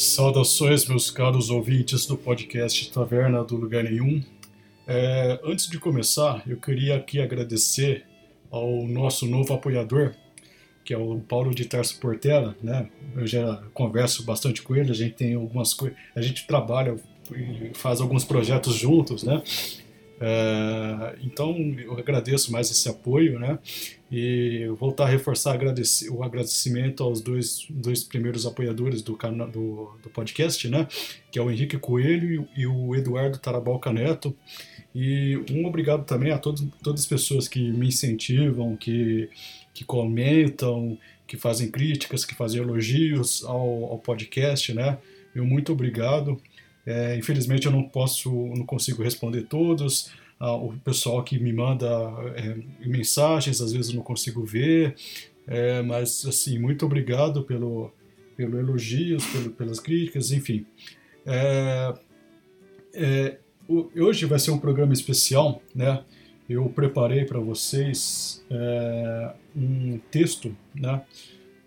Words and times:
Saudações, 0.00 0.86
meus 0.86 1.10
caros 1.10 1.50
ouvintes 1.50 2.06
do 2.06 2.16
podcast 2.16 2.90
Taverna 2.90 3.44
do 3.44 3.54
Lugar 3.54 3.84
Nenhum. 3.84 4.22
É, 4.86 5.38
antes 5.44 5.68
de 5.68 5.78
começar, 5.78 6.42
eu 6.48 6.56
queria 6.56 6.96
aqui 6.96 7.20
agradecer 7.20 8.06
ao 8.50 8.86
nosso 8.86 9.26
novo 9.26 9.52
apoiador, 9.52 10.14
que 10.86 10.94
é 10.94 10.96
o 10.96 11.20
Paulo 11.20 11.54
de 11.54 11.66
Tarso 11.66 12.00
Portela, 12.00 12.56
né? 12.62 12.88
Eu 13.14 13.26
já 13.26 13.62
converso 13.74 14.24
bastante 14.24 14.62
com 14.62 14.74
ele, 14.74 14.90
a 14.90 14.94
gente 14.94 15.16
tem 15.16 15.34
algumas 15.34 15.74
coisas, 15.74 15.98
a 16.16 16.22
gente 16.22 16.46
trabalha 16.46 16.96
e 17.36 17.70
faz 17.74 18.00
alguns 18.00 18.24
projetos 18.24 18.76
juntos, 18.76 19.22
né? 19.22 19.42
É, 20.22 21.16
então 21.22 21.56
eu 21.78 21.98
agradeço 21.98 22.52
mais 22.52 22.70
esse 22.70 22.86
apoio, 22.88 23.38
né? 23.38 23.58
E 24.12 24.66
voltar 24.78 25.04
a 25.04 25.08
reforçar 25.08 25.58
o 26.10 26.22
agradecimento 26.22 27.02
aos 27.02 27.22
dois, 27.22 27.66
dois 27.70 28.04
primeiros 28.04 28.44
apoiadores 28.44 29.00
do, 29.00 29.16
do, 29.16 29.90
do 30.02 30.10
podcast, 30.10 30.68
né? 30.68 30.86
Que 31.32 31.38
é 31.38 31.42
o 31.42 31.50
Henrique 31.50 31.78
Coelho 31.78 32.46
e 32.54 32.66
o 32.66 32.94
Eduardo 32.94 33.38
Tarabalca 33.38 33.90
Neto. 33.92 34.36
E 34.94 35.40
um 35.50 35.64
obrigado 35.66 36.04
também 36.04 36.32
a 36.32 36.38
todos, 36.38 36.66
todas 36.82 37.00
as 37.00 37.06
pessoas 37.06 37.48
que 37.48 37.70
me 37.72 37.88
incentivam, 37.88 38.76
que, 38.76 39.30
que 39.72 39.84
comentam, 39.84 40.98
que 41.26 41.36
fazem 41.36 41.70
críticas, 41.70 42.24
que 42.24 42.34
fazem 42.34 42.60
elogios 42.60 43.42
ao, 43.44 43.84
ao 43.84 43.98
podcast, 43.98 44.74
né? 44.74 44.98
Eu 45.34 45.46
muito 45.46 45.72
obrigado. 45.72 46.38
É, 46.86 47.16
infelizmente 47.16 47.66
eu 47.66 47.72
não 47.72 47.82
posso, 47.82 48.30
não 48.30 48.64
consigo 48.64 49.02
responder 49.02 49.42
todos. 49.42 50.10
Ah, 50.38 50.54
o 50.54 50.72
pessoal 50.84 51.22
que 51.22 51.38
me 51.38 51.52
manda 51.52 51.86
é, 52.34 52.56
mensagens, 52.86 53.60
às 53.60 53.72
vezes 53.72 53.90
eu 53.90 53.96
não 53.96 54.02
consigo 54.02 54.42
ver, 54.44 54.96
é, 55.46 55.82
mas 55.82 56.24
assim, 56.26 56.58
muito 56.58 56.86
obrigado 56.86 57.42
pelo, 57.42 57.92
pelo 58.36 58.58
elogios, 58.58 59.24
pelo, 59.26 59.50
pelas 59.50 59.78
críticas, 59.78 60.32
enfim. 60.32 60.64
É, 61.26 61.94
é 62.94 63.38
hoje 63.94 64.26
vai 64.26 64.38
ser 64.38 64.50
um 64.50 64.58
programa 64.58 64.92
especial, 64.92 65.62
né? 65.74 66.02
Eu 66.48 66.68
preparei 66.68 67.24
para 67.24 67.38
vocês 67.38 68.44
é, 68.50 69.34
um 69.54 69.98
texto, 70.10 70.56
né? 70.74 71.02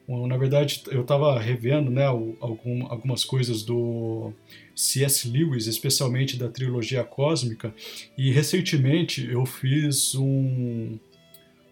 Na 0.08 0.38
verdade, 0.38 0.84
eu 0.92 1.02
estava 1.02 1.40
revendo 1.40 1.90
né, 1.90 2.06
algum, 2.06 2.86
algumas 2.88 3.24
coisas 3.24 3.64
do 3.64 4.34
C.S. 4.76 5.30
Lewis, 5.30 5.66
especialmente 5.66 6.38
da 6.38 6.50
trilogia 6.50 7.04
cósmica, 7.04 7.74
e 8.18 8.32
recentemente 8.32 9.26
eu 9.30 9.46
fiz 9.46 10.14
um. 10.16 10.98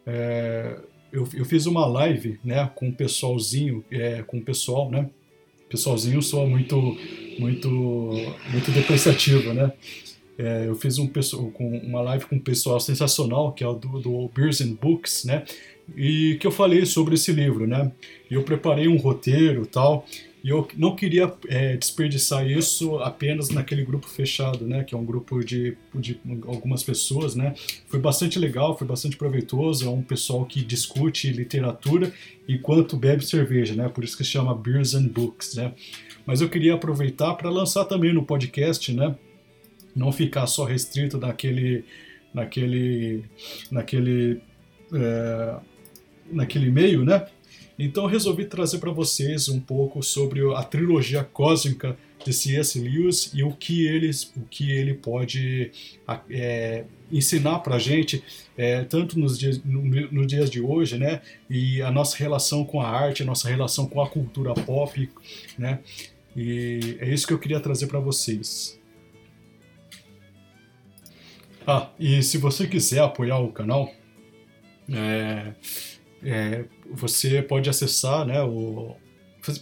É, 0.06 0.80
eu, 1.12 1.28
eu, 1.34 1.44
fiz 1.44 1.66
uma 1.66 1.86
live 1.86 2.40
né, 2.44 2.72
com 2.74 2.90
o 2.90 2.94
pessoalzinho, 2.94 3.84
é, 3.92 4.24
com 4.24 4.38
o 4.38 4.42
pessoal, 4.42 4.90
né? 4.90 5.10
Pessoalzinho 5.70 6.22
soa 6.22 6.46
muito, 6.48 6.76
muito, 7.38 7.70
muito 7.70 8.72
depreciativo, 8.72 9.54
né? 9.54 9.72
É, 10.42 10.68
eu 10.68 10.74
fiz 10.74 10.98
um, 10.98 11.08
uma 11.84 12.02
live 12.02 12.26
com 12.26 12.36
um 12.36 12.40
pessoal 12.40 12.80
sensacional, 12.80 13.52
que 13.52 13.64
é 13.64 13.68
o 13.68 13.76
do, 13.76 14.00
do 14.00 14.32
Beers 14.34 14.60
and 14.60 14.74
Books, 14.74 15.24
né? 15.24 15.44
E 15.96 16.38
que 16.40 16.48
eu 16.48 16.52
falei 16.52 16.84
sobre 16.86 17.14
esse 17.14 17.32
livro, 17.32 17.68
né? 17.68 17.92
Eu 18.30 18.42
preparei 18.42 18.88
um 18.88 18.98
roteiro 18.98 19.68
tal, 19.68 20.04
e 20.44 20.50
eu 20.50 20.68
não 20.76 20.96
queria 20.96 21.32
é, 21.48 21.78
desperdiçar 21.78 22.50
isso 22.50 22.98
apenas 22.98 23.50
naquele 23.50 23.86
grupo 23.86 24.08
fechado, 24.08 24.66
né? 24.66 24.84
Que 24.84 24.96
é 24.96 24.98
um 24.98 25.06
grupo 25.06 25.44
de, 25.44 25.78
de 25.94 26.20
algumas 26.48 26.82
pessoas, 26.82 27.36
né? 27.36 27.54
Foi 27.88 28.00
bastante 28.00 28.40
legal, 28.40 28.76
foi 28.76 28.88
bastante 28.88 29.18
proveitoso. 29.18 29.86
É 29.86 29.90
um 29.92 30.02
pessoal 30.02 30.44
que 30.44 30.64
discute 30.64 31.30
literatura 31.30 32.12
enquanto 32.50 32.98
bebe 32.98 33.24
cerveja, 33.24 33.76
né? 33.76 33.88
Por 33.90 34.04
isso 34.04 34.18
que 34.18 34.24
se 34.24 34.32
chama 34.32 34.56
Beers 34.56 34.96
and 34.96 35.10
Books, 35.10 35.54
né? 35.54 35.74
Mas 36.26 36.42
eu 36.42 36.50
queria 36.50 36.74
aproveitar 36.74 37.36
para 37.36 37.50
lançar 37.52 37.86
também 37.86 38.12
no 38.12 38.24
podcast, 38.24 38.92
né? 38.92 39.16
Não 39.96 40.12
ficar 40.12 40.48
só 40.48 40.64
restrito 40.64 41.18
naquele 41.18 41.86
naquele 42.34 43.24
naquele 43.70 44.42
é, 44.94 45.56
naquele 46.32 46.70
meio, 46.70 47.04
né? 47.04 47.28
Então 47.78 48.06
resolvi 48.06 48.46
trazer 48.46 48.78
para 48.80 48.92
vocês 48.92 49.50
um 49.50 49.60
pouco 49.60 50.04
sobre 50.04 50.42
a 50.56 50.64
trilogia 50.64 51.24
cósmica 51.24 51.98
de 52.24 52.32
C.S. 52.32 52.80
Lewis 52.80 53.32
e 53.34 53.44
o 53.44 53.52
que 53.52 53.88
eles, 53.88 54.32
o 54.38 54.42
que 54.42 54.72
ele 54.72 54.94
pode 54.94 55.72
é, 56.30 56.86
ensinar 57.12 57.60
para 57.60 57.76
a 57.76 57.80
gente, 57.80 58.24
é, 58.56 58.84
tanto 58.84 59.18
nos 59.18 59.38
dias, 59.38 59.62
no, 59.64 59.82
nos 59.82 60.28
dias 60.28 60.50
de 60.50 60.62
hoje, 60.62 60.98
né? 60.98 61.22
E 61.50 61.82
a 61.82 61.92
nossa 61.92 62.16
relação 62.18 62.64
com 62.64 62.80
a 62.80 62.88
arte, 62.88 63.24
a 63.24 63.26
nossa 63.26 63.50
relação 63.50 63.88
com 63.88 64.02
a 64.02 64.08
cultura 64.08 64.54
pop, 64.54 65.10
né? 65.58 65.80
E 66.36 66.98
é 67.00 67.12
isso 67.12 67.28
que 67.28 67.34
eu 67.34 67.40
queria 67.40 67.60
trazer 67.60 67.88
para 67.88 68.00
vocês. 68.00 68.80
Ah, 71.66 71.90
e 72.00 72.22
se 72.24 72.38
você 72.38 72.68
quiser 72.68 73.00
apoiar 73.00 73.40
o 73.40 73.52
canal, 73.52 73.92
é, 74.92 75.54
é, 76.24 76.66
você 76.92 77.42
pode 77.42 77.70
acessar, 77.70 78.26
né, 78.26 78.42
o... 78.42 78.96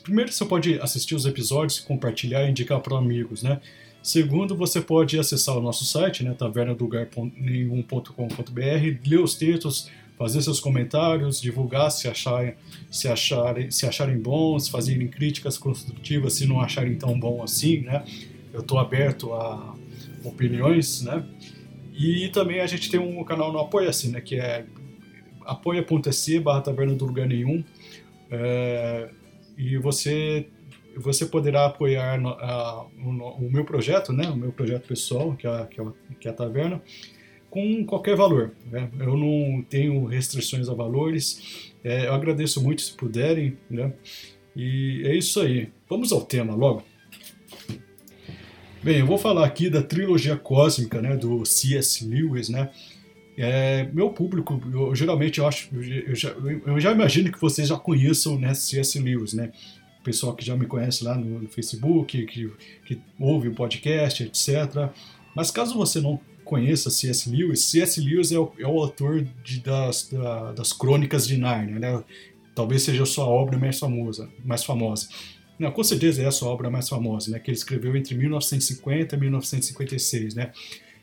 Primeiro 0.04 0.32
você 0.32 0.44
pode 0.44 0.80
assistir 0.82 1.16
os 1.16 1.26
episódios, 1.26 1.80
compartilhar 1.80 2.46
e 2.46 2.50
indicar 2.50 2.82
para 2.82 2.98
amigos, 2.98 3.44
né? 3.44 3.62
Segundo, 4.04 4.56
você 4.56 4.82
pode 4.82 5.18
acessar 5.18 5.58
o 5.58 5.62
nosso 5.62 5.86
site, 5.86 6.24
né, 6.24 6.34
tavernadogar.com.br, 6.34 9.00
ler 9.06 9.20
os 9.20 9.36
textos, 9.36 9.90
fazer 10.18 10.42
seus 10.42 10.60
comentários, 10.60 11.40
divulgar 11.40 11.92
se 11.92 12.10
acharem, 12.10 12.56
se 12.92 13.08
acharem, 13.08 13.72
se 13.72 13.86
acharem 13.86 14.18
bons, 14.18 14.68
fazerem 14.68 15.08
críticas 15.08 15.58
construtivas 15.58 16.34
se 16.34 16.46
não 16.46 16.60
acharem 16.60 16.96
tão 16.96 17.18
bom 17.18 17.42
assim, 17.42 17.82
né? 17.82 18.04
Eu 18.54 18.60
estou 18.60 18.80
aberto 18.80 19.34
a 19.34 19.76
opiniões, 20.24 21.02
né? 21.02 21.24
E 22.00 22.30
também 22.30 22.62
a 22.62 22.66
gente 22.66 22.90
tem 22.90 22.98
um 22.98 23.22
canal 23.26 23.52
no 23.52 23.60
Apoia-se, 23.60 24.10
né, 24.10 24.22
que 24.22 24.36
é 24.36 24.66
apoia.se 25.46 26.40
barra 26.40 26.62
taverna 26.62 26.96
do 26.96 27.06
lugar 27.06 27.28
nenhum. 27.28 27.62
É, 28.32 29.10
e 29.58 29.78
você 29.78 30.48
você 30.96 31.26
poderá 31.26 31.66
apoiar 31.66 32.20
no, 32.20 32.30
a, 32.30 32.86
o, 32.98 33.46
o, 33.46 33.52
meu 33.52 33.64
projeto, 33.64 34.12
né, 34.12 34.30
o 34.30 34.36
meu 34.36 34.52
projeto 34.52 34.88
pessoal, 34.88 35.34
que 35.36 35.46
é, 35.46 35.66
que 35.66 35.80
é, 35.80 35.86
que 36.20 36.28
é 36.28 36.32
a 36.32 36.34
taverna, 36.34 36.82
com 37.50 37.86
qualquer 37.86 38.16
valor. 38.16 38.54
Né? 38.66 38.90
Eu 39.00 39.18
não 39.18 39.62
tenho 39.64 40.06
restrições 40.06 40.70
a 40.70 40.74
valores. 40.74 41.74
É, 41.84 42.08
eu 42.08 42.14
agradeço 42.14 42.62
muito 42.62 42.82
se 42.82 42.94
puderem, 42.94 43.58
né? 43.70 43.94
E 44.56 45.04
é 45.06 45.16
isso 45.16 45.40
aí. 45.40 45.70
Vamos 45.90 46.12
ao 46.12 46.22
tema 46.22 46.54
logo. 46.56 46.84
Bem, 48.82 49.00
eu 49.00 49.06
vou 49.06 49.18
falar 49.18 49.46
aqui 49.46 49.70
da 49.70 49.84
trilogia 49.84 50.38
cósmica, 50.38 51.02
né, 51.02 51.18
do 51.18 51.46
C.S. 51.46 52.06
Lewis, 52.08 52.48
né? 52.48 52.70
É, 53.38 53.90
meu 53.94 54.10
público, 54.10 54.62
eu, 54.74 54.96
geralmente 54.96 55.40
eu 55.40 55.48
acho, 55.48 55.70
eu 55.74 56.16
já, 56.16 56.30
eu 56.30 56.80
já, 56.80 56.92
imagino 56.94 57.30
que 57.30 57.40
vocês 57.40 57.68
já 57.68 57.78
conheçam 57.78 58.40
né, 58.40 58.54
C.S. 58.54 58.98
Lewis, 58.98 59.34
né? 59.34 59.52
O 60.00 60.04
pessoal 60.04 60.34
que 60.34 60.46
já 60.46 60.56
me 60.56 60.66
conhece 60.66 61.04
lá 61.04 61.16
no, 61.16 61.42
no 61.42 61.50
Facebook, 61.50 62.26
que, 62.26 62.52
que 62.86 63.02
ouve 63.20 63.50
o 63.50 63.54
podcast, 63.54 64.24
etc. 64.24 64.90
Mas 65.36 65.52
caso 65.52 65.76
você 65.76 66.00
não 66.00 66.18
conheça 66.46 66.90
C.S. 66.90 67.30
Lewis, 67.30 67.66
C.S. 67.66 68.00
Lewis 68.00 68.32
é 68.32 68.40
o, 68.40 68.52
é 68.58 68.66
o 68.66 68.80
autor 68.80 69.26
de, 69.44 69.60
das, 69.60 70.10
da, 70.10 70.54
das 70.54 70.72
Crônicas 70.72 71.28
de 71.28 71.38
Nárnia, 71.38 71.80
né? 71.80 72.04
Talvez 72.56 72.84
seja 72.84 73.04
a 73.04 73.06
sua 73.06 73.26
obra 73.26 73.58
mais 73.58 73.78
famosa, 73.78 74.30
mais 74.44 74.64
famosa. 74.64 75.10
Não, 75.60 75.72
com 75.72 75.84
certeza 75.84 76.24
é 76.24 76.26
a 76.26 76.32
sua 76.32 76.50
obra 76.50 76.70
mais 76.70 76.88
famosa, 76.88 77.30
né, 77.32 77.40
que 77.40 77.52
ele 77.52 77.58
escreveu 77.58 77.96
entre 77.96 78.16
1950 78.16 79.16
e 79.16 79.20
1956. 79.20 80.36
Né? 80.36 80.52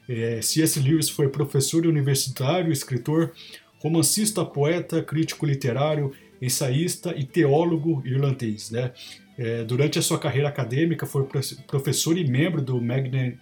É, 0.09 0.41
C.S. 0.41 0.81
Lewis 0.81 1.11
foi 1.11 1.29
professor 1.29 1.87
universitário, 1.87 2.73
escritor, 2.73 3.33
romancista, 3.79 4.45
poeta, 4.45 5.03
crítico 5.03 5.45
literário, 5.45 6.13
ensaísta 6.41 7.15
e 7.15 7.25
teólogo 7.25 8.03
irlandês. 8.07 8.71
Né? 8.71 8.93
É, 9.37 9.63
durante 9.63 9.99
a 9.99 10.03
sua 10.03 10.19
carreira 10.19 10.49
acadêmica, 10.49 11.05
foi 11.05 11.27
professor 11.67 12.17
e 12.17 12.27
membro 12.27 12.63
do 12.63 12.81
Magdalen 12.81 13.39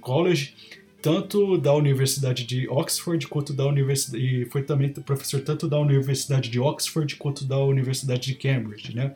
College, 0.00 0.54
tanto 1.02 1.58
da 1.58 1.74
Universidade 1.74 2.46
de 2.46 2.68
Oxford 2.68 3.26
quanto 3.26 3.52
da 3.52 3.66
Universidade 3.66 4.24
e 4.24 4.46
foi 4.46 4.62
também 4.62 4.90
professor 4.90 5.40
tanto 5.40 5.68
da 5.68 5.78
Universidade 5.78 6.48
de 6.48 6.60
Oxford 6.60 7.16
quanto 7.16 7.44
da 7.44 7.58
Universidade 7.58 8.32
de 8.32 8.34
Cambridge, 8.36 8.94
né? 8.94 9.12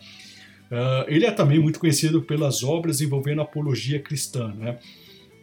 Uh, 0.66 1.06
ele 1.06 1.24
é 1.24 1.30
também 1.30 1.60
muito 1.60 1.78
conhecido 1.78 2.20
pelas 2.20 2.64
obras 2.64 3.00
envolvendo 3.00 3.40
apologia 3.40 4.00
cristã, 4.00 4.52
né? 4.52 4.78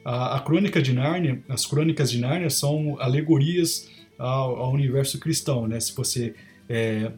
A, 0.03 0.35
a 0.35 0.39
Crônica 0.41 0.81
de 0.81 0.91
Nárnia, 0.91 1.41
as 1.47 1.65
Crônicas 1.65 2.11
de 2.11 2.19
Nárnia 2.19 2.49
são 2.49 2.99
alegorias 2.99 3.89
ao, 4.19 4.57
ao 4.57 4.73
universo 4.73 5.17
cristão, 5.19 5.65
né? 5.65 5.79
Se 5.79 5.95
você 5.95 6.35
é, 6.67 7.13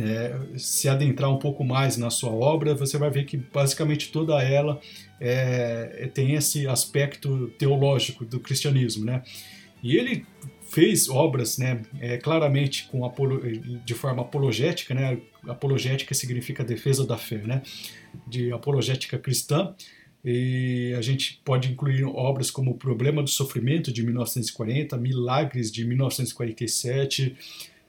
é, 0.00 0.38
se 0.56 0.88
adentrar 0.88 1.30
um 1.30 1.38
pouco 1.38 1.64
mais 1.64 1.96
na 1.96 2.10
sua 2.10 2.30
obra, 2.30 2.74
você 2.74 2.98
vai 2.98 3.10
ver 3.10 3.24
que 3.24 3.36
basicamente 3.36 4.10
toda 4.10 4.42
ela 4.42 4.80
é, 5.20 6.10
tem 6.12 6.34
esse 6.34 6.66
aspecto 6.66 7.48
teológico 7.58 8.24
do 8.24 8.40
cristianismo, 8.40 9.04
né? 9.04 9.22
E 9.82 9.96
ele 9.96 10.26
fez 10.68 11.08
obras, 11.08 11.56
né, 11.56 11.82
é, 11.98 12.18
claramente 12.18 12.88
com 12.88 13.04
apolo, 13.04 13.40
de 13.84 13.94
forma 13.94 14.22
apologética, 14.22 14.94
né, 14.94 15.18
apologética 15.46 16.14
significa 16.14 16.62
defesa 16.62 17.06
da 17.06 17.16
fé, 17.16 17.38
né, 17.38 17.62
de 18.26 18.52
apologética 18.52 19.18
cristã, 19.18 19.74
e 20.24 20.94
a 20.98 21.00
gente 21.00 21.40
pode 21.44 21.72
incluir 21.72 22.04
obras 22.04 22.50
como 22.50 22.72
O 22.72 22.74
Problema 22.74 23.22
do 23.22 23.30
Sofrimento, 23.30 23.92
de 23.92 24.02
1940, 24.02 24.96
Milagres, 24.98 25.72
de 25.72 25.84
1947, 25.86 27.36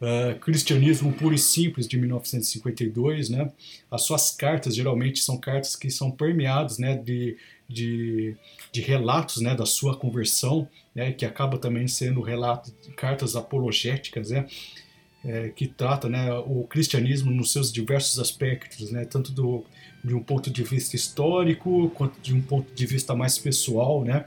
uh, 0.02 0.40
Cristianismo 0.40 1.14
Puro 1.14 1.36
e 1.36 1.40
Simples, 1.40 1.88
de 1.88 1.98
1952. 1.98 3.30
Né? 3.30 3.52
As 3.90 4.04
suas 4.04 4.32
cartas, 4.32 4.76
geralmente, 4.76 5.20
são 5.20 5.38
cartas 5.38 5.76
que 5.76 5.90
são 5.90 6.12
permeadas 6.12 6.78
né, 6.78 6.98
de, 6.98 7.38
de, 7.68 8.36
de 8.72 8.82
relatos 8.82 9.42
né, 9.42 9.56
da 9.56 9.66
sua 9.66 9.96
conversão, 9.96 10.68
né, 10.94 11.12
que 11.12 11.26
acaba 11.26 11.58
também 11.58 11.88
sendo 11.88 12.22
relato, 12.22 12.72
cartas 12.96 13.36
apologéticas, 13.36 14.32
né? 14.32 14.48
É, 15.22 15.50
que 15.50 15.68
trata 15.68 16.08
né, 16.08 16.32
o 16.32 16.64
cristianismo 16.64 17.30
nos 17.30 17.52
seus 17.52 17.74
diversos 17.74 18.20
aspectos, 18.20 18.90
né, 18.90 19.04
tanto 19.04 19.34
do, 19.34 19.66
de 20.02 20.16
um 20.16 20.24
ponto 20.24 20.50
de 20.50 20.64
vista 20.64 20.96
histórico 20.96 21.90
quanto 21.90 22.18
de 22.22 22.34
um 22.34 22.42
ponto 22.42 22.74
de 22.74 22.86
vista 22.86 23.14
mais 23.14 23.38
pessoal, 23.38 24.06
né, 24.06 24.24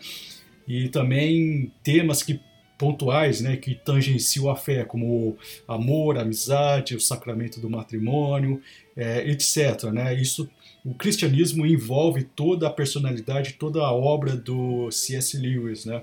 e 0.69 0.91
também 0.91 1.73
temas 1.83 2.23
que 2.23 2.39
pontuais, 2.83 3.41
né, 3.41 3.57
que 3.57 3.77
tangenciam 3.77 4.51
a 4.51 4.57
fé, 4.57 4.83
como 4.83 5.39
amor, 5.69 6.19
amizade, 6.19 6.97
o 6.97 7.01
sacramento 7.01 7.61
do 7.61 7.71
matrimônio, 7.71 8.61
é, 8.97 9.31
etc. 9.31 9.85
Né? 9.93 10.21
Isso, 10.21 10.51
o 10.85 10.93
cristianismo 10.93 11.65
envolve 11.65 12.25
toda 12.25 12.67
a 12.67 12.71
personalidade, 12.71 13.53
toda 13.53 13.83
a 13.83 13.93
obra 13.93 14.35
do 14.35 14.91
C.S. 14.91 15.39
Lewis, 15.39 15.85
né? 15.85 16.03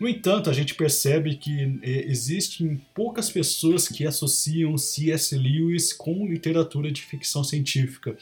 No 0.00 0.08
entanto, 0.08 0.50
a 0.50 0.52
gente 0.52 0.74
percebe 0.74 1.36
que 1.36 1.78
é, 1.80 2.10
existem 2.10 2.80
poucas 2.92 3.30
pessoas 3.30 3.86
que 3.86 4.04
associam 4.04 4.76
C.S. 4.76 5.38
Lewis 5.38 5.92
com 5.92 6.26
literatura 6.26 6.90
de 6.90 7.02
ficção 7.02 7.44
científica. 7.44 8.16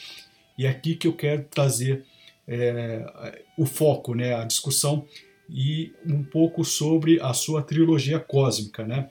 E 0.58 0.66
é 0.66 0.68
aqui 0.68 0.94
que 0.94 1.06
eu 1.06 1.14
quero 1.14 1.44
trazer 1.44 2.04
é, 2.46 3.40
o 3.56 3.64
foco, 3.64 4.14
né, 4.14 4.34
a 4.34 4.44
discussão 4.44 5.06
e 5.48 5.92
um 6.06 6.22
pouco 6.22 6.64
sobre 6.64 7.20
a 7.20 7.32
sua 7.32 7.62
trilogia 7.62 8.18
cósmica, 8.18 8.86
né? 8.86 9.08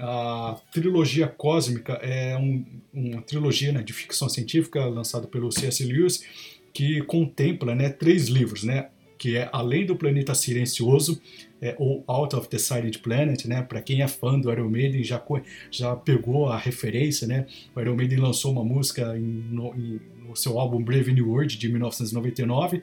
A 0.00 0.56
trilogia 0.72 1.28
cósmica 1.28 1.94
é 1.94 2.36
um, 2.36 2.64
uma 2.92 3.20
trilogia 3.20 3.72
né, 3.72 3.82
de 3.82 3.92
ficção 3.92 4.28
científica 4.28 4.86
lançada 4.86 5.26
pelo 5.26 5.52
C.S. 5.52 5.84
Lewis 5.84 6.24
que 6.72 7.02
contempla 7.02 7.74
né, 7.74 7.90
três 7.90 8.28
livros, 8.28 8.64
né? 8.64 8.88
Que 9.18 9.36
é 9.36 9.48
Além 9.52 9.84
do 9.84 9.94
Planeta 9.94 10.34
Silencioso, 10.34 11.20
é, 11.60 11.76
ou 11.78 12.02
Out 12.08 12.34
of 12.34 12.48
the 12.48 12.58
Silent 12.58 12.98
Planet, 12.98 13.44
né? 13.44 13.62
Para 13.62 13.82
quem 13.82 14.02
é 14.02 14.08
fã 14.08 14.40
do 14.40 14.50
Iron 14.50 14.70
Maiden 14.70 15.04
já, 15.04 15.22
já 15.70 15.94
pegou 15.94 16.48
a 16.48 16.56
referência, 16.56 17.26
né? 17.26 17.46
O 17.76 17.80
Iron 17.80 17.94
Maiden 17.94 18.18
lançou 18.18 18.50
uma 18.50 18.64
música 18.64 19.16
em, 19.16 19.20
no, 19.20 19.74
em, 19.76 20.00
no 20.26 20.34
seu 20.34 20.58
álbum 20.58 20.82
Brave 20.82 21.12
New 21.12 21.28
World 21.28 21.56
de 21.56 21.68
1999 21.68 22.82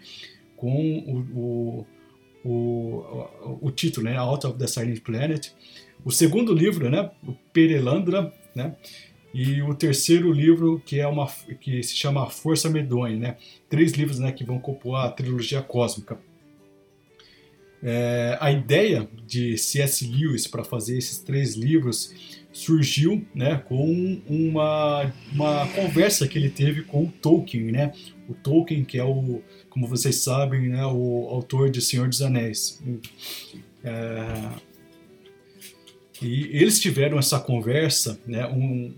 com 0.55 0.99
o, 0.99 1.39
o, 1.39 1.87
o, 2.43 3.59
o 3.61 3.71
título, 3.71 4.09
né? 4.09 4.17
Out 4.17 4.47
of 4.47 4.57
the 4.57 4.67
Silent 4.67 5.01
Planet. 5.01 5.51
O 6.03 6.11
segundo 6.11 6.53
livro, 6.53 6.89
né? 6.89 7.09
O 7.27 7.33
Perelandra, 7.53 8.33
né? 8.55 8.75
E 9.33 9.61
o 9.61 9.75
terceiro 9.75 10.31
livro 10.31 10.81
que 10.85 10.99
é 10.99 11.07
uma 11.07 11.27
que 11.59 11.83
se 11.83 11.95
chama 11.95 12.29
Força 12.29 12.69
Medonha, 12.69 13.15
né? 13.17 13.37
Três 13.69 13.93
livros, 13.93 14.19
né? 14.19 14.31
Que 14.31 14.43
vão 14.43 14.59
compor 14.59 14.95
a 14.95 15.09
trilogia 15.09 15.61
cósmica. 15.61 16.17
É, 17.81 18.37
a 18.41 18.51
ideia 18.51 19.07
de 19.25 19.57
C.S. 19.57 20.05
Lewis 20.05 20.47
para 20.47 20.63
fazer 20.63 20.97
esses 20.97 21.19
três 21.19 21.55
livros 21.55 22.13
surgiu 22.51 23.25
né, 23.33 23.63
com 23.67 24.21
uma, 24.27 25.13
uma 25.31 25.67
conversa 25.67 26.27
que 26.27 26.37
ele 26.37 26.49
teve 26.49 26.81
com 26.81 27.05
Tolkien, 27.05 27.71
né? 27.71 27.93
O 28.29 28.33
Tolkien, 28.33 28.83
que 28.83 28.97
é 28.97 29.03
o, 29.03 29.41
como 29.69 29.87
vocês 29.87 30.17
sabem, 30.17 30.69
né, 30.69 30.85
o 30.85 31.27
autor 31.29 31.69
de 31.69 31.81
Senhor 31.81 32.07
dos 32.07 32.21
Anéis. 32.21 32.81
É, 33.83 34.49
e 36.21 36.43
eles 36.51 36.79
tiveram 36.79 37.17
essa 37.17 37.39
conversa, 37.39 38.19
né, 38.27 38.45
um, 38.47 38.93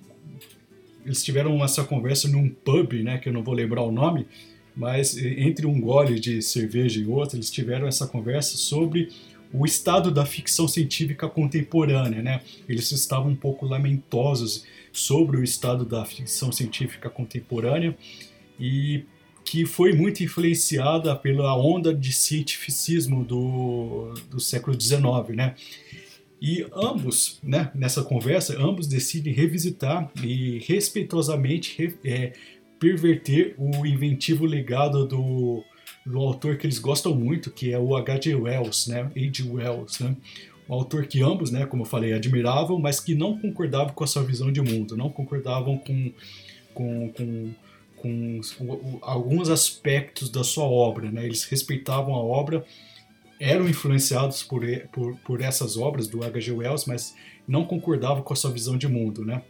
eles 1.05 1.23
tiveram 1.23 1.63
essa 1.63 1.83
conversa 1.83 2.27
num 2.27 2.49
pub, 2.49 2.93
né, 3.03 3.17
que 3.17 3.29
eu 3.29 3.33
não 3.33 3.43
vou 3.43 3.53
lembrar 3.53 3.83
o 3.83 3.91
nome, 3.91 4.27
mas 4.75 5.17
entre 5.17 5.65
um 5.65 5.79
gole 5.79 6.19
de 6.19 6.41
cerveja 6.41 6.99
e 6.99 7.05
outro, 7.05 7.37
eles 7.37 7.49
tiveram 7.49 7.87
essa 7.87 8.07
conversa 8.07 8.57
sobre 8.57 9.09
o 9.53 9.65
estado 9.65 10.11
da 10.11 10.25
ficção 10.25 10.67
científica 10.67 11.27
contemporânea, 11.27 12.21
né? 12.21 12.41
Eles 12.69 12.89
estavam 12.91 13.31
um 13.31 13.35
pouco 13.35 13.65
lamentosos 13.65 14.65
sobre 14.93 15.37
o 15.37 15.43
estado 15.43 15.85
da 15.85 16.05
ficção 16.05 16.51
científica 16.51 17.09
contemporânea 17.09 17.97
e 18.59 19.03
que 19.51 19.65
foi 19.65 19.91
muito 19.91 20.23
influenciada 20.23 21.13
pela 21.13 21.53
onda 21.57 21.93
de 21.93 22.13
cientificismo 22.13 23.25
do, 23.25 24.13
do 24.29 24.39
século 24.39 24.79
XIX, 24.79 25.35
né? 25.35 25.55
E 26.41 26.65
ambos, 26.73 27.37
né, 27.43 27.69
nessa 27.75 28.01
conversa, 28.01 28.57
ambos 28.57 28.87
decidem 28.87 29.33
revisitar 29.33 30.09
e 30.23 30.59
respeitosamente 30.59 31.99
é, 32.05 32.31
perverter 32.79 33.53
o 33.57 33.85
inventivo 33.85 34.45
legado 34.45 35.05
do, 35.05 35.61
do 36.05 36.19
autor 36.19 36.55
que 36.55 36.65
eles 36.65 36.79
gostam 36.79 37.13
muito, 37.13 37.51
que 37.51 37.73
é 37.73 37.77
o 37.77 37.93
H.G. 37.97 38.33
Wells, 38.35 38.87
né? 38.87 39.01
H.G. 39.01 39.43
Wells, 39.43 40.01
né? 40.01 40.15
Um 40.69 40.75
autor 40.75 41.07
que 41.07 41.21
ambos, 41.21 41.51
né, 41.51 41.65
como 41.65 41.81
eu 41.81 41.87
falei, 41.87 42.13
admiravam, 42.13 42.79
mas 42.79 43.01
que 43.01 43.13
não 43.13 43.37
concordavam 43.37 43.93
com 43.93 44.05
a 44.05 44.07
sua 44.07 44.23
visão 44.23 44.49
de 44.49 44.61
mundo, 44.61 44.95
não 44.95 45.09
concordavam 45.09 45.77
com, 45.77 46.13
com, 46.73 47.09
com, 47.09 47.53
com 48.01 48.41
alguns 49.01 49.49
aspectos 49.49 50.29
da 50.29 50.43
sua 50.43 50.65
obra, 50.65 51.11
né? 51.11 51.25
Eles 51.25 51.43
respeitavam 51.43 52.13
a 52.15 52.19
obra, 52.19 52.65
eram 53.39 53.67
influenciados 53.69 54.43
por, 54.43 54.63
por, 54.91 55.17
por 55.17 55.41
essas 55.41 55.77
obras 55.77 56.07
do 56.07 56.23
H.G. 56.23 56.51
Wells, 56.51 56.85
mas 56.87 57.15
não 57.47 57.65
concordavam 57.65 58.23
com 58.23 58.33
a 58.33 58.35
sua 58.35 58.51
visão 58.51 58.77
de 58.77 58.87
mundo, 58.87 59.25
né? 59.25 59.41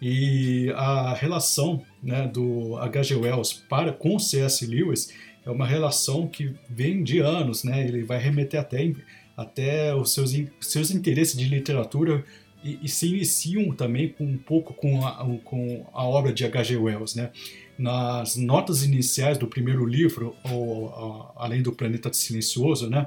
E 0.00 0.70
a 0.76 1.14
relação 1.14 1.82
né, 2.02 2.26
do 2.26 2.76
H.G. 2.76 3.14
Wells 3.14 3.54
para 3.68 3.92
com 3.92 4.18
C.S. 4.18 4.66
Lewis 4.66 5.12
é 5.46 5.50
uma 5.50 5.66
relação 5.66 6.26
que 6.26 6.54
vem 6.68 7.02
de 7.02 7.20
anos, 7.20 7.64
né? 7.64 7.86
Ele 7.86 8.02
vai 8.02 8.18
remeter 8.18 8.60
até, 8.60 8.92
até 9.36 9.94
os 9.94 10.12
seus, 10.12 10.32
seus 10.60 10.90
interesses 10.90 11.36
de 11.36 11.46
literatura 11.46 12.24
e, 12.64 12.78
e 12.82 12.88
se 12.88 13.06
iniciam 13.06 13.74
também 13.74 14.08
com, 14.08 14.24
um 14.24 14.38
pouco 14.38 14.72
com 14.72 15.06
a, 15.06 15.24
com 15.44 15.86
a 15.92 16.04
obra 16.04 16.32
de 16.32 16.44
H.G. 16.44 16.76
Wells, 16.76 17.14
né? 17.14 17.30
Nas 17.78 18.36
notas 18.36 18.82
iniciais 18.82 19.36
do 19.36 19.46
primeiro 19.46 19.84
livro, 19.84 20.34
ou, 20.50 21.32
Além 21.36 21.60
do 21.62 21.72
Planeta 21.72 22.12
Silencioso, 22.12 22.88
né? 22.88 23.06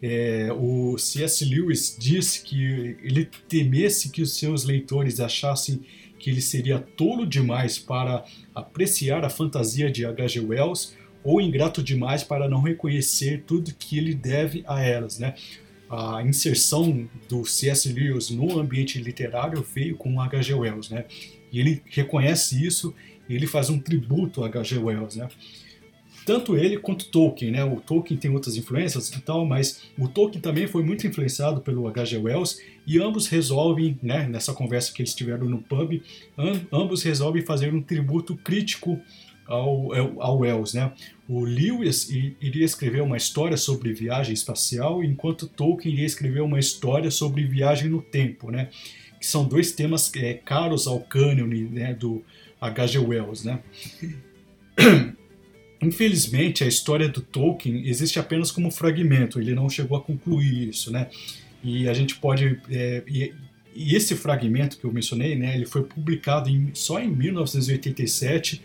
É, 0.00 0.48
o 0.52 0.96
C.S. 0.98 1.44
Lewis 1.44 1.96
diz 1.98 2.38
que 2.38 2.96
ele 3.02 3.28
temesse 3.48 4.10
que 4.10 4.22
os 4.22 4.36
seus 4.36 4.64
leitores 4.64 5.20
achassem 5.20 5.80
que 6.18 6.30
ele 6.30 6.40
seria 6.40 6.78
tolo 6.78 7.26
demais 7.26 7.78
para 7.78 8.24
apreciar 8.54 9.24
a 9.24 9.30
fantasia 9.30 9.90
de 9.90 10.04
H.G. 10.04 10.40
Wells 10.40 10.94
ou 11.24 11.40
ingrato 11.40 11.82
demais 11.82 12.22
para 12.22 12.48
não 12.48 12.60
reconhecer 12.60 13.44
tudo 13.46 13.74
que 13.74 13.96
ele 13.96 14.14
deve 14.14 14.64
a 14.66 14.80
elas, 14.80 15.18
né? 15.18 15.34
A 15.92 16.22
inserção 16.22 17.06
do 17.28 17.44
C.S. 17.44 17.92
Lewis 17.92 18.30
no 18.30 18.58
ambiente 18.58 18.98
literário 18.98 19.62
veio 19.74 19.94
com 19.94 20.18
H.G. 20.18 20.54
Wells, 20.54 20.88
né? 20.90 21.04
E 21.52 21.60
ele 21.60 21.82
reconhece 21.84 22.64
isso 22.64 22.94
e 23.28 23.34
ele 23.34 23.46
faz 23.46 23.68
um 23.68 23.78
tributo 23.78 24.42
a 24.42 24.46
H.G. 24.46 24.78
Wells, 24.78 25.16
né? 25.16 25.28
tanto 26.24 26.56
ele 26.56 26.78
quanto 26.78 27.06
Tolkien, 27.06 27.50
né? 27.50 27.64
O 27.64 27.80
Tolkien 27.80 28.18
tem 28.18 28.30
outras 28.30 28.56
influências 28.56 29.08
e 29.10 29.20
tal, 29.20 29.44
mas 29.44 29.82
o 29.98 30.08
Tolkien 30.08 30.40
também 30.40 30.66
foi 30.66 30.82
muito 30.82 31.06
influenciado 31.06 31.60
pelo 31.60 31.86
H.G. 31.88 32.18
Wells 32.18 32.60
e 32.86 32.98
ambos 32.98 33.26
resolvem, 33.26 33.98
né, 34.02 34.28
nessa 34.28 34.52
conversa 34.52 34.92
que 34.92 35.02
eles 35.02 35.14
tiveram 35.14 35.48
no 35.48 35.58
pub, 35.58 36.00
ambos 36.70 37.02
resolvem 37.02 37.42
fazer 37.42 37.72
um 37.74 37.82
tributo 37.82 38.36
crítico 38.36 39.00
ao, 39.46 40.20
ao 40.20 40.38
Wells, 40.38 40.76
né? 40.76 40.92
O 41.28 41.44
Lewis 41.44 42.10
iria 42.10 42.64
escrever 42.64 43.00
uma 43.00 43.16
história 43.16 43.56
sobre 43.56 43.92
viagem 43.92 44.34
espacial, 44.34 45.02
enquanto 45.02 45.46
Tolkien 45.46 45.94
iria 45.94 46.06
escrever 46.06 46.40
uma 46.40 46.58
história 46.58 47.10
sobre 47.10 47.44
viagem 47.44 47.88
no 47.88 48.02
tempo, 48.02 48.50
né? 48.50 48.68
Que 49.18 49.26
são 49.26 49.44
dois 49.44 49.72
temas 49.72 50.12
é, 50.16 50.34
caros 50.34 50.86
ao 50.86 51.00
cânone 51.00 51.62
né, 51.62 51.94
do 51.94 52.22
H.G. 52.60 52.98
Wells, 52.98 53.44
né? 53.44 53.60
Infelizmente, 55.80 56.62
a 56.62 56.66
história 56.66 57.08
do 57.08 57.20
Tolkien 57.20 57.86
existe 57.86 58.18
apenas 58.18 58.52
como 58.52 58.70
fragmento, 58.70 59.40
ele 59.40 59.54
não 59.54 59.68
chegou 59.68 59.96
a 59.96 60.00
concluir 60.00 60.68
isso, 60.68 60.92
né? 60.92 61.08
E 61.62 61.88
a 61.88 61.94
gente 61.94 62.16
pode. 62.16 62.60
É, 62.70 63.02
e, 63.06 63.32
e, 63.74 63.96
esse 63.96 64.14
fragmento 64.14 64.78
que 64.78 64.84
eu 64.84 64.92
mencionei, 64.92 65.34
né, 65.34 65.54
ele 65.54 65.66
foi 65.66 65.82
publicado 65.82 66.50
em, 66.50 66.70
só 66.74 67.00
em 67.00 67.08
1987 67.08 68.60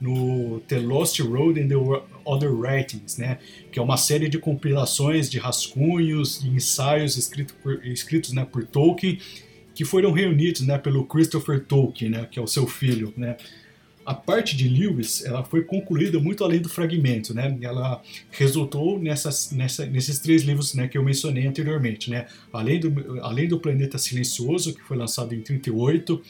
no 0.00 0.60
The 0.68 0.78
Lost 0.78 1.18
Road 1.20 1.60
and 1.60 1.68
the 1.68 1.76
Other 2.24 2.52
Writings, 2.52 3.16
né, 3.16 3.38
que 3.72 3.78
é 3.78 3.82
uma 3.82 3.96
série 3.96 4.28
de 4.28 4.38
compilações 4.38 5.30
de 5.30 5.38
rascunhos 5.38 6.42
e 6.44 6.48
ensaios 6.48 7.16
escritos 7.16 7.54
por, 7.62 7.86
escritos 7.86 8.32
né, 8.32 8.44
por 8.44 8.66
Tolkien 8.66 9.18
que 9.74 9.84
foram 9.84 10.10
reunidos 10.10 10.62
né, 10.62 10.78
pelo 10.78 11.04
Christopher 11.04 11.62
Tolkien, 11.62 12.10
né, 12.10 12.26
que 12.30 12.38
é 12.38 12.42
o 12.42 12.46
seu 12.46 12.66
filho. 12.66 13.12
Né. 13.16 13.36
A 14.06 14.14
parte 14.14 14.56
de 14.56 14.68
Lewis 14.68 15.24
ela 15.24 15.44
foi 15.44 15.62
concluída 15.64 16.18
muito 16.18 16.42
além 16.44 16.60
do 16.60 16.68
fragmento, 16.68 17.34
né? 17.34 17.58
Ela 17.60 18.00
resultou 18.30 19.00
nessas, 19.00 19.50
nessa, 19.50 19.84
nesses 19.84 20.20
três 20.20 20.44
livros 20.44 20.74
né, 20.74 20.86
que 20.86 20.96
eu 20.96 21.02
mencionei 21.02 21.44
anteriormente, 21.44 22.08
né? 22.08 22.26
Além 22.52 22.78
do, 22.78 23.20
além 23.20 23.48
do 23.48 23.58
Planeta 23.58 23.98
Silencioso, 23.98 24.72
que 24.74 24.80
foi 24.80 24.96
lançado 24.96 25.34
em 25.34 25.40
38, 25.40 26.22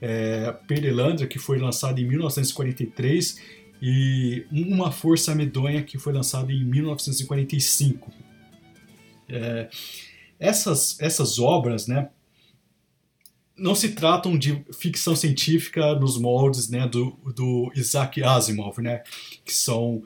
é, 0.00 0.52
Perelandra, 0.66 1.26
que 1.26 1.38
foi 1.38 1.58
lançado 1.58 2.00
em 2.00 2.04
1943, 2.04 3.40
e 3.80 4.46
Uma 4.50 4.90
Força 4.90 5.34
Medonha, 5.34 5.82
que 5.82 5.98
foi 5.98 6.12
lançado 6.12 6.50
em 6.50 6.64
1945. 6.64 8.10
É, 9.28 9.68
essas, 10.38 11.00
essas 11.00 11.38
obras, 11.38 11.86
né, 11.86 12.08
não 13.56 13.74
se 13.74 13.90
tratam 13.90 14.38
de 14.38 14.64
ficção 14.78 15.16
científica 15.16 15.94
nos 15.94 16.18
moldes 16.18 16.68
né, 16.68 16.86
do, 16.86 17.18
do 17.34 17.72
Isaac 17.74 18.22
Asimov, 18.22 18.80
né, 18.80 19.02
que 19.44 19.54
são 19.54 20.02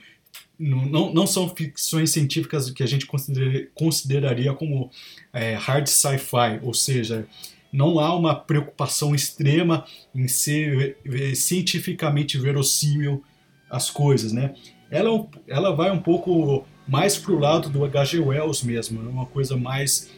não, 0.58 1.10
não 1.14 1.26
são 1.26 1.48
ficções 1.48 2.10
científicas 2.10 2.70
que 2.70 2.82
a 2.82 2.86
gente 2.86 3.06
consideraria 3.74 4.52
como 4.52 4.90
é, 5.32 5.54
hard 5.54 5.86
sci-fi, 5.86 6.60
ou 6.62 6.74
seja, 6.74 7.26
não 7.72 7.98
há 7.98 8.14
uma 8.14 8.34
preocupação 8.34 9.14
extrema 9.14 9.84
em 10.14 10.26
ser 10.26 10.98
é, 11.04 11.34
cientificamente 11.34 12.38
verossímil 12.38 13.22
as 13.68 13.90
coisas, 13.90 14.32
né? 14.32 14.54
Ela, 14.90 15.26
ela 15.46 15.74
vai 15.74 15.90
um 15.90 16.00
pouco 16.00 16.66
mais 16.88 17.16
para 17.16 17.32
o 17.32 17.38
lado 17.38 17.68
do 17.68 17.84
H.G. 17.84 18.18
Wells 18.18 18.64
mesmo, 18.64 19.00
uma 19.08 19.26
coisa 19.26 19.56
mais 19.56 20.10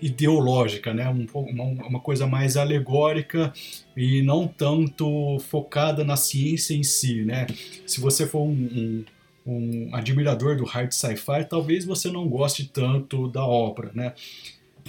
ideológica, 0.00 0.94
né? 0.94 1.08
Um, 1.08 1.26
uma, 1.34 1.64
uma 1.64 2.00
coisa 2.00 2.26
mais 2.26 2.56
alegórica 2.56 3.52
e 3.96 4.22
não 4.22 4.46
tanto 4.46 5.38
focada 5.40 6.04
na 6.04 6.16
ciência 6.16 6.74
em 6.74 6.82
si, 6.82 7.24
né? 7.24 7.46
Se 7.86 8.00
você 8.00 8.26
for 8.26 8.42
um, 8.42 8.52
um, 8.52 9.04
um 9.46 9.94
admirador 9.94 10.56
do 10.56 10.64
hard 10.64 10.92
sci-fi, 10.92 11.44
talvez 11.48 11.84
você 11.84 12.10
não 12.10 12.28
goste 12.28 12.66
tanto 12.66 13.28
da 13.28 13.44
obra, 13.44 13.90
né? 13.94 14.14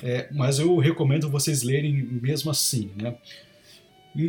É, 0.03 0.27
mas 0.31 0.59
eu 0.59 0.77
recomendo 0.77 1.29
vocês 1.29 1.63
lerem 1.63 1.93
mesmo 1.93 2.51
assim, 2.51 2.91
né? 2.95 3.15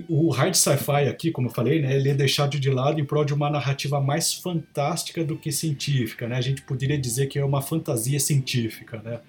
o 0.09 0.31
hard 0.31 0.55
sci-fi 0.55 1.09
aqui, 1.09 1.31
como 1.31 1.49
eu 1.49 1.53
falei, 1.53 1.81
né, 1.81 1.97
ele 1.97 2.11
é 2.11 2.15
deixado 2.15 2.61
de 2.61 2.71
lado 2.71 3.00
em 3.00 3.05
prol 3.05 3.25
de 3.25 3.33
uma 3.33 3.49
narrativa 3.49 4.00
mais 4.00 4.35
fantástica 4.35 5.25
do 5.25 5.39
que 5.39 5.50
científica, 5.50 6.29
né? 6.29 6.37
A 6.37 6.41
gente 6.41 6.62
poderia 6.62 6.99
dizer 6.99 7.29
que 7.29 7.39
é 7.39 7.45
uma 7.45 7.62
fantasia 7.62 8.21
científica, 8.21 9.00
né? 9.03 9.21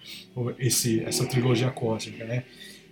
Esse, 0.60 1.02
essa 1.04 1.26
trilogia 1.26 1.72
cósmica, 1.72 2.26
né? 2.26 2.44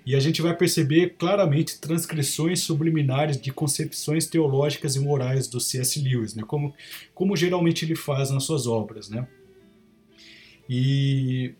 E 0.05 0.15
a 0.15 0.19
gente 0.19 0.41
vai 0.41 0.55
perceber 0.55 1.15
claramente 1.19 1.79
transcrições 1.79 2.61
subliminares 2.61 3.39
de 3.39 3.51
concepções 3.51 4.25
teológicas 4.25 4.95
e 4.95 4.99
morais 4.99 5.47
do 5.47 5.59
C.S. 5.59 6.01
Lewis, 6.01 6.33
né? 6.33 6.43
Como, 6.47 6.73
como 7.13 7.35
geralmente 7.35 7.83
ele 7.83 7.95
faz 7.95 8.31
nas 8.31 8.45
suas 8.45 8.65
obras, 8.65 9.09
né? 9.09 9.27
E 10.67 11.53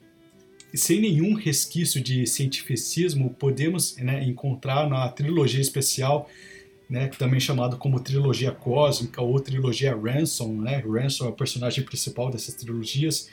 sem 0.74 1.02
nenhum 1.02 1.34
resquício 1.34 2.02
de 2.02 2.26
cientificismo, 2.28 3.36
podemos 3.38 3.96
né, 3.98 4.24
encontrar 4.24 4.88
na 4.90 5.08
trilogia 5.10 5.62
especial, 5.62 6.30
né, 6.90 7.08
também 7.08 7.40
chamada 7.40 7.76
como 7.76 8.00
trilogia 8.00 8.52
cósmica 8.52 9.22
ou 9.22 9.40
trilogia 9.40 9.96
Ransom, 9.96 10.54
né, 10.62 10.78
Ransom 10.78 11.26
é 11.26 11.30
o 11.30 11.34
personagem 11.34 11.84
principal 11.84 12.30
dessas 12.30 12.56
trilogias, 12.56 13.30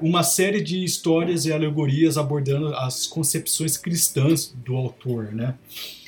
uma 0.00 0.22
série 0.22 0.60
de 0.60 0.84
histórias 0.84 1.46
e 1.46 1.52
alegorias 1.52 2.16
abordando 2.16 2.74
as 2.74 3.06
concepções 3.06 3.76
cristãs 3.76 4.54
do 4.64 4.76
autor, 4.76 5.32
né. 5.32 5.54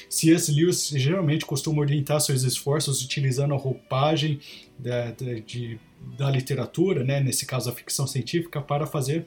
C.S. 0.09 0.51
Lewis 0.51 0.89
geralmente 0.89 1.47
costuma 1.47 1.81
orientar 1.81 2.21
seus 2.21 2.43
esforços 2.43 3.03
utilizando 3.03 3.55
a 3.55 3.57
roupagem 3.57 4.41
da, 4.77 5.13
da, 5.13 5.35
de, 5.47 5.79
da 6.19 6.29
literatura, 6.29 7.05
né, 7.05 7.21
nesse 7.21 7.47
caso 7.47 7.71
a 7.71 7.73
ficção 7.73 8.09
científica, 8.09 8.61
para 8.61 8.87
fazer 8.87 9.25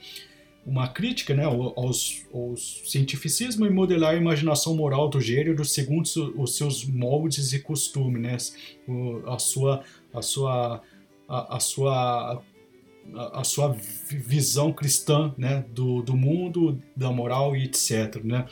uma 0.66 0.88
crítica 0.88 1.34
né, 1.34 1.44
aos, 1.44 2.26
aos 2.34 2.82
cientificismo 2.86 3.66
e 3.66 3.70
modelar 3.70 4.14
a 4.14 4.18
imaginação 4.18 4.76
moral 4.76 5.10
do 5.10 5.20
gênero 5.20 5.64
segundo 5.66 6.06
os 6.38 6.56
seus 6.56 6.86
moldes 6.86 7.52
e 7.54 7.60
costumes, 7.60 8.22
né, 8.22 8.38
a 9.28 9.38
sua, 9.38 9.84
a 10.14 10.22
sua, 10.22 10.82
a, 11.28 11.58
a 11.58 11.60
sua 11.60 12.44
a, 13.34 13.44
sua 13.44 13.76
visão 14.10 14.72
cristã 14.72 15.34
né, 15.38 15.66
do, 15.74 16.02
do 16.02 16.16
mundo, 16.16 16.82
da 16.96 17.12
moral 17.12 17.56
e 17.56 17.66
etc. 17.66 18.24
Né? 18.24 18.46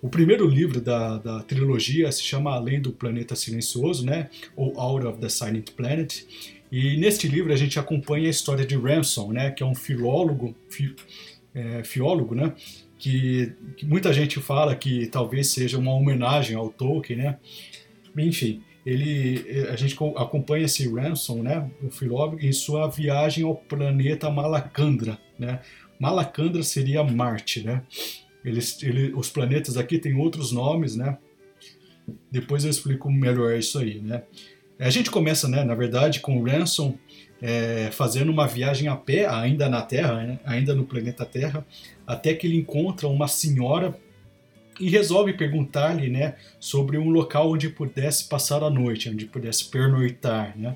O 0.00 0.08
primeiro 0.08 0.46
livro 0.46 0.80
da, 0.80 1.18
da 1.18 1.42
trilogia 1.42 2.10
se 2.10 2.22
chama 2.22 2.54
Além 2.54 2.80
do 2.80 2.92
Planeta 2.92 3.36
Silencioso, 3.36 4.04
né, 4.04 4.30
ou 4.56 4.78
Out 4.78 5.06
of 5.06 5.18
the 5.18 5.28
Silent 5.28 5.70
Planet, 5.70 6.24
e 6.70 6.96
neste 6.96 7.28
livro 7.28 7.52
a 7.52 7.56
gente 7.56 7.78
acompanha 7.78 8.26
a 8.26 8.30
história 8.30 8.66
de 8.66 8.76
Ransom, 8.76 9.32
né, 9.32 9.50
que 9.50 9.62
é 9.62 9.66
um 9.66 9.74
filólogo, 9.74 10.54
fi, 10.68 10.94
é, 11.54 11.84
filólogo, 11.84 12.34
né? 12.34 12.52
Que, 12.98 13.52
que, 13.76 13.86
muita 13.86 14.12
gente 14.12 14.40
fala 14.40 14.74
que 14.74 15.06
talvez 15.06 15.48
seja 15.48 15.78
uma 15.78 15.92
homenagem 15.92 16.56
ao 16.56 16.70
Tolkien, 16.70 17.18
né? 17.18 17.38
Enfim, 18.16 18.62
ele, 18.84 19.66
a 19.70 19.76
gente 19.76 19.96
acompanha 20.16 20.64
esse 20.64 20.88
Ransom, 20.88 21.42
né? 21.42 21.70
O 21.82 21.90
filólogo 21.90 22.44
em 22.44 22.52
sua 22.52 22.88
viagem 22.88 23.44
ao 23.44 23.54
planeta 23.54 24.30
Malacandra, 24.30 25.18
né? 25.38 25.60
Malacandra 25.98 26.62
seria 26.62 27.02
Marte, 27.04 27.64
né? 27.64 27.82
Eles, 28.44 28.82
ele, 28.82 29.12
os 29.14 29.30
planetas 29.30 29.76
aqui 29.76 29.98
têm 29.98 30.14
outros 30.14 30.52
nomes, 30.52 30.96
né? 30.96 31.16
Depois 32.30 32.64
eu 32.64 32.70
explico 32.70 33.10
melhor 33.10 33.56
isso 33.56 33.78
aí, 33.78 34.00
né? 34.00 34.22
A 34.78 34.90
gente 34.90 35.10
começa, 35.10 35.48
né, 35.48 35.62
na 35.62 35.74
verdade, 35.74 36.20
com 36.20 36.38
o 36.38 36.44
Ransom 36.44 36.94
é, 37.40 37.90
fazendo 37.92 38.30
uma 38.32 38.46
viagem 38.46 38.88
a 38.88 38.96
pé, 38.96 39.26
ainda 39.26 39.68
na 39.68 39.82
Terra, 39.82 40.22
né, 40.24 40.38
ainda 40.44 40.74
no 40.74 40.84
planeta 40.84 41.24
Terra, 41.24 41.64
até 42.06 42.34
que 42.34 42.46
ele 42.46 42.56
encontra 42.56 43.06
uma 43.06 43.28
senhora 43.28 43.96
e 44.80 44.88
resolve 44.88 45.32
perguntar-lhe 45.34 46.08
né, 46.08 46.34
sobre 46.58 46.98
um 46.98 47.10
local 47.10 47.52
onde 47.52 47.68
pudesse 47.68 48.28
passar 48.28 48.62
a 48.62 48.70
noite, 48.70 49.08
onde 49.08 49.26
pudesse 49.26 49.66
pernoitar. 49.66 50.56
Né. 50.56 50.74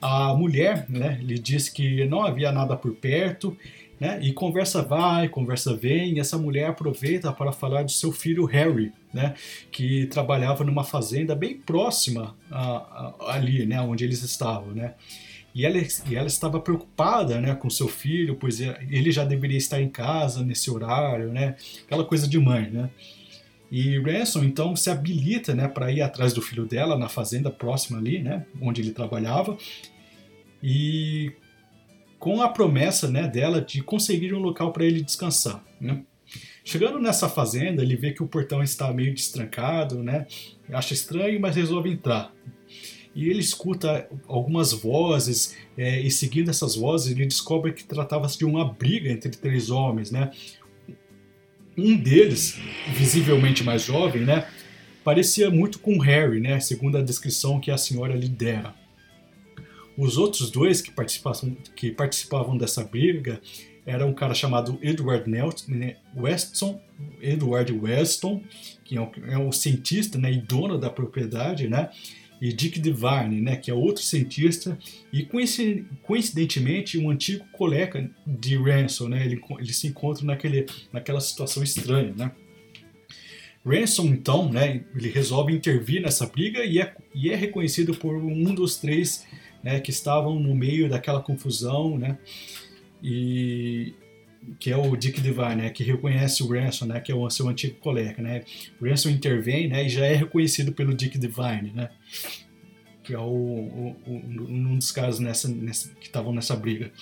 A 0.00 0.32
mulher 0.34 0.86
né, 0.88 1.18
lhe 1.22 1.38
diz 1.38 1.68
que 1.68 2.04
não 2.06 2.24
havia 2.24 2.50
nada 2.52 2.76
por 2.76 2.94
perto, 2.94 3.56
né, 4.00 4.18
e 4.22 4.32
conversa 4.32 4.82
vai, 4.82 5.28
conversa 5.28 5.74
vem, 5.76 6.14
e 6.14 6.20
essa 6.20 6.38
mulher 6.38 6.70
aproveita 6.70 7.32
para 7.32 7.52
falar 7.52 7.82
do 7.82 7.90
seu 7.90 8.12
filho 8.12 8.44
Harry, 8.46 8.92
né, 9.12 9.34
que 9.70 10.06
trabalhava 10.06 10.64
numa 10.64 10.84
fazenda 10.84 11.34
bem 11.34 11.58
próxima 11.58 12.36
a, 12.50 12.60
a, 12.60 13.34
ali, 13.34 13.66
né, 13.66 13.80
onde 13.80 14.04
eles 14.04 14.22
estavam. 14.22 14.72
Né. 14.72 14.94
E 15.54 15.64
ela, 15.64 15.78
e 15.78 16.14
ela 16.14 16.26
estava 16.26 16.60
preocupada 16.60 17.40
né, 17.40 17.54
com 17.54 17.68
seu 17.68 17.88
filho, 17.88 18.36
pois 18.36 18.60
é, 18.60 18.78
ele 18.90 19.10
já 19.10 19.24
deveria 19.24 19.58
estar 19.58 19.80
em 19.80 19.88
casa 19.88 20.44
nesse 20.44 20.70
horário, 20.70 21.32
né? 21.32 21.56
Aquela 21.84 22.04
coisa 22.04 22.28
de 22.28 22.38
mãe, 22.38 22.70
né? 22.70 22.90
E 23.70 23.98
Ransom 23.98 24.44
então 24.44 24.74
se 24.74 24.88
habilita, 24.88 25.54
né, 25.54 25.68
para 25.68 25.90
ir 25.90 26.00
atrás 26.00 26.32
do 26.32 26.40
filho 26.40 26.64
dela 26.64 26.96
na 26.96 27.08
fazenda 27.08 27.50
próxima 27.50 27.98
ali, 27.98 28.18
né, 28.18 28.46
onde 28.62 28.80
ele 28.80 28.92
trabalhava, 28.92 29.58
e 30.62 31.32
com 32.18 32.40
a 32.40 32.48
promessa, 32.48 33.10
né, 33.10 33.28
dela 33.28 33.60
de 33.60 33.82
conseguir 33.82 34.32
um 34.34 34.38
local 34.38 34.72
para 34.72 34.84
ele 34.84 35.02
descansar, 35.02 35.62
né? 35.80 36.02
Chegando 36.68 36.98
nessa 36.98 37.30
fazenda, 37.30 37.82
ele 37.82 37.96
vê 37.96 38.12
que 38.12 38.22
o 38.22 38.26
portão 38.26 38.62
está 38.62 38.92
meio 38.92 39.14
destrancado, 39.14 40.02
né? 40.02 40.26
Acha 40.70 40.92
estranho, 40.92 41.40
mas 41.40 41.56
resolve 41.56 41.90
entrar 41.90 42.30
e 43.14 43.28
ele 43.28 43.40
escuta 43.40 44.08
algumas 44.28 44.72
vozes 44.72 45.56
é, 45.76 46.00
e 46.00 46.08
seguindo 46.08 46.50
essas 46.50 46.76
vozes 46.76 47.10
ele 47.10 47.26
descobre 47.26 47.72
que 47.72 47.82
tratava-se 47.82 48.38
de 48.38 48.44
uma 48.44 48.64
briga 48.64 49.10
entre 49.10 49.30
três 49.30 49.70
homens, 49.70 50.12
né? 50.12 50.30
Um 51.76 51.96
deles, 51.96 52.56
visivelmente 52.94 53.64
mais 53.64 53.82
jovem, 53.82 54.24
né, 54.24 54.46
parecia 55.02 55.50
muito 55.50 55.78
com 55.78 55.98
Harry, 55.98 56.38
né, 56.38 56.60
segundo 56.60 56.98
a 56.98 57.02
descrição 57.02 57.58
que 57.58 57.70
a 57.70 57.78
senhora 57.78 58.14
lhe 58.14 58.28
dera. 58.28 58.74
Os 59.96 60.16
outros 60.16 60.50
dois 60.50 60.80
que 60.80 60.92
participavam, 60.92 61.56
que 61.74 61.90
participavam 61.90 62.56
dessa 62.56 62.84
briga 62.84 63.40
era 63.88 64.04
um 64.04 64.12
cara 64.12 64.34
chamado 64.34 64.78
Edward 64.82 65.28
Nelson, 65.28 65.72
né, 65.72 65.96
Weston, 66.14 66.78
Edward 67.22 67.72
Weston, 67.72 68.42
que 68.84 68.96
é 68.98 69.00
um, 69.00 69.10
é 69.26 69.38
um 69.38 69.50
cientista 69.50 70.18
né, 70.18 70.30
e 70.30 70.38
dono 70.42 70.76
da 70.76 70.90
propriedade, 70.90 71.66
né, 71.66 71.88
e 72.38 72.52
Dick 72.52 72.78
Devine, 72.78 73.40
né, 73.40 73.56
que 73.56 73.70
é 73.70 73.74
outro 73.74 74.02
cientista 74.02 74.78
e 75.10 75.26
coincidentemente 76.02 76.98
um 76.98 77.08
antigo 77.08 77.46
colega 77.50 78.10
de 78.26 78.56
Ransom, 78.58 79.08
né, 79.08 79.24
ele, 79.24 79.40
ele 79.58 79.72
se 79.72 79.86
encontra 79.86 80.24
naquele, 80.24 80.66
naquela 80.92 81.20
situação 81.20 81.62
estranha, 81.62 82.12
né. 82.14 82.30
Ransom, 83.64 84.06
então, 84.08 84.52
né, 84.52 84.84
ele 84.94 85.08
resolve 85.08 85.52
intervir 85.52 86.02
nessa 86.02 86.26
briga 86.26 86.62
e 86.62 86.78
é, 86.78 86.94
e 87.14 87.30
é 87.30 87.34
reconhecido 87.34 87.94
por 87.94 88.14
um 88.14 88.54
dos 88.54 88.76
três 88.76 89.26
né, 89.62 89.80
que 89.80 89.90
estavam 89.90 90.38
no 90.38 90.54
meio 90.54 90.90
daquela 90.90 91.20
confusão, 91.20 91.96
né, 91.98 92.18
e 93.02 93.94
que 94.58 94.70
é 94.70 94.76
o 94.76 94.96
Dick 94.96 95.20
Devine, 95.20 95.56
né, 95.56 95.70
que 95.70 95.82
reconhece 95.82 96.42
o 96.42 96.48
Ransom, 96.48 96.86
né, 96.86 97.00
que 97.00 97.10
é 97.10 97.14
o 97.14 97.28
seu 97.28 97.48
antigo 97.48 97.74
colega, 97.80 98.22
né. 98.22 98.44
Ransom 98.80 99.10
intervém, 99.10 99.68
né, 99.68 99.84
e 99.84 99.88
já 99.88 100.06
é 100.06 100.14
reconhecido 100.14 100.72
pelo 100.72 100.94
Dick 100.94 101.18
Devine, 101.18 101.72
né, 101.74 101.90
que 103.02 103.14
é 103.14 103.18
o, 103.18 103.22
o, 103.24 103.96
o 104.06 104.12
um 104.48 104.76
dos 104.76 104.92
caras 104.92 105.18
nessa, 105.18 105.48
nessa 105.48 105.94
que 105.94 106.06
estavam 106.06 106.32
nessa 106.32 106.54
briga. 106.54 106.92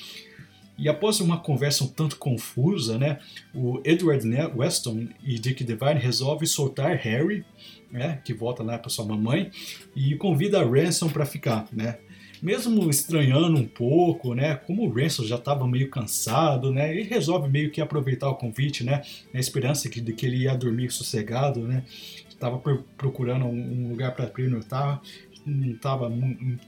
E 0.78 0.88
após 0.88 1.20
uma 1.20 1.38
conversa 1.38 1.84
um 1.84 1.88
tanto 1.88 2.16
confusa, 2.16 2.98
né, 2.98 3.18
o 3.54 3.80
Edward 3.84 4.26
Weston 4.54 5.08
e 5.22 5.38
Dick 5.38 5.64
Devine 5.64 5.98
resolvem 5.98 6.46
soltar 6.46 6.96
Harry, 6.96 7.44
né, 7.90 8.20
que 8.24 8.34
volta 8.34 8.62
lá 8.62 8.78
para 8.78 8.90
sua 8.90 9.04
mamãe, 9.04 9.50
e 9.94 10.16
convida 10.16 10.60
a 10.60 10.64
Ransom 10.64 11.08
para 11.08 11.24
ficar, 11.24 11.66
né. 11.72 11.98
Mesmo 12.42 12.88
estranhando 12.90 13.58
um 13.58 13.66
pouco, 13.66 14.34
né, 14.34 14.56
como 14.56 14.84
o 14.84 14.92
Ransom 14.92 15.24
já 15.24 15.36
estava 15.36 15.66
meio 15.66 15.90
cansado, 15.90 16.72
né, 16.72 16.90
ele 16.90 17.02
resolve 17.02 17.48
meio 17.48 17.70
que 17.70 17.80
aproveitar 17.80 18.28
o 18.28 18.34
convite, 18.34 18.84
né, 18.84 19.02
na 19.32 19.40
esperança 19.40 19.88
de 19.88 20.12
que 20.12 20.26
ele 20.26 20.42
ia 20.44 20.56
dormir 20.56 20.90
sossegado, 20.90 21.60
né, 21.60 21.84
estava 22.28 22.58
procurando 22.96 23.46
um 23.46 23.88
lugar 23.88 24.14
para 24.14 24.26
estava 24.26 25.00
não 25.46 25.70
estava 25.70 26.12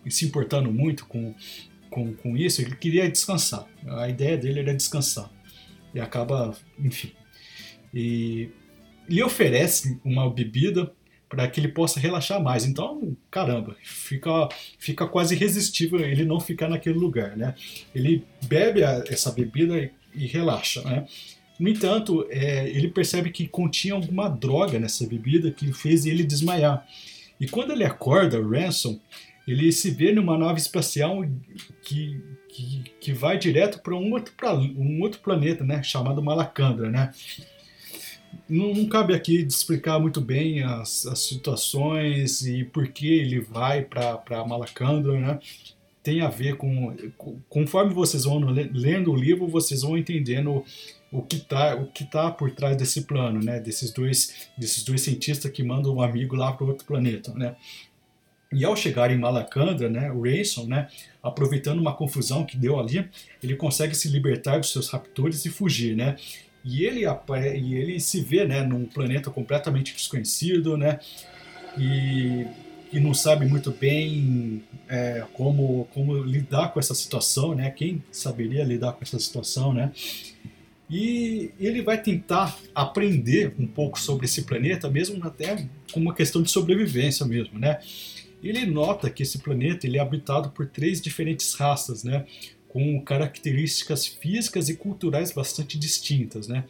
se 0.09 0.25
importando 0.25 0.73
muito 0.73 1.05
com 1.07 1.35
com, 1.91 2.15
com 2.15 2.37
isso, 2.37 2.61
ele 2.61 2.75
queria 2.77 3.11
descansar. 3.11 3.67
A 3.87 4.09
ideia 4.09 4.37
dele 4.37 4.61
era 4.61 4.75
descansar. 4.75 5.31
E 5.95 6.01
acaba, 6.01 6.55
enfim. 6.79 7.13
E 7.93 8.51
lhe 9.09 9.23
oferece 9.23 9.99
uma 10.05 10.31
bebida 10.31 10.93
para 11.29 11.47
que 11.49 11.61
ele 11.61 11.69
possa 11.69 12.01
relaxar 12.01 12.43
mais. 12.43 12.65
Então, 12.65 13.17
caramba, 13.31 13.77
fica, 13.83 14.49
fica 14.79 15.07
quase 15.07 15.35
irresistível 15.35 16.01
ele 16.01 16.25
não 16.25 16.41
ficar 16.41 16.69
naquele 16.69 16.99
lugar, 16.99 17.37
né? 17.37 17.55
Ele 17.95 18.25
bebe 18.45 18.83
a, 18.83 19.05
essa 19.09 19.31
bebida 19.31 19.79
e, 19.79 19.91
e, 20.15 20.27
relaxa, 20.27 20.83
né? 20.83 21.07
No 21.59 21.69
entanto, 21.69 22.27
é, 22.31 22.69
ele 22.69 22.89
percebe 22.89 23.31
que 23.31 23.49
continha 23.49 23.95
alguma 23.95 24.29
droga 24.29 24.79
nessa 24.79 25.07
bebida 25.07 25.51
que 25.51 25.73
fez 25.73 26.07
ele 26.07 26.23
desmaiar. 26.23 26.87
E 27.41 27.49
quando 27.49 27.73
ele 27.73 27.85
acorda, 27.85 28.41
Ransom, 28.41 28.99
ele 29.47 29.73
se 29.73 29.91
vê 29.91 30.13
numa 30.13 30.39
nave 30.39 30.61
espacial 30.61 31.25
que, 31.83 32.23
que, 32.49 32.85
que 33.01 33.13
vai 33.13 33.39
direto 33.39 33.83
para 33.83 33.95
um, 33.95 34.13
outro, 34.13 34.33
um 34.77 35.01
outro 35.03 35.21
planeta, 35.21 35.65
né, 35.65 35.83
chamado 35.83 36.23
Malacandra, 36.23 36.91
né. 36.91 37.13
Não, 38.49 38.73
não 38.75 38.87
cabe 38.87 39.15
aqui 39.15 39.37
explicar 39.43 39.99
muito 39.99 40.21
bem 40.21 40.63
as, 40.63 41.07
as 41.07 41.19
situações 41.21 42.47
e 42.47 42.65
por 42.65 42.89
que 42.89 43.07
ele 43.07 43.41
vai 43.41 43.83
para 43.83 44.45
Malacandra, 44.47 45.19
né. 45.19 45.39
Tem 46.03 46.23
a 46.23 46.29
ver 46.29 46.57
com, 46.57 46.97
conforme 47.51 47.93
vocês 47.93 48.25
vão 48.25 48.39
lendo 48.39 49.13
o 49.13 49.17
livro, 49.17 49.47
vocês 49.47 49.83
vão 49.83 49.99
entendendo 49.99 50.65
o 51.13 51.23
que 51.23 51.37
está 51.37 51.75
o 51.75 51.87
que 51.87 52.05
tá 52.05 52.31
por 52.31 52.51
trás 52.51 52.77
desse 52.77 53.03
plano, 53.03 53.41
né? 53.43 53.61
Desses 53.61 53.93
dois 53.93 54.49
desses 54.57 54.85
dois 54.85 55.03
cientistas 55.03 55.51
que 55.51 55.63
mandam 55.63 55.97
um 55.97 56.01
amigo 56.01 56.35
lá 56.35 56.53
para 56.53 56.67
outro 56.67 56.87
planeta, 56.87 57.35
né? 57.35 57.57
E 58.51 58.65
ao 58.65 58.75
chegar 58.75 59.11
em 59.11 59.19
Malacandra, 59.19 59.91
né, 59.91 60.11
o 60.11 60.23
Rayson, 60.23 60.65
né, 60.65 60.89
aproveitando 61.23 61.81
uma 61.81 61.95
confusão 61.95 62.47
que 62.47 62.57
deu 62.57 62.81
ali, 62.81 63.07
ele 63.43 63.55
consegue 63.55 63.95
se 63.95 64.09
libertar 64.09 64.59
dos 64.59 64.73
seus 64.73 64.89
raptores 64.89 65.45
e 65.45 65.51
fugir, 65.51 65.95
né? 65.95 66.17
E 66.65 66.85
ele, 66.85 67.03
e 67.05 67.75
ele 67.75 68.01
se 68.01 68.21
vê, 68.21 68.45
né, 68.45 68.63
num 68.63 68.85
planeta 68.85 69.31
completamente 69.31 69.95
desconhecido, 69.95 70.77
né? 70.77 70.99
E, 71.79 72.47
e 72.93 73.01
não 73.01 73.15
sabe 73.15 73.47
muito 73.47 73.71
bem 73.71 74.63
é, 74.89 75.25
como, 75.33 75.89
como 75.95 76.17
lidar 76.23 76.73
com 76.73 76.81
essa 76.81 76.95
situação, 76.95 77.55
né? 77.55 77.71
Quem 77.71 78.03
saberia 78.11 78.65
lidar 78.65 78.93
com 78.93 79.03
essa 79.03 79.19
situação, 79.19 79.73
né? 79.73 79.93
E 80.91 81.51
ele 81.61 81.83
vai 81.83 82.01
tentar 82.01 82.59
aprender 82.75 83.55
um 83.59 83.67
pouco 83.67 84.01
sobre 84.01 84.25
esse 84.25 84.43
planeta, 84.43 84.91
mesmo 84.91 85.25
até 85.25 85.69
com 85.93 86.01
uma 86.01 86.15
questão 86.15 86.43
de 86.43 86.51
sobrevivência 86.51 87.27
mesmo, 87.27 87.59
né? 87.59 87.79
ele 88.43 88.67
nota 88.67 89.11
que 89.11 89.23
esse 89.23 89.39
planeta 89.39 89.87
ele 89.87 89.99
é 89.99 90.01
habitado 90.01 90.51
por 90.51 90.67
três 90.67 91.01
diferentes 91.01 91.55
raças, 91.55 92.05
né, 92.05 92.25
com 92.79 93.01
características 93.03 94.07
físicas 94.07 94.69
e 94.69 94.77
culturais 94.77 95.33
bastante 95.33 95.77
distintas, 95.77 96.47
né. 96.47 96.65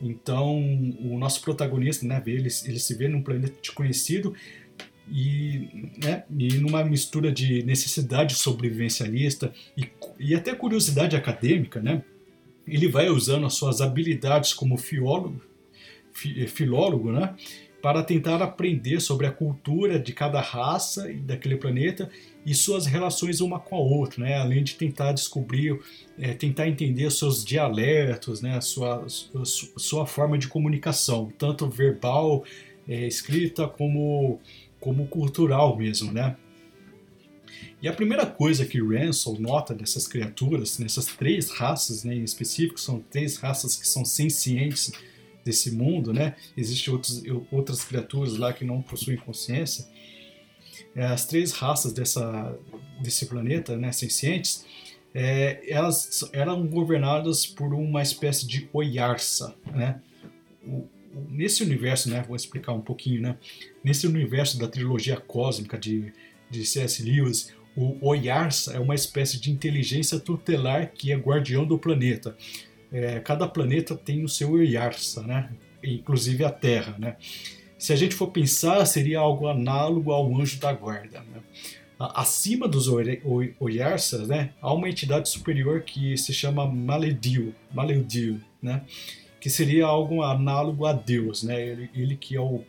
Então, 0.00 0.58
o 1.00 1.18
nosso 1.18 1.40
protagonista, 1.40 2.06
né, 2.06 2.22
ele, 2.26 2.48
ele 2.64 2.78
se 2.78 2.94
vê 2.94 3.08
num 3.08 3.22
planeta 3.22 3.54
desconhecido 3.60 4.34
e, 5.10 5.90
né, 6.04 6.24
e 6.38 6.58
numa 6.58 6.84
mistura 6.84 7.32
de 7.32 7.62
necessidade 7.62 8.34
sobrevivencialista 8.34 9.52
e, 9.74 9.88
e 10.20 10.34
até 10.34 10.54
curiosidade 10.54 11.16
acadêmica, 11.16 11.80
né, 11.80 12.02
ele 12.66 12.86
vai 12.86 13.08
usando 13.08 13.46
as 13.46 13.54
suas 13.54 13.80
habilidades 13.80 14.52
como 14.52 14.76
filólogo, 14.76 15.40
filólogo, 16.12 17.10
né, 17.10 17.34
para 17.80 18.02
tentar 18.02 18.42
aprender 18.42 19.00
sobre 19.00 19.26
a 19.26 19.32
cultura 19.32 19.98
de 19.98 20.12
cada 20.12 20.42
raça 20.42 21.10
daquele 21.22 21.56
planeta 21.56 22.10
e 22.48 22.54
suas 22.54 22.86
relações 22.86 23.40
uma 23.40 23.58
com 23.58 23.76
a 23.76 23.78
outra, 23.78 24.24
né? 24.24 24.36
além 24.38 24.64
de 24.64 24.74
tentar 24.74 25.12
descobrir, 25.12 25.78
é, 26.18 26.32
tentar 26.32 26.66
entender 26.66 27.10
seus 27.10 27.44
dialetos, 27.44 28.40
né? 28.40 28.58
sua, 28.60 29.06
sua 29.08 30.06
forma 30.06 30.38
de 30.38 30.48
comunicação, 30.48 31.30
tanto 31.36 31.68
verbal, 31.68 32.44
é, 32.88 33.06
escrita, 33.06 33.68
como, 33.68 34.40
como 34.80 35.06
cultural 35.08 35.76
mesmo. 35.76 36.10
Né? 36.10 36.36
E 37.82 37.86
a 37.88 37.92
primeira 37.92 38.24
coisa 38.24 38.64
que 38.64 38.80
Ransel 38.80 39.36
nota 39.38 39.74
dessas 39.74 40.08
criaturas, 40.08 40.78
nessas 40.78 41.04
três 41.06 41.50
raças 41.50 42.02
né, 42.02 42.14
em 42.14 42.24
específico, 42.24 42.80
são 42.80 43.04
três 43.10 43.36
raças 43.36 43.76
que 43.76 43.86
são 43.86 44.04
sencientes, 44.04 44.90
desse 45.48 45.70
mundo, 45.70 46.12
né? 46.12 46.34
Existem 46.54 46.92
outros, 46.92 47.22
outras 47.50 47.82
criaturas 47.82 48.36
lá 48.36 48.52
que 48.52 48.66
não 48.66 48.82
possuem 48.82 49.16
consciência. 49.16 49.86
É, 50.94 51.04
as 51.04 51.26
três 51.26 51.52
raças 51.52 51.92
dessa, 51.92 52.56
desse 53.00 53.26
planeta, 53.26 53.76
né, 53.76 53.92
sencientes, 53.92 54.64
é, 55.14 55.62
elas 55.68 56.28
eram 56.32 56.66
governadas 56.66 57.46
por 57.46 57.72
uma 57.72 58.02
espécie 58.02 58.46
de 58.46 58.68
Oyarsa, 58.72 59.54
né? 59.74 60.00
O, 60.66 60.86
nesse 61.30 61.62
universo, 61.62 62.10
né, 62.10 62.22
vou 62.26 62.36
explicar 62.36 62.72
um 62.72 62.80
pouquinho, 62.80 63.22
né? 63.22 63.36
Nesse 63.82 64.06
universo 64.06 64.58
da 64.58 64.68
trilogia 64.68 65.16
cósmica 65.16 65.78
de, 65.78 66.12
de 66.50 66.64
C.S. 66.66 67.02
Lewis, 67.02 67.52
o 67.76 67.96
Oyarsa 68.06 68.74
é 68.74 68.80
uma 68.80 68.94
espécie 68.94 69.40
de 69.40 69.50
inteligência 69.50 70.18
tutelar 70.18 70.92
que 70.92 71.12
é 71.12 71.16
guardião 71.16 71.64
do 71.64 71.78
planeta 71.78 72.36
é, 72.92 73.20
cada 73.20 73.46
planeta 73.46 73.94
tem 73.94 74.24
o 74.24 74.28
seu 74.28 74.62
Yarsa, 74.62 75.22
né? 75.22 75.50
inclusive 75.82 76.44
a 76.44 76.50
Terra. 76.50 76.96
Né? 76.98 77.16
Se 77.78 77.92
a 77.92 77.96
gente 77.96 78.14
for 78.14 78.28
pensar, 78.28 78.84
seria 78.84 79.20
algo 79.20 79.46
análogo 79.46 80.10
ao 80.10 80.34
anjo 80.36 80.58
da 80.58 80.72
guarda. 80.72 81.20
Né? 81.20 81.40
Acima 81.98 82.66
dos 82.66 82.88
Oyarsa, 83.58 84.26
né, 84.26 84.50
há 84.60 84.72
uma 84.72 84.88
entidade 84.88 85.28
superior 85.28 85.82
que 85.82 86.16
se 86.16 86.32
chama 86.32 86.66
Maledil, 86.66 87.54
Maledil 87.72 88.40
né? 88.60 88.82
que 89.40 89.48
seria 89.48 89.86
algo 89.86 90.22
análogo 90.22 90.86
a 90.86 90.92
Deus, 90.92 91.42
né? 91.42 91.64
ele, 91.64 91.90
ele 91.94 92.16
que 92.16 92.36
é 92.36 92.40
o 92.40 92.64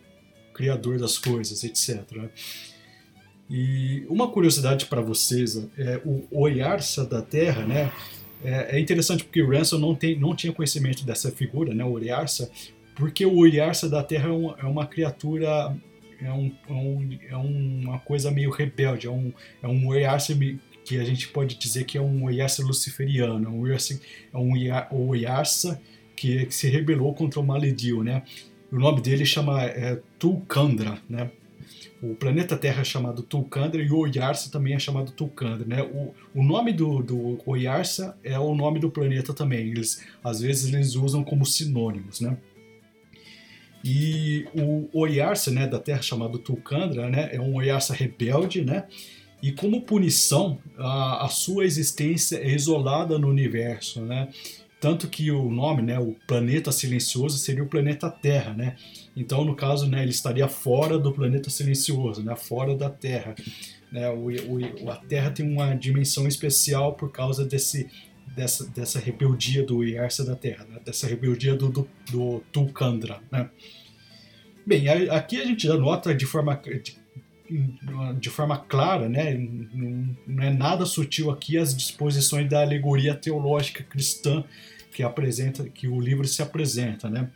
criador 0.53 0.99
das 0.99 1.17
coisas, 1.17 1.63
etc. 1.63 2.01
E 3.49 4.05
uma 4.07 4.27
curiosidade 4.27 4.85
para 4.85 5.01
vocês, 5.01 5.57
é, 5.77 5.99
o 6.05 6.23
Oyarsa 6.31 7.03
da 7.03 7.21
Terra, 7.21 7.65
né, 7.65 7.91
é, 8.43 8.77
é 8.77 8.79
interessante 8.79 9.23
porque 9.23 9.41
Ransom 9.41 9.79
não, 9.79 9.95
tem, 9.95 10.19
não 10.19 10.35
tinha 10.35 10.53
conhecimento 10.53 11.03
dessa 11.03 11.31
figura, 11.31 11.73
né, 11.73 11.83
o 11.83 11.91
Oriarsa, 11.91 12.51
porque 12.99 13.25
o 13.25 13.37
Oriarsa 13.39 13.89
da 13.89 14.03
Terra 14.03 14.27
é, 14.27 14.31
um, 14.31 14.51
é 14.57 14.65
uma 14.65 14.85
criatura, 14.85 15.73
é, 16.21 16.25
é, 16.25 16.31
um, 16.33 17.17
é 17.29 17.35
uma 17.37 17.97
coisa 17.99 18.29
meio 18.29 18.51
rebelde, 18.51 19.07
é 19.07 19.09
um, 19.09 19.31
é 19.63 19.67
um 19.67 19.87
que 20.83 20.97
a 20.99 21.03
gente 21.05 21.29
pode 21.29 21.55
dizer 21.57 21.85
que 21.85 21.97
é 21.97 22.01
um 22.01 22.25
Oyarsa 22.25 22.61
luciferiano, 22.61 23.47
é 23.47 23.49
um 23.49 23.61
Oyarsa, 23.61 23.99
é 24.33 24.37
um 24.37 24.51
que, 26.15 26.45
que, 26.45 26.53
se 26.53 26.67
rebelou 26.67 27.13
contra 27.13 27.39
o 27.39 27.43
Maledil, 27.43 28.03
né? 28.03 28.23
O 28.71 28.77
nome 28.77 28.99
dele 29.01 29.25
chama 29.25 29.63
é, 29.63 30.01
Tulkandra, 30.19 30.99
né? 31.09 31.31
O 32.01 32.15
planeta 32.15 32.57
Terra 32.57 32.81
é 32.81 32.83
chamado 32.83 33.21
Tulkandra 33.21 33.81
e 33.81 33.89
o 33.89 33.97
Oyarsa 33.97 34.51
também 34.51 34.73
é 34.73 34.79
chamado 34.79 35.11
Tulkandra, 35.11 35.65
né? 35.65 35.83
O, 35.83 36.13
o 36.33 36.43
nome 36.43 36.73
do, 36.73 37.01
do 37.01 37.39
Oyarsa 37.45 38.17
é 38.23 38.37
o 38.39 38.55
nome 38.55 38.79
do 38.79 38.89
planeta 38.89 39.33
também. 39.33 39.69
Eles, 39.69 40.03
às 40.23 40.41
vezes 40.41 40.73
eles 40.73 40.95
usam 40.95 41.23
como 41.23 41.45
sinônimos, 41.45 42.19
né? 42.19 42.37
E 43.83 44.45
o 44.53 44.89
Oyarsa, 44.93 45.51
né, 45.51 45.67
da 45.67 45.79
Terra 45.79 46.01
chamado 46.01 46.37
Tulkandra, 46.37 47.09
né, 47.09 47.29
é 47.31 47.39
um 47.39 47.55
Oyarsa 47.55 47.93
rebelde, 47.93 48.63
né? 48.63 48.85
E 49.41 49.53
como 49.53 49.83
punição, 49.83 50.59
a, 50.77 51.25
a 51.25 51.29
sua 51.29 51.63
existência 51.63 52.37
é 52.37 52.49
isolada 52.49 53.17
no 53.17 53.29
universo, 53.29 54.01
né? 54.01 54.27
tanto 54.79 55.09
que 55.09 55.29
o 55.29 55.49
nome, 55.51 55.81
né, 55.81 55.99
o 55.99 56.15
planeta 56.25 56.71
silencioso 56.71 57.37
seria 57.37 57.63
o 57.63 57.67
planeta 57.67 58.09
Terra, 58.09 58.53
né? 58.53 58.77
Então, 59.15 59.43
no 59.43 59.55
caso, 59.55 59.87
né, 59.87 60.01
ele 60.01 60.11
estaria 60.11 60.47
fora 60.47 60.97
do 60.97 61.11
planeta 61.11 61.49
silencioso, 61.49 62.23
né, 62.23 62.35
fora 62.35 62.75
da 62.75 62.89
Terra. 62.89 63.35
Né? 63.91 64.09
O, 64.09 64.27
o, 64.27 64.89
a 64.89 64.95
Terra 64.95 65.31
tem 65.31 65.45
uma 65.45 65.73
dimensão 65.73 66.27
especial 66.27 66.93
por 66.93 67.11
causa 67.11 67.43
desse 67.43 67.89
dessa, 68.39 68.65
dessa 68.69 68.99
rebeldia 68.99 69.63
do 69.63 69.83
Yarsa 69.83 70.23
da 70.23 70.33
Terra, 70.33 70.65
né? 70.69 70.79
dessa 70.85 71.05
rebeldia 71.05 71.55
do, 71.55 71.67
do, 71.67 71.89
do 72.09 72.39
Tulkandra. 72.53 73.19
Né? 73.29 73.49
Bem, 74.65 74.87
aqui 75.09 75.41
a 75.41 75.45
gente 75.45 75.67
nota 75.67 76.15
de 76.15 76.25
forma, 76.25 76.55
de, 76.55 76.97
de 78.17 78.29
forma 78.29 78.57
clara, 78.57 79.09
né? 79.09 79.33
Não, 79.33 80.15
não, 80.25 80.43
é 80.43 80.53
nada 80.53 80.85
sutil 80.85 81.29
aqui 81.29 81.57
as 81.57 81.75
disposições 81.75 82.49
da 82.49 82.61
alegoria 82.61 83.13
teológica 83.13 83.83
cristã 83.83 84.45
que 84.93 85.03
apresenta, 85.03 85.67
que 85.67 85.87
o 85.87 85.99
livro 85.99 86.25
se 86.25 86.41
apresenta, 86.41 87.09
né? 87.09 87.29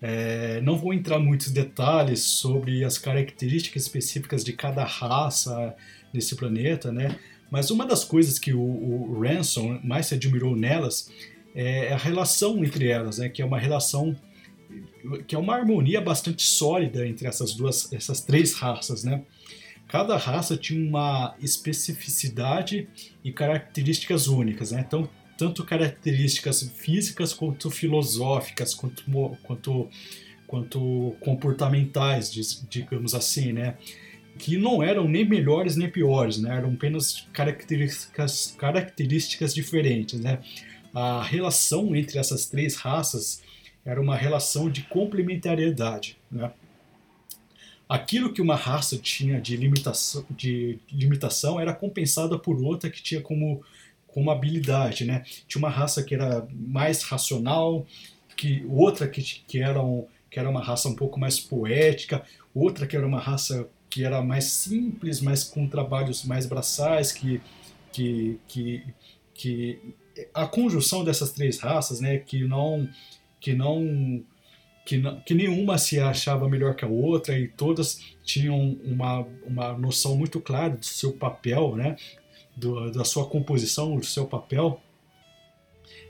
É, 0.00 0.60
não 0.62 0.78
vou 0.78 0.94
entrar 0.94 1.18
muitos 1.18 1.50
detalhes 1.50 2.20
sobre 2.20 2.82
as 2.82 2.96
características 2.96 3.82
específicas 3.82 4.42
de 4.42 4.52
cada 4.54 4.84
raça 4.84 5.74
nesse 6.14 6.34
planeta, 6.34 6.90
né? 6.90 7.18
Mas 7.50 7.70
uma 7.70 7.86
das 7.86 8.04
coisas 8.04 8.38
que 8.38 8.52
o, 8.52 8.60
o 8.60 9.20
Ransom 9.20 9.78
mais 9.82 10.06
se 10.06 10.14
admirou 10.14 10.56
nelas 10.56 11.10
é 11.54 11.92
a 11.92 11.96
relação 11.96 12.64
entre 12.64 12.88
elas, 12.88 13.18
né? 13.18 13.28
Que 13.28 13.40
é 13.40 13.44
uma 13.44 13.58
relação 13.58 14.16
que 15.26 15.34
é 15.34 15.38
uma 15.38 15.54
harmonia 15.54 16.00
bastante 16.00 16.42
sólida 16.42 17.06
entre 17.06 17.26
essas 17.26 17.54
duas, 17.54 17.92
essas 17.92 18.20
três 18.20 18.54
raças, 18.54 19.04
né? 19.04 19.22
Cada 19.88 20.16
raça 20.16 20.56
tinha 20.56 20.86
uma 20.86 21.36
especificidade 21.40 22.88
e 23.22 23.32
características 23.32 24.26
únicas, 24.26 24.72
né? 24.72 24.84
Então, 24.86 25.08
tanto 25.38 25.64
características 25.64 26.68
físicas 26.74 27.32
quanto 27.32 27.70
filosóficas, 27.70 28.74
quanto, 28.74 29.04
quanto, 29.42 29.88
quanto 30.46 31.16
comportamentais, 31.20 32.30
digamos 32.68 33.14
assim, 33.14 33.52
né? 33.52 33.76
Que 34.38 34.56
não 34.56 34.82
eram 34.82 35.08
nem 35.08 35.24
melhores 35.24 35.76
nem 35.76 35.90
piores, 35.90 36.38
né? 36.38 36.56
Eram 36.56 36.72
apenas 36.72 37.26
características, 37.32 38.54
características 38.58 39.54
diferentes, 39.54 40.20
né? 40.20 40.40
A 40.94 41.22
relação 41.22 41.94
entre 41.94 42.18
essas 42.18 42.46
três 42.46 42.76
raças 42.76 43.42
era 43.86 44.00
uma 44.00 44.16
relação 44.16 44.68
de 44.68 44.82
complementariedade. 44.82 46.18
Né? 46.30 46.50
Aquilo 47.88 48.32
que 48.32 48.42
uma 48.42 48.56
raça 48.56 48.98
tinha 48.98 49.40
de 49.40 49.56
limitação, 49.56 50.26
de 50.28 50.80
limitação 50.90 51.60
era 51.60 51.72
compensada 51.72 52.36
por 52.36 52.60
outra 52.60 52.90
que 52.90 53.00
tinha 53.00 53.20
como, 53.20 53.62
como 54.08 54.28
habilidade. 54.30 55.04
Né? 55.04 55.22
Tinha 55.46 55.60
uma 55.60 55.70
raça 55.70 56.02
que 56.02 56.16
era 56.16 56.46
mais 56.52 57.04
racional, 57.04 57.86
que 58.36 58.66
outra 58.68 59.06
que, 59.06 59.22
que, 59.22 59.60
era 59.60 59.80
um, 59.80 60.04
que 60.28 60.40
era 60.40 60.50
uma 60.50 60.62
raça 60.62 60.88
um 60.88 60.96
pouco 60.96 61.20
mais 61.20 61.38
poética, 61.38 62.24
outra 62.52 62.88
que 62.88 62.96
era 62.96 63.06
uma 63.06 63.20
raça 63.20 63.68
que 63.88 64.04
era 64.04 64.22
mais 64.22 64.44
simples, 64.44 65.20
mas 65.20 65.44
com 65.44 65.68
trabalhos 65.68 66.24
mais 66.24 66.46
braçais, 66.46 67.12
que, 67.12 67.40
que, 67.92 68.38
que, 68.46 68.84
que 69.34 69.94
a 70.34 70.46
conjunção 70.46 71.04
dessas 71.04 71.32
três 71.32 71.58
raças, 71.58 72.00
né, 72.00 72.18
que 72.18 72.44
não 72.44 72.88
que 73.40 73.54
não 73.54 74.24
que, 74.86 74.98
não, 74.98 75.20
que 75.20 75.34
nenhuma 75.34 75.78
se 75.78 75.98
achava 75.98 76.48
melhor 76.48 76.76
que 76.76 76.84
a 76.84 76.88
outra 76.88 77.36
e 77.36 77.48
todas 77.48 78.00
tinham 78.22 78.78
uma, 78.84 79.26
uma 79.44 79.72
noção 79.72 80.16
muito 80.16 80.40
clara 80.40 80.76
do 80.76 80.84
seu 80.84 81.12
papel, 81.12 81.74
né? 81.74 81.96
Do, 82.56 82.90
da 82.92 83.04
sua 83.04 83.26
composição, 83.26 83.96
do 83.96 84.06
seu 84.06 84.26
papel. 84.26 84.80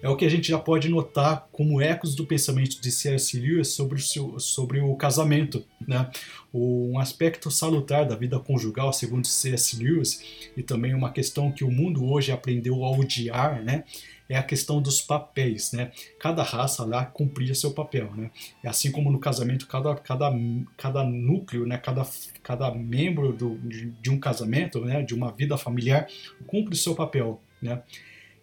É 0.06 0.08
o 0.08 0.14
que 0.14 0.24
a 0.24 0.28
gente 0.28 0.46
já 0.46 0.58
pode 0.60 0.88
notar 0.88 1.48
como 1.50 1.80
ecos 1.80 2.14
do 2.14 2.24
pensamento 2.24 2.80
de 2.80 2.92
C.S. 2.92 3.36
Lewis 3.40 3.74
sobre 3.74 3.96
o, 3.96 4.00
seu, 4.00 4.38
sobre 4.38 4.78
o 4.80 4.94
casamento. 4.94 5.64
Né? 5.84 6.08
Um 6.54 6.96
aspecto 7.00 7.50
salutar 7.50 8.06
da 8.06 8.14
vida 8.14 8.38
conjugal, 8.38 8.92
segundo 8.92 9.26
C.S. 9.26 9.76
Lewis, 9.82 10.48
e 10.56 10.62
também 10.62 10.94
uma 10.94 11.10
questão 11.10 11.50
que 11.50 11.64
o 11.64 11.72
mundo 11.72 12.08
hoje 12.08 12.30
aprendeu 12.30 12.84
a 12.84 12.90
odiar, 12.92 13.64
né? 13.64 13.82
é 14.28 14.36
a 14.36 14.44
questão 14.44 14.80
dos 14.80 15.02
papéis, 15.02 15.72
né? 15.72 15.92
Cada 16.20 16.42
raça 16.42 16.84
lá 16.84 17.04
cumpria 17.04 17.54
seu 17.54 17.72
papel, 17.72 18.12
né? 18.14 18.30
É 18.62 18.68
assim 18.68 18.92
como 18.92 19.10
no 19.10 19.18
casamento, 19.18 19.66
cada, 19.66 19.94
cada, 19.96 20.32
cada 20.76 21.04
núcleo, 21.04 21.66
né? 21.66 21.78
Cada, 21.78 22.04
cada 22.44 22.72
membro 22.72 23.32
do, 23.32 23.58
de, 23.58 23.90
de 23.90 24.10
um 24.10 24.18
casamento, 24.18 24.84
né? 24.84 25.02
De 25.02 25.14
uma 25.14 25.32
vida 25.32 25.56
familiar, 25.56 26.08
cumpre 26.44 26.74
o 26.74 26.76
seu 26.76 26.94
papel, 26.94 27.40
né? 27.62 27.82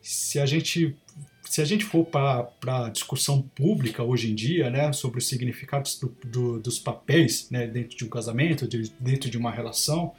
Se 0.01 0.39
a 0.39 0.45
gente 0.45 0.97
se 1.53 1.61
a 1.61 1.65
gente 1.65 1.85
for 1.85 2.03
para 2.03 2.49
a 2.65 2.89
discussão 2.89 3.39
pública 3.39 4.01
hoje 4.01 4.31
em 4.31 4.33
dia, 4.33 4.71
né, 4.71 4.91
sobre 4.91 5.19
os 5.19 5.27
significados 5.27 5.99
do, 5.99 6.11
do, 6.25 6.59
dos 6.59 6.79
papéis 6.79 7.47
né, 7.51 7.67
dentro 7.67 7.95
de 7.95 8.03
um 8.03 8.09
casamento, 8.09 8.67
de, 8.67 8.91
dentro 8.99 9.29
de 9.29 9.37
uma 9.37 9.51
relação, 9.51 10.15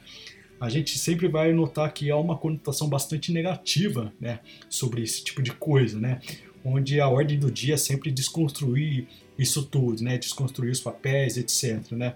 a 0.61 0.69
gente 0.69 0.97
sempre 0.97 1.27
vai 1.27 1.51
notar 1.51 1.91
que 1.91 2.09
há 2.09 2.15
uma 2.15 2.37
conotação 2.37 2.87
bastante 2.87 3.33
negativa 3.33 4.13
né, 4.17 4.39
sobre 4.69 5.03
esse 5.03 5.25
tipo 5.25 5.41
de 5.41 5.51
coisa, 5.51 5.99
né? 5.99 6.21
onde 6.63 7.01
a 7.01 7.09
ordem 7.09 7.37
do 7.37 7.51
dia 7.51 7.73
é 7.73 7.77
sempre 7.77 8.11
desconstruir 8.11 9.05
isso 9.37 9.61
tudo, 9.63 10.01
né? 10.01 10.17
desconstruir 10.17 10.71
os 10.71 10.79
papéis, 10.79 11.35
etc. 11.35 11.91
Né? 11.91 12.15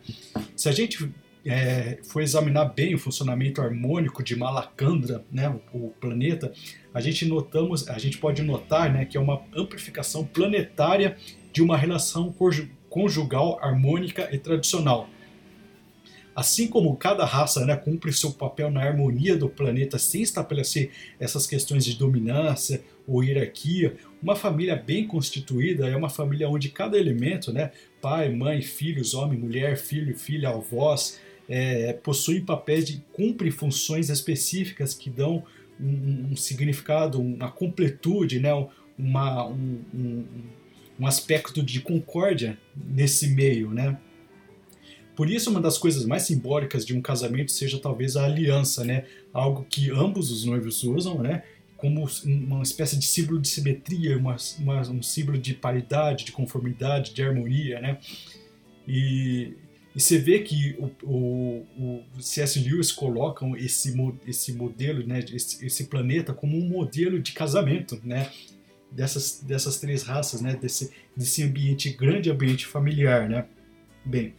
Se 0.56 0.70
a 0.70 0.72
gente 0.72 1.12
é, 1.46 2.00
for 2.04 2.22
examinar 2.22 2.66
bem 2.66 2.94
o 2.94 3.00
funcionamento 3.00 3.62
harmônico 3.62 4.24
de 4.24 4.36
Malacandra, 4.36 5.24
né, 5.32 5.54
o 5.74 5.90
planeta, 5.90 6.52
a 6.94 7.00
gente 7.00 7.26
notamos, 7.26 7.88
a 7.88 7.98
gente 7.98 8.18
pode 8.18 8.42
notar, 8.42 8.92
né, 8.92 9.06
que 9.06 9.18
é 9.18 9.20
uma 9.20 9.42
amplificação 9.56 10.26
planetária 10.26 11.16
de 11.52 11.62
uma 11.62 11.78
relação 11.78 12.34
conjugal 12.90 13.60
harmônica 13.62 14.30
e 14.32 14.38
tradicional. 14.38 15.10
Assim 16.36 16.68
como 16.68 16.96
cada 16.96 17.26
raça 17.26 17.66
né, 17.66 17.76
cumpre 17.76 18.14
seu 18.14 18.32
papel 18.32 18.72
na 18.72 18.82
harmonia 18.82 19.36
do 19.36 19.50
planeta 19.50 19.98
sem 19.98 20.22
estabelecer 20.22 20.92
essas 21.20 21.46
questões 21.46 21.84
de 21.84 21.98
dominância 21.98 22.82
ou 23.06 23.22
hierarquia, 23.22 23.98
uma 24.22 24.36
família 24.36 24.76
bem 24.76 25.06
constituída 25.06 25.90
é 25.90 25.96
uma 25.96 26.10
família 26.10 26.48
onde 26.48 26.70
cada 26.70 26.98
elemento, 26.98 27.52
né, 27.52 27.72
pai, 28.02 28.30
mãe, 28.30 28.62
filhos, 28.62 29.14
homem, 29.14 29.38
mulher, 29.38 29.76
filho, 29.78 30.18
filha, 30.18 30.50
avós, 30.50 31.20
é, 31.50 31.92
possuem 31.94 32.46
papéis 32.46 32.86
de 32.86 33.04
cumpre 33.12 33.50
funções 33.50 34.10
específicas 34.10 34.94
que 34.94 35.10
dão 35.10 35.44
um, 35.82 36.30
um 36.32 36.36
significado, 36.36 37.20
uma 37.20 37.52
completude, 37.52 38.40
né, 38.40 38.54
uma, 38.98 39.48
um, 39.48 39.82
um, 39.94 40.26
um 41.00 41.08
aspecto 41.08 41.64
de 41.64 41.82
concórdia 41.82 42.58
nesse 42.76 43.28
meio, 43.30 43.72
né? 43.72 43.98
Por 45.16 45.30
isso, 45.30 45.50
uma 45.50 45.60
das 45.60 45.78
coisas 45.78 46.06
mais 46.06 46.24
simbólicas 46.24 46.86
de 46.86 46.96
um 46.96 47.02
casamento 47.02 47.52
seja 47.52 47.78
talvez 47.78 48.16
a 48.16 48.24
aliança, 48.24 48.86
né? 48.86 49.06
Algo 49.34 49.66
que 49.70 49.92
ambos 49.92 50.32
os 50.32 50.46
noivos 50.46 50.82
usam, 50.84 51.22
né? 51.22 51.44
Como 51.76 52.08
uma 52.26 52.64
espécie 52.64 52.98
de 52.98 53.06
símbolo 53.06 53.40
de 53.40 53.50
simetria, 53.50 54.18
uma, 54.18 54.38
uma, 54.60 54.82
um 54.90 55.02
símbolo 55.02 55.38
de 55.38 55.54
paridade, 55.54 56.24
de 56.24 56.32
conformidade, 56.32 57.14
de 57.14 57.22
harmonia, 57.22 57.82
né? 57.82 57.98
E, 58.88 59.56
e 59.96 60.00
você 60.00 60.18
vê 60.18 60.40
que 60.40 60.76
o, 60.78 60.92
o, 61.04 62.04
o 62.18 62.22
C.S. 62.22 62.60
Lewis 62.60 62.92
coloca 62.92 63.46
esse, 63.58 63.94
esse 64.28 64.54
modelo, 64.54 65.06
né, 65.06 65.20
esse, 65.34 65.66
esse, 65.66 65.86
planeta 65.86 66.34
como 66.34 66.58
um 66.58 66.68
modelo 66.68 67.20
de 67.20 67.32
casamento, 67.32 68.00
né, 68.04 68.30
dessas, 68.92 69.42
dessas 69.42 69.80
três 69.80 70.04
raças, 70.04 70.42
né, 70.42 70.56
desse, 70.56 70.92
desse 71.16 71.44
ambiente, 71.44 71.90
grande 71.92 72.30
ambiente 72.30 72.66
familiar, 72.66 73.28
né. 73.28 73.46
Bem, 74.06 74.34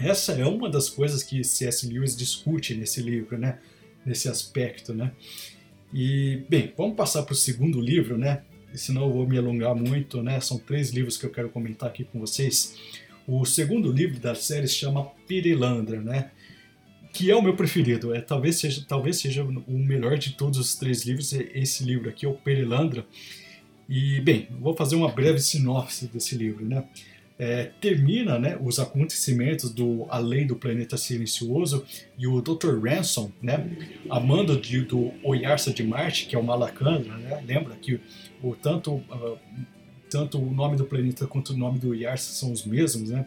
essa 0.00 0.32
é 0.32 0.46
uma 0.46 0.70
das 0.70 0.88
coisas 0.88 1.22
que 1.22 1.44
C.S. 1.44 1.86
Lewis 1.86 2.16
discute 2.16 2.74
nesse 2.74 3.02
livro, 3.02 3.36
né? 3.36 3.58
Nesse 4.04 4.28
aspecto, 4.28 4.94
né? 4.94 5.12
E, 5.92 6.42
bem, 6.48 6.72
vamos 6.76 6.96
passar 6.96 7.22
para 7.22 7.34
o 7.34 7.36
segundo 7.36 7.80
livro, 7.80 8.16
né? 8.16 8.42
Senão 8.72 9.02
eu 9.02 9.12
vou 9.12 9.28
me 9.28 9.36
alongar 9.36 9.74
muito, 9.74 10.22
né? 10.22 10.40
São 10.40 10.58
três 10.58 10.90
livros 10.90 11.18
que 11.18 11.26
eu 11.26 11.30
quero 11.30 11.50
comentar 11.50 11.88
aqui 11.88 12.04
com 12.04 12.18
vocês. 12.18 12.76
O 13.32 13.44
segundo 13.44 13.92
livro 13.92 14.18
da 14.18 14.34
série 14.34 14.66
se 14.66 14.74
chama 14.74 15.04
Perilandra, 15.28 16.00
né? 16.00 16.32
Que 17.12 17.30
é 17.30 17.36
o 17.36 17.42
meu 17.42 17.54
preferido. 17.54 18.12
É, 18.12 18.20
talvez, 18.20 18.56
seja, 18.56 18.84
talvez 18.88 19.18
seja 19.20 19.44
o 19.44 19.78
melhor 19.78 20.18
de 20.18 20.32
todos 20.32 20.58
os 20.58 20.74
três 20.74 21.04
livros. 21.04 21.32
Esse 21.32 21.84
livro 21.84 22.08
aqui 22.08 22.26
é 22.26 22.28
o 22.28 22.34
Perilandra. 22.34 23.06
E, 23.88 24.20
bem, 24.20 24.48
vou 24.60 24.74
fazer 24.74 24.96
uma 24.96 25.10
breve 25.12 25.38
sinopse 25.38 26.08
desse 26.08 26.34
livro, 26.34 26.64
né? 26.64 26.84
é, 27.40 27.70
termina 27.80 28.38
né, 28.38 28.58
os 28.62 28.78
acontecimentos 28.78 29.70
do 29.70 30.04
Além 30.10 30.46
do 30.46 30.54
Planeta 30.54 30.98
Silencioso 30.98 31.86
e 32.18 32.26
o 32.26 32.42
Dr. 32.42 32.78
Ransom, 32.78 33.32
né, 33.40 33.66
amando 34.10 34.60
de, 34.60 34.82
do 34.82 35.10
Oyarsa 35.24 35.72
de 35.72 35.82
Marte, 35.82 36.26
que 36.26 36.36
é 36.36 36.38
o 36.38 36.44
Malacandra, 36.44 37.16
né, 37.16 37.42
lembra 37.46 37.74
que 37.76 37.98
o, 38.42 38.54
tanto, 38.54 38.96
uh, 38.96 39.38
tanto 40.10 40.38
o 40.38 40.52
nome 40.52 40.76
do 40.76 40.84
planeta 40.84 41.26
quanto 41.26 41.52
o 41.52 41.56
nome 41.56 41.78
do 41.78 41.90
Oyarsa 41.90 42.32
são 42.32 42.52
os 42.52 42.64
mesmos, 42.64 43.10
né, 43.10 43.26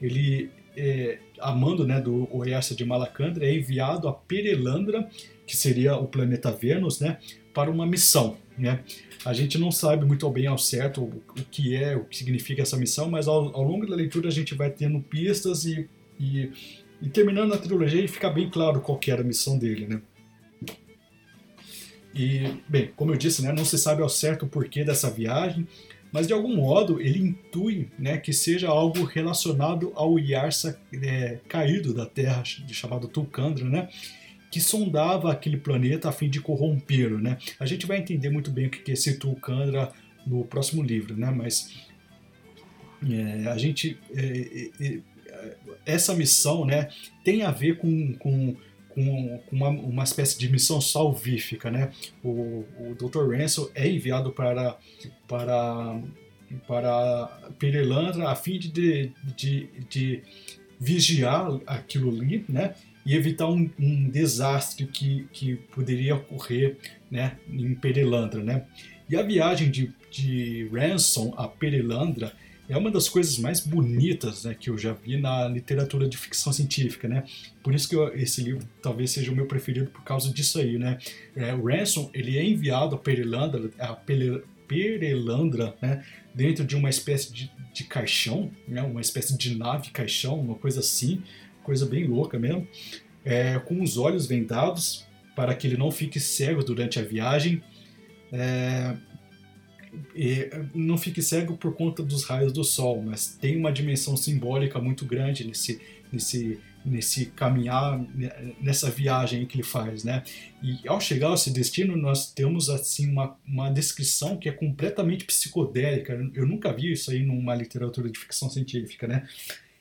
ele, 0.00 0.50
é, 0.76 1.18
a 1.38 1.52
mando 1.52 1.86
né, 1.86 2.00
do 2.00 2.28
exército 2.44 2.76
de 2.76 2.84
Malacandra, 2.84 3.44
é 3.44 3.54
enviado 3.54 4.08
a 4.08 4.12
Perelandra, 4.12 5.08
que 5.46 5.56
seria 5.56 5.96
o 5.96 6.06
planeta 6.06 6.50
Vênus, 6.50 7.00
né, 7.00 7.18
para 7.52 7.70
uma 7.70 7.86
missão. 7.86 8.36
Né? 8.56 8.80
A 9.24 9.32
gente 9.32 9.58
não 9.58 9.70
sabe 9.70 10.04
muito 10.04 10.28
bem 10.30 10.46
ao 10.46 10.58
certo 10.58 11.02
o, 11.02 11.22
o 11.30 11.44
que 11.50 11.74
é, 11.74 11.96
o 11.96 12.04
que 12.04 12.16
significa 12.16 12.62
essa 12.62 12.76
missão, 12.76 13.10
mas 13.10 13.26
ao, 13.26 13.54
ao 13.54 13.62
longo 13.62 13.86
da 13.86 13.96
leitura 13.96 14.28
a 14.28 14.32
gente 14.32 14.54
vai 14.54 14.70
tendo 14.70 15.00
pistas 15.00 15.64
e, 15.64 15.88
e, 16.18 16.50
e 17.02 17.08
terminando 17.08 17.52
a 17.52 17.58
trilogia 17.58 18.06
fica 18.06 18.30
bem 18.30 18.48
claro 18.48 18.80
qual 18.80 18.98
que 18.98 19.10
era 19.10 19.22
a 19.22 19.24
missão 19.24 19.58
dele. 19.58 19.86
Né? 19.86 20.02
E, 22.14 22.62
bem, 22.68 22.90
como 22.96 23.12
eu 23.12 23.16
disse, 23.16 23.42
né, 23.42 23.52
não 23.52 23.64
se 23.64 23.78
sabe 23.78 24.02
ao 24.02 24.08
certo 24.08 24.44
o 24.44 24.48
porquê 24.48 24.84
dessa 24.84 25.10
viagem, 25.10 25.66
mas 26.12 26.26
de 26.26 26.32
algum 26.32 26.54
modo 26.54 27.00
ele 27.00 27.18
intui 27.18 27.88
né, 27.98 28.18
que 28.18 28.32
seja 28.32 28.68
algo 28.68 29.04
relacionado 29.04 29.92
ao 29.94 30.18
Yarsa 30.18 30.80
é, 30.92 31.38
caído 31.48 31.94
da 31.94 32.06
Terra, 32.06 32.42
chamado 32.44 33.08
Tulcandra, 33.08 33.64
né, 33.64 33.88
que 34.50 34.60
sondava 34.60 35.30
aquele 35.30 35.56
planeta 35.56 36.08
a 36.08 36.12
fim 36.12 36.28
de 36.28 36.40
corrompê-lo. 36.40 37.18
Né? 37.18 37.38
A 37.58 37.66
gente 37.66 37.86
vai 37.86 37.98
entender 37.98 38.30
muito 38.30 38.50
bem 38.50 38.66
o 38.66 38.70
que 38.70 38.90
é 38.90 38.94
esse 38.94 39.18
Tulcandra 39.18 39.92
no 40.26 40.44
próximo 40.44 40.82
livro, 40.82 41.16
né? 41.16 41.30
mas 41.30 41.72
é, 43.08 43.48
a 43.48 43.56
gente 43.56 43.98
é, 44.14 44.70
é, 44.80 44.86
é 44.86 44.98
essa 45.86 46.14
missão 46.14 46.64
né, 46.64 46.88
tem 47.24 47.42
a 47.42 47.50
ver 47.50 47.78
com, 47.78 48.14
com 48.14 48.56
com 48.94 49.40
uma, 49.50 49.68
uma 49.68 50.04
espécie 50.04 50.38
de 50.38 50.48
missão 50.48 50.80
salvífica, 50.80 51.70
né? 51.70 51.90
O, 52.22 52.64
o 52.78 52.96
Dr. 52.98 53.36
Ransom 53.36 53.68
é 53.74 53.88
enviado 53.88 54.32
para 54.32 54.76
para 55.26 56.00
para 56.66 57.26
Perelandra 57.58 58.28
a 58.28 58.34
fim 58.34 58.58
de, 58.58 59.12
de, 59.36 59.68
de 59.88 60.22
vigiar 60.78 61.60
aquilo 61.66 62.10
ali, 62.10 62.44
né? 62.48 62.74
E 63.06 63.14
evitar 63.14 63.46
um, 63.46 63.70
um 63.78 64.08
desastre 64.08 64.86
que, 64.86 65.26
que 65.32 65.56
poderia 65.74 66.16
ocorrer, 66.16 66.76
né? 67.10 67.36
Em 67.48 67.74
Perelandra, 67.74 68.42
né? 68.42 68.66
E 69.08 69.16
a 69.16 69.22
viagem 69.22 69.70
de, 69.70 69.92
de 70.10 70.68
Ransom 70.72 71.32
a 71.36 71.46
Perelandra 71.46 72.32
é 72.70 72.76
uma 72.76 72.90
das 72.90 73.08
coisas 73.08 73.36
mais 73.36 73.60
bonitas 73.60 74.44
né, 74.44 74.54
que 74.58 74.70
eu 74.70 74.78
já 74.78 74.92
vi 74.92 75.16
na 75.16 75.48
literatura 75.48 76.08
de 76.08 76.16
ficção 76.16 76.52
científica, 76.52 77.08
né? 77.08 77.24
Por 77.64 77.74
isso 77.74 77.88
que 77.88 77.96
eu, 77.96 78.14
esse 78.14 78.40
livro 78.42 78.64
talvez 78.80 79.10
seja 79.10 79.32
o 79.32 79.34
meu 79.34 79.46
preferido 79.46 79.90
por 79.90 80.04
causa 80.04 80.32
disso 80.32 80.60
aí, 80.60 80.78
né? 80.78 80.96
É, 81.34 81.52
o 81.52 81.66
Ransom 81.66 82.08
ele 82.14 82.38
é 82.38 82.44
enviado 82.44 82.94
a 82.94 82.98
Perelandra, 82.98 83.70
a 83.76 83.92
Perelandra, 84.68 85.74
né? 85.82 86.04
Dentro 86.32 86.64
de 86.64 86.76
uma 86.76 86.88
espécie 86.88 87.32
de, 87.32 87.50
de 87.74 87.82
caixão, 87.84 88.52
né? 88.68 88.80
Uma 88.82 89.00
espécie 89.00 89.36
de 89.36 89.58
nave 89.58 89.90
caixão, 89.90 90.38
uma 90.38 90.54
coisa 90.54 90.78
assim, 90.78 91.24
coisa 91.64 91.84
bem 91.84 92.06
louca 92.06 92.38
mesmo, 92.38 92.68
é, 93.24 93.58
com 93.58 93.82
os 93.82 93.98
olhos 93.98 94.26
vendados 94.26 95.04
para 95.34 95.56
que 95.56 95.66
ele 95.66 95.76
não 95.76 95.90
fique 95.90 96.20
cego 96.20 96.62
durante 96.62 97.00
a 97.00 97.02
viagem. 97.02 97.60
É, 98.32 98.96
e 100.14 100.50
não 100.74 100.98
fique 100.98 101.22
cego 101.22 101.56
por 101.56 101.74
conta 101.74 102.02
dos 102.02 102.24
raios 102.24 102.52
do 102.52 102.64
sol, 102.64 103.02
mas 103.02 103.36
tem 103.40 103.56
uma 103.56 103.72
dimensão 103.72 104.16
simbólica 104.16 104.80
muito 104.80 105.04
grande 105.04 105.46
nesse, 105.46 105.80
nesse, 106.12 106.58
nesse 106.84 107.26
caminhar, 107.26 108.00
nessa 108.60 108.90
viagem 108.90 109.46
que 109.46 109.56
ele 109.56 109.62
faz, 109.62 110.02
né? 110.02 110.22
E 110.62 110.86
ao 110.86 111.00
chegar 111.00 111.30
a 111.30 111.34
esse 111.34 111.52
destino, 111.52 111.96
nós 111.96 112.32
temos 112.32 112.68
assim 112.68 113.08
uma, 113.10 113.36
uma 113.46 113.70
descrição 113.70 114.36
que 114.36 114.48
é 114.48 114.52
completamente 114.52 115.24
psicodélica. 115.24 116.12
Eu 116.34 116.46
nunca 116.46 116.72
vi 116.72 116.92
isso 116.92 117.10
aí 117.10 117.22
numa 117.22 117.54
literatura 117.54 118.10
de 118.10 118.18
ficção 118.18 118.50
científica, 118.50 119.06
né? 119.06 119.26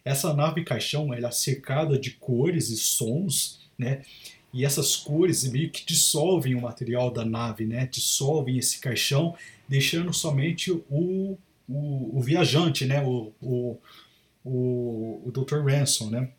Essa 0.03 0.33
nave 0.33 0.63
caixão, 0.63 1.13
ela 1.13 1.27
é 1.27 1.31
cercada 1.31 1.97
de 1.97 2.11
cores 2.11 2.69
e 2.69 2.77
sons, 2.77 3.59
né? 3.77 4.01
E 4.51 4.65
essas 4.65 4.95
cores 4.95 5.43
meio 5.51 5.69
que 5.69 5.85
dissolvem 5.85 6.55
o 6.55 6.61
material 6.61 7.11
da 7.11 7.23
nave, 7.23 7.65
né? 7.65 7.87
Dissolvem 7.91 8.57
esse 8.57 8.79
caixão 8.79 9.35
deixando 9.69 10.11
somente 10.11 10.71
o, 10.71 11.37
o, 11.67 12.17
o 12.17 12.21
viajante, 12.21 12.85
né? 12.85 13.01
o, 13.03 13.31
o, 13.39 13.77
o, 14.43 15.21
o 15.27 15.31
Dr. 15.31 15.63
Ransom. 15.63 16.09
Né? 16.09 16.29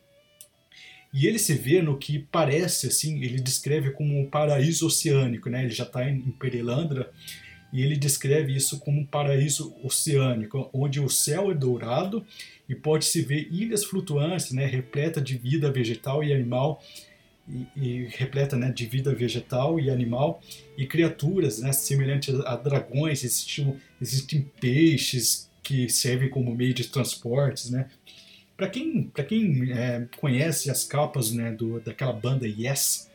E 1.14 1.26
ele 1.26 1.38
se 1.38 1.54
vê 1.54 1.80
no 1.80 1.96
que 1.96 2.18
parece, 2.18 2.88
assim, 2.88 3.22
ele 3.22 3.40
descreve 3.40 3.92
como 3.92 4.18
um 4.18 4.28
paraíso 4.28 4.86
oceânico, 4.86 5.48
né? 5.48 5.64
Ele 5.64 5.72
já 5.72 5.84
está 5.84 6.08
em, 6.08 6.20
Perelandra 6.32 7.10
e 7.72 7.82
ele 7.82 7.96
descreve 7.96 8.54
isso 8.54 8.80
como 8.80 9.00
um 9.00 9.06
paraíso 9.06 9.74
oceânico, 9.82 10.68
onde 10.72 11.00
o 11.00 11.08
céu 11.08 11.50
é 11.50 11.54
dourado 11.54 12.24
e 12.68 12.74
pode-se 12.74 13.22
ver 13.22 13.48
ilhas 13.50 13.84
flutuantes, 13.84 14.52
né? 14.52 14.66
Repleta 14.66 15.20
de 15.20 15.36
vida 15.36 15.70
vegetal 15.70 16.22
e 16.22 16.32
animal 16.32 16.82
e, 17.52 17.66
e, 17.76 18.06
repleta 18.06 18.56
né, 18.56 18.70
de 18.70 18.86
vida 18.86 19.14
vegetal 19.14 19.78
e 19.80 19.90
animal 19.90 20.40
e 20.76 20.86
criaturas 20.86 21.60
né, 21.60 21.72
semelhantes 21.72 22.34
a 22.40 22.56
dragões, 22.56 23.24
existem, 23.24 23.76
existem 24.00 24.50
peixes 24.60 25.50
que 25.62 25.88
servem 25.88 26.28
como 26.28 26.54
meio 26.54 26.74
de 26.74 26.88
transportes, 26.88 27.70
né? 27.70 27.88
Para 28.56 28.68
quem, 28.68 29.10
quem 29.26 29.72
é, 29.72 30.06
conhece 30.18 30.70
as 30.70 30.84
capas 30.84 31.32
né, 31.32 31.50
do, 31.52 31.80
daquela 31.80 32.12
banda 32.12 32.46
Yes, 32.46 33.10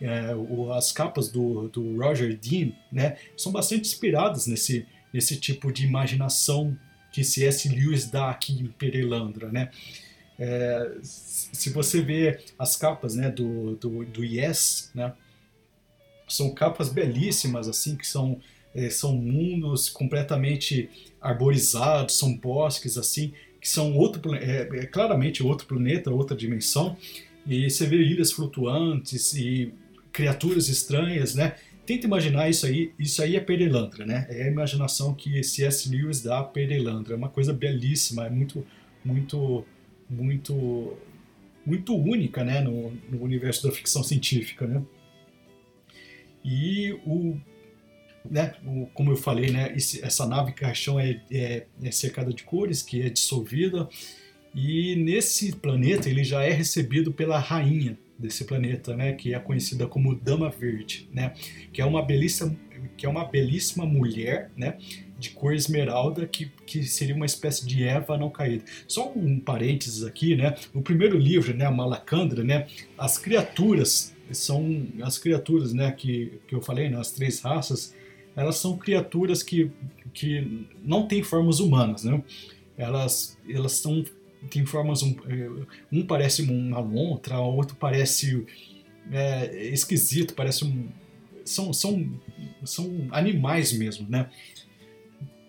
é, 0.00 0.34
o, 0.34 0.72
as 0.72 0.92
capas 0.92 1.30
do, 1.30 1.68
do 1.68 1.96
Roger 1.96 2.36
Dean, 2.36 2.72
né, 2.92 3.16
são 3.36 3.50
bastante 3.50 3.88
inspiradas 3.88 4.46
nesse, 4.46 4.86
nesse 5.12 5.36
tipo 5.36 5.72
de 5.72 5.86
imaginação 5.86 6.76
que 7.12 7.24
C.S. 7.24 7.68
Lewis 7.68 8.10
dá 8.10 8.30
aqui 8.30 8.52
em 8.52 8.66
Perelandra, 8.66 9.50
né? 9.50 9.70
É, 10.42 10.96
se 11.02 11.68
você 11.68 12.00
vê 12.00 12.38
as 12.58 12.74
capas 12.74 13.14
né, 13.14 13.30
do, 13.30 13.76
do, 13.76 14.06
do 14.06 14.24
Yes, 14.24 14.90
né, 14.94 15.12
são 16.26 16.54
capas 16.54 16.88
belíssimas, 16.88 17.68
assim, 17.68 17.94
que 17.94 18.06
são, 18.06 18.40
é, 18.74 18.88
são 18.88 19.14
mundos 19.14 19.90
completamente 19.90 20.88
arborizados, 21.20 22.16
são 22.18 22.34
bosques, 22.34 22.96
assim, 22.96 23.34
que 23.60 23.68
são 23.68 23.94
outro, 23.94 24.34
é, 24.34 24.62
é, 24.62 24.86
claramente 24.86 25.42
outro 25.42 25.66
planeta, 25.66 26.10
outra 26.10 26.34
dimensão, 26.34 26.96
e 27.46 27.68
você 27.68 27.84
vê 27.84 27.96
ilhas 27.96 28.32
flutuantes 28.32 29.34
e 29.34 29.74
criaturas 30.10 30.68
estranhas, 30.68 31.34
né? 31.34 31.56
Tenta 31.84 32.06
imaginar 32.06 32.48
isso 32.48 32.64
aí, 32.64 32.92
isso 32.98 33.22
aí 33.22 33.36
é 33.36 33.40
Perelandra, 33.40 34.06
né? 34.06 34.26
É 34.30 34.44
a 34.44 34.48
imaginação 34.48 35.12
que 35.12 35.42
C.S. 35.42 35.88
Lewis 35.90 36.22
dá 36.22 36.38
a 36.38 36.44
Perelandra, 36.44 37.14
é 37.14 37.16
uma 37.16 37.28
coisa 37.28 37.52
belíssima, 37.52 38.26
é 38.26 38.30
muito, 38.30 38.64
muito 39.04 39.64
muito 40.10 40.96
muito 41.64 41.94
única 41.94 42.42
né, 42.42 42.60
no, 42.60 42.90
no 43.10 43.22
universo 43.22 43.66
da 43.66 43.72
ficção 43.72 44.02
científica. 44.02 44.66
Né? 44.66 44.82
E 46.44 46.92
o, 47.06 47.36
né, 48.28 48.54
o, 48.64 48.86
como 48.94 49.12
eu 49.12 49.16
falei, 49.16 49.50
né, 49.50 49.72
esse, 49.76 50.04
essa 50.04 50.26
nave 50.26 50.52
caixão 50.52 50.98
é, 50.98 51.20
é, 51.30 51.66
é, 51.82 51.90
cercada 51.90 52.32
de 52.32 52.42
cores, 52.42 52.82
que 52.82 53.02
é 53.02 53.08
dissolvida, 53.08 53.88
e 54.54 54.96
nesse 54.96 55.54
planeta 55.54 56.08
ele 56.08 56.24
já 56.24 56.42
é 56.42 56.50
recebido 56.50 57.12
pela 57.12 57.38
rainha 57.38 57.96
desse 58.18 58.44
planeta, 58.44 58.96
né, 58.96 59.12
que 59.12 59.32
é 59.32 59.38
conhecida 59.38 59.86
como 59.86 60.14
Dama 60.14 60.50
Verde, 60.50 61.08
né, 61.12 61.32
que 61.72 61.80
é 61.80 61.84
uma 61.84 62.02
belíssima, 62.02 62.56
que 62.96 63.06
é 63.06 63.08
uma 63.08 63.24
belíssima 63.24 63.86
mulher, 63.86 64.50
né, 64.56 64.76
de 65.20 65.30
cor 65.30 65.54
esmeralda, 65.54 66.26
que, 66.26 66.50
que 66.66 66.82
seria 66.82 67.14
uma 67.14 67.26
espécie 67.26 67.66
de 67.66 67.84
Eva 67.84 68.16
não 68.16 68.30
caída. 68.30 68.64
Só 68.88 69.12
um 69.14 69.38
parênteses 69.38 70.02
aqui, 70.02 70.34
né? 70.34 70.56
O 70.74 70.80
primeiro 70.80 71.18
livro, 71.18 71.54
né, 71.54 71.66
a 71.66 71.70
Malacandra, 71.70 72.42
né, 72.42 72.66
as 72.96 73.18
criaturas 73.18 74.16
são 74.32 74.86
as 75.02 75.18
criaturas, 75.18 75.72
né, 75.72 75.90
que, 75.92 76.40
que 76.48 76.54
eu 76.54 76.62
falei, 76.62 76.88
né, 76.88 76.98
as 76.98 77.10
três 77.12 77.40
raças, 77.40 77.94
elas 78.34 78.56
são 78.56 78.76
criaturas 78.78 79.42
que, 79.42 79.70
que 80.14 80.66
não 80.82 81.06
têm 81.06 81.22
formas 81.22 81.60
humanas, 81.60 82.04
né? 82.04 82.22
Elas 82.78 83.36
elas 83.48 83.72
são 83.72 84.04
têm 84.48 84.64
formas 84.64 85.02
um, 85.02 85.14
eh, 85.28 85.66
um 85.92 86.06
parece 86.06 86.42
uma 86.42 86.80
lontra, 86.80 87.38
o 87.38 87.56
outro 87.56 87.76
parece 87.76 88.46
é, 89.12 89.68
esquisito, 89.68 90.32
parece 90.32 90.64
um 90.64 90.88
são, 91.44 91.72
são, 91.72 92.10
são 92.64 93.08
animais 93.10 93.72
mesmo, 93.72 94.08
né? 94.08 94.30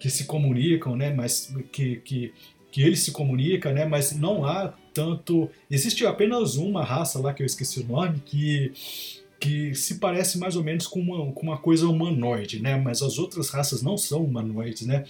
Que 0.01 0.09
se 0.09 0.25
comunicam, 0.25 0.95
né? 0.95 1.13
Mas 1.13 1.53
que, 1.71 1.97
que, 1.97 2.33
que 2.71 2.81
eles 2.81 3.01
se 3.01 3.11
comunicam, 3.11 3.71
né? 3.71 3.85
Mas 3.85 4.13
não 4.13 4.43
há 4.43 4.73
tanto. 4.91 5.47
Existe 5.69 6.07
apenas 6.07 6.55
uma 6.55 6.83
raça 6.83 7.19
lá 7.19 7.31
que 7.31 7.43
eu 7.43 7.45
esqueci 7.45 7.81
o 7.81 7.87
nome 7.87 8.19
que 8.25 8.73
que 9.39 9.73
se 9.73 9.95
parece 9.95 10.37
mais 10.37 10.55
ou 10.55 10.63
menos 10.63 10.85
com 10.85 10.99
uma, 10.99 11.31
com 11.31 11.41
uma 11.41 11.57
coisa 11.57 11.87
humanoide, 11.87 12.61
né? 12.61 12.77
Mas 12.77 13.01
as 13.01 13.17
outras 13.17 13.49
raças 13.49 13.81
não 13.81 13.97
são 13.97 14.23
humanoides, 14.23 14.85
né? 14.85 15.03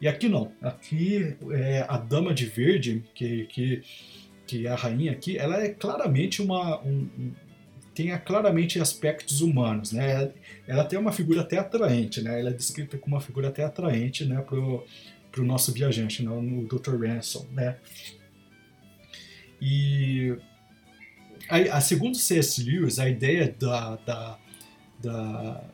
E 0.00 0.06
aqui 0.06 0.28
não. 0.28 0.52
Aqui 0.60 1.36
é, 1.50 1.84
a 1.88 1.96
dama 1.96 2.32
de 2.32 2.46
verde, 2.46 3.02
que, 3.12 3.44
que, 3.46 3.82
que 4.46 4.66
é 4.68 4.70
a 4.70 4.76
rainha 4.76 5.10
aqui, 5.10 5.36
ela 5.36 5.60
é 5.60 5.68
claramente 5.68 6.40
uma, 6.40 6.80
um, 6.82 7.08
tenha 7.94 8.18
claramente 8.18 8.80
aspectos 8.80 9.40
humanos, 9.40 9.92
né? 9.92 10.32
Ela 10.66 10.84
tem 10.84 10.98
uma 10.98 11.12
figura 11.12 11.42
até 11.42 11.58
atraente, 11.58 12.22
né? 12.22 12.40
Ela 12.40 12.50
é 12.50 12.52
descrita 12.52 12.96
como 12.98 13.16
uma 13.16 13.20
figura 13.20 13.48
até 13.48 13.64
atraente, 13.64 14.24
né? 14.24 14.40
Pro, 14.40 14.84
pro 15.30 15.44
nosso 15.44 15.72
viajante, 15.72 16.22
né? 16.22 16.30
no 16.30 16.66
Dr. 16.66 16.96
Ransom, 16.96 17.46
né? 17.52 17.76
E 19.60 20.36
a, 21.48 21.76
a 21.76 21.80
segundo 21.80 22.16
C.S. 22.16 22.62
Lewis, 22.62 22.98
a 22.98 23.08
ideia 23.08 23.54
da, 23.58 23.96
da, 23.96 24.38
da, 25.00 25.64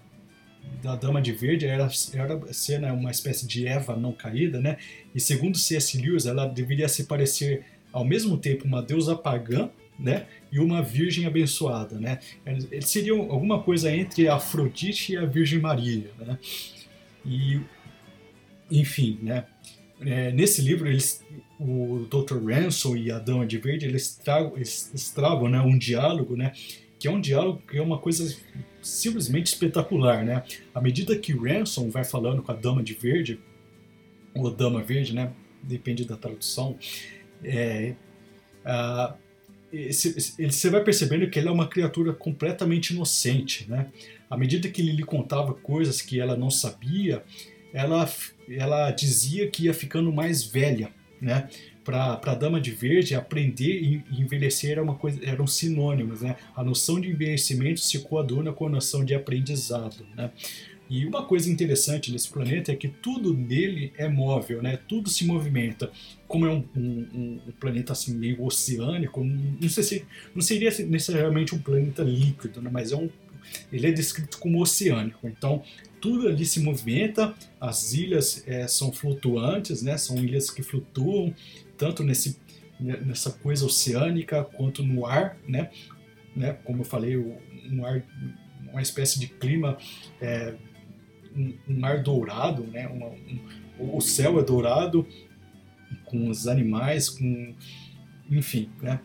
da 0.82 0.96
Dama 0.96 1.22
de 1.22 1.32
Verde 1.32 1.66
era, 1.66 1.88
era 2.12 2.52
ser 2.52 2.80
né, 2.80 2.92
uma 2.92 3.10
espécie 3.10 3.46
de 3.46 3.66
Eva 3.66 3.96
não 3.96 4.12
caída, 4.12 4.60
né? 4.60 4.76
E 5.14 5.20
segundo 5.20 5.56
C.S. 5.56 5.96
Lewis, 6.00 6.26
ela 6.26 6.46
deveria 6.46 6.88
se 6.88 7.04
parecer 7.04 7.64
ao 7.92 8.04
mesmo 8.04 8.36
tempo 8.36 8.64
uma 8.64 8.82
deusa 8.82 9.16
pagã, 9.16 9.70
né? 9.98 10.26
E 10.50 10.58
uma 10.58 10.82
virgem 10.82 11.26
abençoada, 11.26 11.98
né? 11.98 12.18
Eles 12.70 12.88
seriam 12.88 13.30
alguma 13.30 13.62
coisa 13.62 13.94
entre 13.94 14.28
a 14.28 14.36
Afrodite 14.36 15.12
e 15.12 15.16
a 15.16 15.26
Virgem 15.26 15.60
Maria, 15.60 16.10
né? 16.18 16.38
E, 17.24 17.60
enfim, 18.70 19.18
né? 19.22 19.44
É, 20.00 20.30
nesse 20.32 20.62
livro, 20.62 20.88
eles, 20.88 21.24
o 21.58 22.06
Dr. 22.08 22.38
Ransom 22.44 22.96
e 22.96 23.10
a 23.10 23.18
Dama 23.18 23.44
de 23.44 23.58
Verde, 23.58 23.86
eles, 23.86 24.20
eles, 24.54 25.10
tragam 25.10 25.48
né, 25.48 25.60
um 25.60 25.76
diálogo, 25.76 26.36
né? 26.36 26.52
Que 26.98 27.08
é 27.08 27.10
um 27.10 27.20
diálogo 27.20 27.62
que 27.68 27.76
é 27.76 27.82
uma 27.82 27.98
coisa 27.98 28.34
simplesmente 28.80 29.46
espetacular, 29.46 30.24
né? 30.24 30.44
À 30.74 30.80
medida 30.80 31.16
que 31.16 31.32
Ransom 31.32 31.90
vai 31.90 32.04
falando 32.04 32.42
com 32.42 32.52
a 32.52 32.54
Dama 32.54 32.82
de 32.82 32.94
Verde, 32.94 33.40
ou 34.34 34.50
Dama 34.50 34.82
Verde, 34.82 35.14
né? 35.14 35.32
Depende 35.62 36.04
da 36.04 36.16
tradução. 36.16 36.78
É, 37.42 37.94
a, 38.64 39.14
você 39.70 40.70
vai 40.70 40.82
percebendo 40.82 41.28
que 41.28 41.38
ela 41.38 41.48
é 41.48 41.52
uma 41.52 41.68
criatura 41.68 42.12
completamente 42.12 42.90
inocente, 42.90 43.68
né? 43.68 43.88
À 44.30 44.36
medida 44.36 44.68
que 44.68 44.80
ele 44.80 44.92
lhe 44.92 45.04
contava 45.04 45.54
coisas 45.54 46.00
que 46.02 46.20
ela 46.20 46.36
não 46.36 46.50
sabia, 46.50 47.22
ela, 47.72 48.08
ela 48.48 48.90
dizia 48.90 49.48
que 49.48 49.64
ia 49.64 49.74
ficando 49.74 50.12
mais 50.12 50.42
velha, 50.44 50.90
né? 51.20 51.48
Para 51.84 52.20
a 52.22 52.34
dama 52.34 52.60
de 52.60 52.70
verde, 52.70 53.14
aprender 53.14 53.80
e 53.82 54.04
envelhecer 54.10 54.72
era 54.72 54.82
uma 54.82 54.94
coisa, 54.94 55.18
eram 55.24 55.46
sinônimos, 55.46 56.20
né? 56.20 56.36
A 56.54 56.62
noção 56.62 57.00
de 57.00 57.08
envelhecimento 57.08 57.80
se 57.80 58.00
coaduna 58.00 58.52
com 58.52 58.66
a 58.66 58.70
noção 58.70 59.04
de 59.04 59.14
aprendizado, 59.14 60.06
né? 60.16 60.30
E 60.90 61.04
uma 61.04 61.24
coisa 61.24 61.50
interessante 61.50 62.10
nesse 62.10 62.28
planeta 62.28 62.72
é 62.72 62.76
que 62.76 62.88
tudo 62.88 63.34
nele 63.34 63.92
é 63.96 64.08
móvel, 64.08 64.62
né? 64.62 64.78
Tudo 64.88 65.10
se 65.10 65.26
movimenta. 65.26 65.90
Como 66.26 66.46
é 66.46 66.50
um, 66.50 66.64
um, 66.74 67.40
um 67.46 67.52
planeta 67.60 67.92
assim 67.92 68.14
meio 68.14 68.42
oceânico, 68.42 69.22
não, 69.22 69.68
sei 69.68 69.82
se, 69.82 70.06
não 70.34 70.40
seria 70.40 70.70
necessariamente 70.86 71.54
um 71.54 71.58
planeta 71.58 72.02
líquido, 72.02 72.62
né? 72.62 72.70
mas 72.72 72.92
é 72.92 72.96
um, 72.96 73.10
ele 73.70 73.86
é 73.86 73.92
descrito 73.92 74.38
como 74.38 74.62
oceânico. 74.62 75.28
Então 75.28 75.62
tudo 76.00 76.26
ali 76.26 76.46
se 76.46 76.60
movimenta. 76.60 77.34
As 77.60 77.92
ilhas 77.92 78.42
é, 78.46 78.66
são 78.66 78.90
flutuantes, 78.90 79.82
né? 79.82 79.98
São 79.98 80.16
ilhas 80.16 80.50
que 80.50 80.62
flutuam 80.62 81.34
tanto 81.76 82.02
nesse 82.02 82.38
nessa 82.80 83.32
coisa 83.32 83.66
oceânica 83.66 84.44
quanto 84.44 84.84
no 84.84 85.04
ar, 85.04 85.36
né? 85.48 85.68
né? 86.36 86.52
Como 86.64 86.82
eu 86.82 86.84
falei, 86.84 87.16
um 87.16 87.84
ar 87.84 88.04
uma 88.70 88.82
espécie 88.82 89.18
de 89.18 89.26
clima 89.26 89.76
é, 90.20 90.54
um, 91.36 91.54
um 91.68 91.84
ar 91.84 92.02
dourado, 92.02 92.62
né? 92.64 92.88
Um, 92.88 93.96
o 93.96 94.00
céu 94.00 94.38
é 94.38 94.42
dourado 94.42 95.06
com 96.04 96.28
os 96.28 96.46
animais, 96.46 97.08
com 97.08 97.54
enfim, 98.30 98.70
né? 98.82 99.00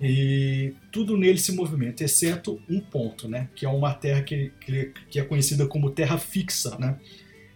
E 0.00 0.74
tudo 0.92 1.16
nele 1.16 1.38
se 1.38 1.52
movimenta, 1.52 2.04
exceto 2.04 2.60
um 2.68 2.80
ponto, 2.80 3.28
né? 3.28 3.48
Que 3.54 3.64
é 3.64 3.68
uma 3.68 3.94
terra 3.94 4.22
que, 4.22 4.52
que, 4.60 4.92
que 5.08 5.18
é 5.18 5.24
conhecida 5.24 5.66
como 5.66 5.90
terra 5.90 6.18
fixa, 6.18 6.76
né? 6.78 6.98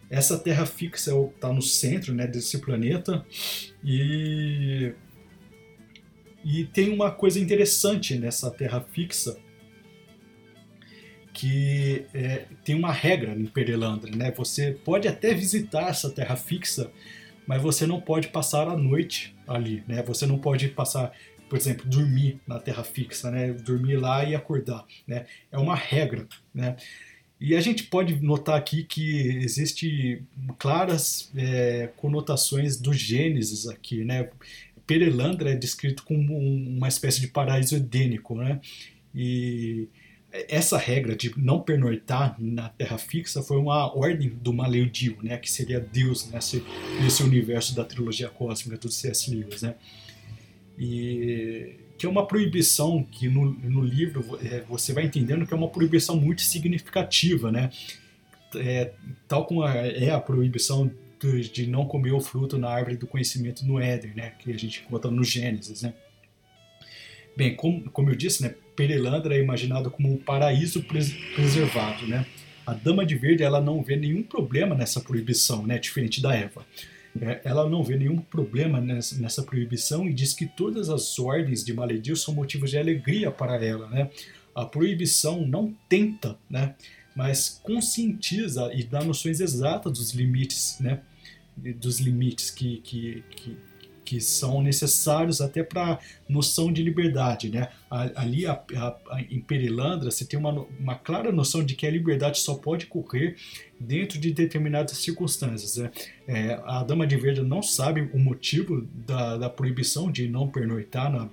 Essa 0.09 0.39
terra 0.39 0.67
fixa 0.67 1.13
está 1.13 1.53
no 1.53 1.63
centro 1.63 2.13
né, 2.13 2.27
desse 2.27 2.59
planeta 2.59 3.25
e, 3.85 4.93
e 6.45 6.65
tem 6.65 6.93
uma 6.93 7.13
coisa 7.13 7.39
interessante 7.39 8.19
nessa 8.19 8.51
terra 8.51 8.81
fixa 8.81 9.39
que 11.33 12.07
é, 12.13 12.47
tem 12.65 12.75
uma 12.75 12.93
regra 12.93 13.33
em 13.33 13.47
Perelandra, 13.47 14.11
né? 14.15 14.33
Você 14.37 14.73
pode 14.73 15.07
até 15.09 15.33
visitar 15.35 15.89
essa 15.89 16.11
terra 16.11 16.37
fixa, 16.37 16.91
mas 17.47 17.63
você 17.63 17.87
não 17.87 18.01
pode 18.01 18.29
passar 18.29 18.69
a 18.69 18.77
noite 18.77 19.35
ali, 19.47 19.83
né? 19.87 20.03
Você 20.03 20.27
não 20.27 20.39
pode 20.39 20.69
passar, 20.69 21.13
por 21.49 21.59
exemplo, 21.59 21.89
dormir 21.89 22.41
na 22.47 22.59
terra 22.59 22.85
fixa, 22.85 23.31
né? 23.31 23.53
Dormir 23.53 23.97
lá 23.97 24.25
e 24.25 24.35
acordar, 24.35 24.85
né? 25.07 25.27
É 25.51 25.59
uma 25.59 25.75
regra, 25.75 26.27
né? 26.55 26.77
E 27.41 27.57
a 27.57 27.61
gente 27.61 27.85
pode 27.85 28.23
notar 28.23 28.59
aqui 28.59 28.85
que 28.85 29.39
existe 29.43 30.23
claras 30.59 31.33
é, 31.35 31.89
conotações 31.97 32.77
do 32.77 32.93
Gênesis 32.93 33.67
aqui, 33.67 34.05
né? 34.05 34.29
Perelandra 34.87 35.53
é 35.53 35.57
descrito 35.57 36.03
como 36.03 36.37
uma 36.37 36.89
espécie 36.89 37.21
de 37.21 37.29
paraíso 37.29 37.77
edênico, 37.77 38.35
né? 38.35 38.61
E 39.15 39.89
essa 40.33 40.79
regra 40.79 41.17
de 41.17 41.33
não 41.37 41.61
pernoitar 41.61 42.37
na 42.39 42.69
terra 42.69 42.99
fixa 42.99 43.43
foi 43.43 43.57
uma 43.57 43.95
ordem 43.97 44.29
do 44.29 44.53
Maleudio, 44.53 45.19
né, 45.23 45.37
que 45.37 45.51
seria 45.51 45.81
Deus 45.81 46.31
nesse, 46.31 46.63
nesse 47.03 47.23
universo 47.23 47.75
da 47.75 47.85
trilogia 47.85 48.29
cósmica 48.29 48.79
do 48.79 48.91
C.S. 48.91 49.31
Lewis, 49.35 49.63
né? 49.63 49.75
E 50.79 51.77
que 51.99 52.07
é 52.07 52.09
uma 52.09 52.27
proibição 52.27 53.03
que 53.03 53.29
no, 53.29 53.53
no 53.53 53.83
livro 53.83 54.39
é, 54.43 54.63
você 54.67 54.93
vai 54.93 55.05
entendendo 55.05 55.47
que 55.47 55.53
é 55.53 55.57
uma 55.57 55.69
proibição 55.69 56.17
muito 56.17 56.41
significativa, 56.41 57.53
né? 57.53 57.71
É, 58.57 58.93
tal 59.29 59.45
como 59.45 59.67
é 59.67 60.11
a 60.11 60.19
proibição 60.19 60.91
de, 61.21 61.51
de 61.51 61.67
não 61.67 61.85
comer 61.85 62.13
o 62.13 62.21
fruto 62.21 62.57
na 62.57 62.71
árvore 62.71 62.97
do 62.97 63.07
conhecimento 63.07 63.67
no 63.67 63.79
Éden, 63.79 64.15
né? 64.15 64.33
Que 64.39 64.51
a 64.51 64.59
gente 64.59 64.83
encontra 64.87 65.11
no 65.11 65.23
Gênesis, 65.23 65.83
né? 65.83 65.93
Bem, 67.37 67.55
como, 67.55 67.91
como 67.91 68.11
eu 68.11 68.15
disse, 68.15 68.43
né, 68.43 68.55
Perelandra 68.77 69.37
é 69.37 69.41
imaginado 69.41 69.91
como 69.91 70.13
um 70.13 70.17
paraíso 70.17 70.83
pres 70.83 71.13
preservado, 71.35 72.07
né? 72.07 72.27
A 72.67 72.75
Dama 72.75 73.05
de 73.05 73.15
Verde 73.15 73.43
ela 73.43 73.61
não 73.61 73.83
vê 73.83 73.97
nenhum 73.97 74.23
problema 74.23 74.75
nessa 74.75 75.01
proibição, 75.01 75.67
né? 75.67 75.79
Diferente 75.79 76.21
da 76.21 76.35
Eva. 76.35 76.65
É, 77.21 77.41
ela 77.45 77.69
não 77.69 77.83
vê 77.83 77.97
nenhum 77.97 78.19
problema 78.19 78.81
nessa, 78.81 79.21
nessa, 79.21 79.43
proibição 79.43 80.09
e 80.09 80.15
diz 80.15 80.33
que 80.33 80.47
todas 80.47 80.89
as 80.89 81.19
ordens 81.19 81.65
de 81.65 81.73
Maledio 81.73 82.17
são 82.17 82.33
motivos 82.33 82.71
de 82.71 82.79
alegria 82.79 83.31
para 83.31 83.63
ela, 83.65 83.89
né? 83.89 84.11
A 84.55 84.65
proibição 84.65 85.45
não 85.47 85.75
tenta, 85.89 86.39
né? 86.49 86.75
Mas 87.15 87.61
conscientiza 87.63 88.71
e 88.73 88.85
dá 88.85 89.03
noções 89.03 89.41
exatas 89.41 89.93
dos 89.93 90.13
limites, 90.13 90.79
né? 90.79 91.01
Dos 91.57 91.99
limites 91.99 92.51
que, 92.51 92.79
que, 92.79 93.25
que 93.31 93.57
que 94.11 94.21
são 94.21 94.61
necessários 94.61 95.41
até 95.41 95.63
para 95.63 96.01
noção 96.29 96.73
de 96.73 96.83
liberdade, 96.83 97.49
né? 97.49 97.69
Ali 97.89 98.45
a, 98.45 98.61
a, 98.75 98.97
a, 99.09 99.21
em 99.23 99.41
Perilandra 99.41 100.11
você 100.11 100.25
tem 100.25 100.37
uma, 100.37 100.67
uma 100.81 100.97
clara 100.97 101.31
noção 101.31 101.63
de 101.63 101.77
que 101.77 101.87
a 101.87 101.91
liberdade 101.93 102.41
só 102.41 102.57
pode 102.57 102.87
ocorrer 102.87 103.37
dentro 103.79 104.19
de 104.19 104.33
determinadas 104.33 104.97
circunstâncias. 104.97 105.77
Né? 105.77 105.93
É, 106.27 106.61
a 106.65 106.83
Dama 106.83 107.07
de 107.07 107.17
Verde 107.17 107.41
não 107.43 107.63
sabe 107.63 108.11
o 108.13 108.19
motivo 108.19 108.85
da, 109.07 109.37
da 109.37 109.49
proibição 109.49 110.11
de 110.11 110.29
não 110.29 110.49
pernoitar 110.49 111.09
na, 111.09 111.29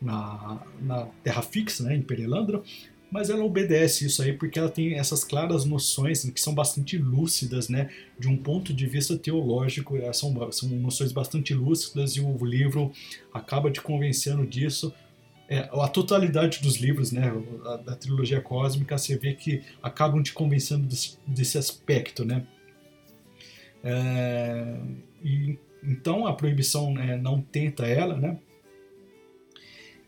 na, 0.00 0.62
na 0.80 1.06
terra 1.22 1.42
fixa, 1.42 1.84
né, 1.84 1.94
em 1.94 2.00
Perilandra, 2.00 2.62
mas 3.14 3.30
ela 3.30 3.44
obedece 3.44 4.06
isso 4.06 4.20
aí 4.24 4.32
porque 4.32 4.58
ela 4.58 4.68
tem 4.68 4.94
essas 4.94 5.22
claras 5.22 5.64
noções 5.64 6.28
que 6.28 6.40
são 6.40 6.52
bastante 6.52 6.98
lúcidas, 6.98 7.68
né, 7.68 7.88
de 8.18 8.26
um 8.26 8.36
ponto 8.36 8.74
de 8.74 8.86
vista 8.86 9.16
teológico, 9.16 9.96
são, 10.12 10.50
são 10.50 10.68
noções 10.70 11.12
bastante 11.12 11.54
lúcidas 11.54 12.16
e 12.16 12.20
o 12.20 12.44
livro 12.44 12.90
acaba 13.32 13.70
te 13.70 13.80
convencendo 13.80 14.44
disso. 14.44 14.92
É, 15.48 15.58
a 15.72 15.86
totalidade 15.86 16.60
dos 16.60 16.78
livros, 16.78 17.12
né, 17.12 17.32
da, 17.62 17.76
da, 17.76 17.94
trilogia 17.94 18.40
cósmica, 18.40 18.98
você 18.98 19.16
vê 19.16 19.32
que 19.32 19.62
acabam 19.80 20.20
te 20.20 20.32
convencendo 20.32 20.84
desse, 20.84 21.16
desse 21.24 21.56
aspecto, 21.56 22.24
né. 22.24 22.44
É, 23.84 24.76
e, 25.22 25.56
então 25.84 26.26
a 26.26 26.32
proibição 26.32 26.92
né, 26.92 27.16
não 27.16 27.40
tenta 27.40 27.86
ela, 27.86 28.16
né, 28.16 28.40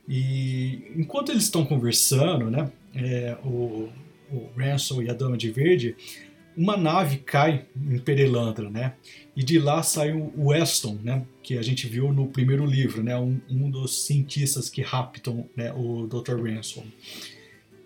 e 0.09 0.93
enquanto 0.97 1.31
eles 1.31 1.45
estão 1.45 1.65
conversando, 1.65 2.51
né, 2.51 2.71
é, 2.95 3.37
o, 3.45 3.89
o 4.31 4.49
Ransom 4.57 5.03
e 5.03 5.11
a 5.11 5.13
Dama 5.13 5.37
de 5.37 5.51
Verde, 5.51 5.97
uma 6.57 6.77
nave 6.77 7.19
cai 7.19 7.67
em 7.77 7.99
Perelandra, 7.99 8.71
né? 8.71 8.95
E 9.37 9.45
de 9.45 9.59
lá 9.59 9.83
sai 9.83 10.13
o 10.13 10.49
Weston, 10.49 10.99
né? 11.03 11.23
Que 11.43 11.59
a 11.59 11.63
gente 11.63 11.87
viu 11.87 12.11
no 12.13 12.29
primeiro 12.29 12.65
livro, 12.65 13.03
né? 13.03 13.15
Um, 13.17 13.39
um 13.51 13.71
dos 13.71 14.07
cientistas 14.07 14.71
que 14.71 14.81
raptam 14.81 15.47
né? 15.55 15.71
o 15.75 16.07
Dr. 16.07 16.41
Ransom. 16.41 16.85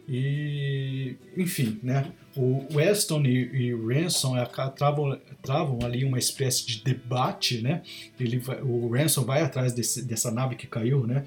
E, 0.08 1.16
enfim, 1.36 1.80
né? 1.82 2.12
O 2.36 2.64
Weston 2.72 3.24
e, 3.24 3.50
e 3.52 3.74
Ransom 3.74 4.36
travam, 4.76 5.18
travam 5.42 5.78
ali 5.84 6.04
uma 6.04 6.18
espécie 6.18 6.64
de 6.64 6.84
debate, 6.84 7.60
né? 7.60 7.82
Ele 8.20 8.38
vai, 8.38 8.60
o 8.62 8.88
Ransom 8.88 9.24
vai 9.24 9.42
atrás 9.42 9.72
desse, 9.72 10.02
dessa 10.04 10.30
nave 10.30 10.54
que 10.54 10.68
caiu, 10.68 11.04
né? 11.04 11.24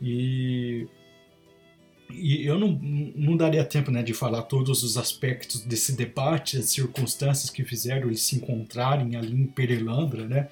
E 0.00 0.86
e 2.12 2.44
eu 2.44 2.58
não, 2.58 2.72
não 3.14 3.36
daria 3.36 3.64
tempo 3.64 3.88
né, 3.88 4.02
de 4.02 4.12
falar 4.12 4.42
todos 4.42 4.82
os 4.82 4.96
aspectos 4.96 5.60
desse 5.60 5.96
debate, 5.96 6.58
as 6.58 6.64
circunstâncias 6.66 7.50
que 7.50 7.64
fizeram 7.64 8.08
eles 8.08 8.22
se 8.22 8.34
encontrarem 8.34 9.14
ali 9.14 9.32
em 9.32 9.46
Perelandra, 9.46 10.26
né? 10.26 10.48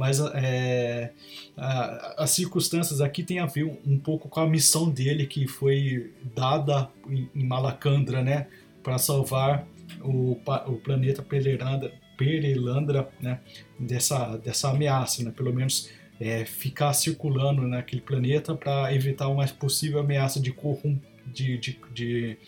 mas 0.00 0.18
é, 0.18 1.12
a, 1.54 2.22
as 2.22 2.30
circunstâncias 2.30 3.02
aqui 3.02 3.22
têm 3.22 3.38
a 3.38 3.44
ver 3.44 3.64
um, 3.64 3.76
um, 3.86 3.98
pouco 3.98 4.30
com 4.30 4.40
a 4.40 4.48
missão 4.48 4.88
dele 4.88 5.26
que 5.26 5.46
foi 5.46 6.10
dada 6.34 6.88
em, 7.06 7.28
em 7.34 7.44
Malacandra, 7.44 8.22
né, 8.22 8.46
para 8.82 8.96
salvar 8.96 9.66
o, 10.02 10.38
o 10.66 10.76
planeta 10.76 11.22
Perelandra, 11.22 11.92
Perelandra 12.16 13.10
né, 13.20 13.40
dessa, 13.78 14.38
dessa 14.38 14.70
ameaça, 14.70 15.22
né, 15.22 15.32
pelo 15.36 15.52
menos 15.52 15.90
é, 16.20 16.44
ficar 16.44 16.92
circulando 16.92 17.62
naquele 17.62 18.02
planeta 18.02 18.54
para 18.54 18.94
evitar 18.94 19.28
uma 19.28 19.46
possível 19.48 20.00
ameaça 20.00 20.38
de, 20.38 20.52
corrum, 20.52 20.98
de, 21.26 21.56
de, 21.56 21.80
de, 21.94 22.38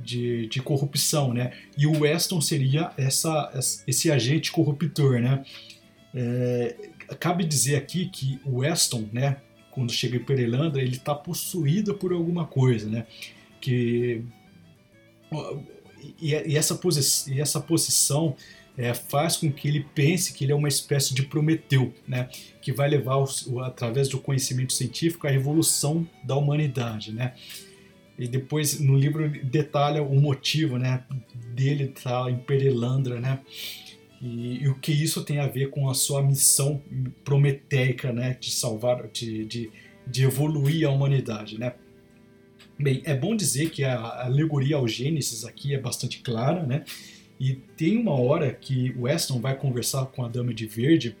de, 0.00 0.46
de 0.48 0.62
corrupção, 0.62 1.32
né? 1.32 1.52
E 1.78 1.86
o 1.86 2.00
Weston 2.00 2.40
seria 2.40 2.92
essa, 2.98 3.52
esse 3.86 4.10
agente 4.10 4.50
corruptor, 4.50 5.20
né? 5.20 5.44
É, 6.12 6.74
cabe 7.20 7.44
dizer 7.44 7.76
aqui 7.76 8.06
que 8.06 8.40
o 8.44 8.58
Weston, 8.58 9.08
né, 9.12 9.36
quando 9.70 9.92
chega 9.92 10.16
em 10.16 10.24
Perelandra, 10.24 10.82
ele 10.82 10.96
está 10.96 11.14
possuído 11.14 11.94
por 11.94 12.12
alguma 12.12 12.46
coisa, 12.46 12.88
né? 12.88 13.06
Que 13.60 14.24
e, 16.20 16.56
essa, 16.56 16.74
posi 16.74 17.32
e 17.32 17.40
essa 17.40 17.60
posição 17.60 18.36
é, 18.76 18.92
faz 18.92 19.36
com 19.36 19.50
que 19.52 19.68
ele 19.68 19.86
pense 19.94 20.32
que 20.32 20.44
ele 20.44 20.52
é 20.52 20.54
uma 20.54 20.68
espécie 20.68 21.14
de 21.14 21.22
Prometeu, 21.22 21.92
né? 22.06 22.28
que 22.60 22.72
vai 22.72 22.88
levar, 22.88 23.18
o, 23.18 23.60
através 23.60 24.08
do 24.08 24.18
conhecimento 24.18 24.72
científico, 24.72 25.26
a 25.26 25.30
revolução 25.30 26.08
da 26.24 26.34
humanidade. 26.34 27.12
Né? 27.12 27.34
E 28.18 28.26
depois, 28.26 28.80
no 28.80 28.96
livro, 28.96 29.28
detalha 29.44 30.02
o 30.02 30.20
motivo 30.20 30.76
né, 30.78 31.04
dele 31.54 31.84
estar 31.84 32.30
em 32.30 32.36
Perelandra, 32.36 33.20
né? 33.20 33.40
E, 34.22 34.62
e, 34.62 34.68
o 34.68 34.76
que 34.76 34.92
isso 34.92 35.22
tem 35.22 35.38
a 35.38 35.46
ver 35.46 35.68
com 35.68 35.90
a 35.90 35.94
sua 35.94 36.22
missão 36.22 36.80
prometeica 37.24 38.10
né, 38.10 38.36
de 38.40 38.52
salvar, 38.52 39.08
de, 39.08 39.44
de, 39.44 39.70
de 40.06 40.24
evoluir 40.24 40.86
a 40.86 40.90
humanidade. 40.90 41.58
Né? 41.58 41.74
Bem, 42.78 43.02
é 43.04 43.14
bom 43.14 43.36
dizer 43.36 43.70
que 43.70 43.84
a 43.84 44.24
alegoria 44.24 44.76
ao 44.76 44.88
Gênesis 44.88 45.44
aqui 45.44 45.74
é 45.74 45.78
bastante 45.78 46.20
clara, 46.20 46.64
né? 46.64 46.84
E 47.38 47.54
tem 47.76 47.98
uma 47.98 48.12
hora 48.12 48.52
que 48.52 48.90
o 48.96 49.02
Weston 49.02 49.40
vai 49.40 49.56
conversar 49.56 50.06
com 50.06 50.24
a 50.24 50.28
Dama 50.28 50.54
de 50.54 50.66
Verde 50.66 51.16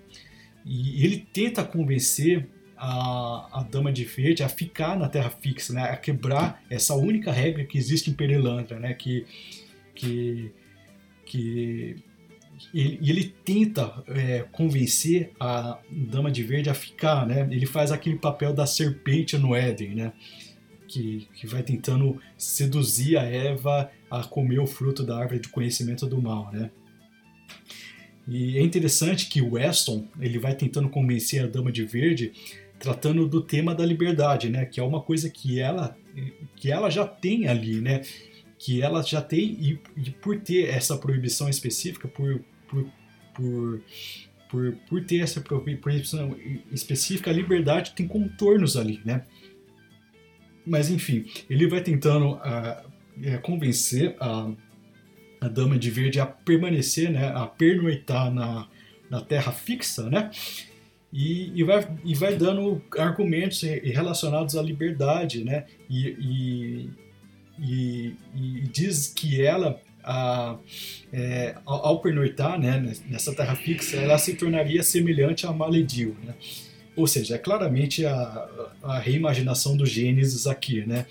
e 0.64 1.04
ele 1.04 1.26
tenta 1.32 1.62
convencer 1.64 2.48
a, 2.76 3.60
a 3.60 3.62
Dama 3.62 3.92
de 3.92 4.04
Verde 4.04 4.42
a 4.42 4.48
ficar 4.48 4.98
na 4.98 5.08
Terra 5.08 5.30
fixa, 5.30 5.72
né? 5.72 5.82
A 5.82 5.96
quebrar 5.96 6.62
essa 6.70 6.94
única 6.94 7.30
regra 7.30 7.64
que 7.64 7.76
existe 7.76 8.10
em 8.10 8.14
Perelandra, 8.14 8.78
né? 8.78 8.94
Que, 8.94 9.26
que, 9.94 10.50
que 11.26 11.96
ele, 12.72 12.98
ele 13.02 13.34
tenta 13.44 14.02
é, 14.08 14.44
convencer 14.52 15.32
a 15.38 15.78
Dama 15.90 16.30
de 16.30 16.42
Verde 16.42 16.70
a 16.70 16.74
ficar, 16.74 17.26
né? 17.26 17.46
Ele 17.50 17.66
faz 17.66 17.92
aquele 17.92 18.16
papel 18.16 18.52
da 18.52 18.66
serpente 18.66 19.36
no 19.36 19.54
Éden, 19.54 19.94
né? 19.94 20.12
Que, 20.88 21.28
que 21.34 21.46
vai 21.46 21.62
tentando 21.62 22.20
seduzir 22.36 23.16
a 23.16 23.24
Eva 23.24 23.90
a 24.20 24.24
comer 24.24 24.58
o 24.58 24.66
fruto 24.66 25.02
da 25.02 25.18
árvore 25.18 25.40
de 25.40 25.48
conhecimento 25.48 26.06
do 26.06 26.20
mal, 26.20 26.50
né? 26.52 26.70
E 28.26 28.56
é 28.56 28.62
interessante 28.62 29.28
que 29.28 29.42
Weston 29.42 30.06
ele 30.18 30.38
vai 30.38 30.54
tentando 30.54 30.88
convencer 30.88 31.44
a 31.44 31.46
Dama 31.46 31.70
de 31.70 31.84
Verde 31.84 32.32
tratando 32.78 33.28
do 33.28 33.40
tema 33.40 33.74
da 33.74 33.84
liberdade, 33.84 34.48
né? 34.48 34.64
Que 34.64 34.80
é 34.80 34.82
uma 34.82 35.00
coisa 35.00 35.28
que 35.28 35.60
ela 35.60 35.96
que 36.56 36.70
ela 36.70 36.88
já 36.90 37.06
tem 37.06 37.48
ali, 37.48 37.80
né? 37.80 38.02
Que 38.58 38.80
ela 38.80 39.02
já 39.02 39.20
tem 39.20 39.56
e, 39.60 39.80
e 39.96 40.10
por 40.10 40.40
ter 40.40 40.68
essa 40.68 40.96
proibição 40.96 41.48
específica, 41.48 42.08
por, 42.08 42.40
por, 42.68 42.86
por 43.34 43.82
por, 44.54 44.72
por 44.88 45.04
ter 45.04 45.18
essa 45.18 45.40
proibição 45.40 46.36
específica, 46.70 47.28
a 47.28 47.34
liberdade 47.34 47.92
tem 47.92 48.06
contornos 48.06 48.76
ali, 48.76 49.00
né? 49.04 49.24
Mas 50.64 50.90
enfim, 50.90 51.26
ele 51.50 51.66
vai 51.66 51.82
tentando 51.82 52.34
uh, 52.34 52.92
é, 53.22 53.36
convencer 53.38 54.16
a, 54.20 54.50
a 55.40 55.48
Dama 55.48 55.78
de 55.78 55.90
Verde 55.90 56.20
a 56.20 56.26
permanecer, 56.26 57.10
né, 57.10 57.28
a 57.28 57.46
pernoitar 57.46 58.32
na, 58.32 58.68
na 59.10 59.20
terra 59.20 59.52
fixa, 59.52 60.08
né? 60.08 60.30
E, 61.12 61.52
e, 61.54 61.62
vai, 61.62 61.88
e 62.04 62.14
vai 62.14 62.36
dando 62.36 62.82
argumentos 62.98 63.62
relacionados 63.62 64.56
à 64.56 64.62
liberdade, 64.62 65.44
né? 65.44 65.64
E, 65.88 66.90
e, 67.56 68.16
e, 68.34 68.60
diz 68.72 69.12
que 69.14 69.40
ela, 69.40 69.80
a, 70.02 70.58
é, 71.12 71.54
ao 71.64 72.00
pernoitar 72.00 72.58
né, 72.58 72.96
nessa 73.08 73.32
terra 73.32 73.54
fixa, 73.54 73.96
ela 73.96 74.18
se 74.18 74.34
tornaria 74.34 74.82
semelhante 74.82 75.46
a 75.46 75.52
Maledil, 75.52 76.16
né? 76.24 76.34
Ou 76.96 77.06
seja, 77.06 77.36
é 77.36 77.38
claramente 77.38 78.04
a, 78.04 78.48
a 78.82 78.98
reimaginação 78.98 79.76
do 79.76 79.86
Gênesis 79.86 80.48
aqui, 80.48 80.84
né? 80.84 81.06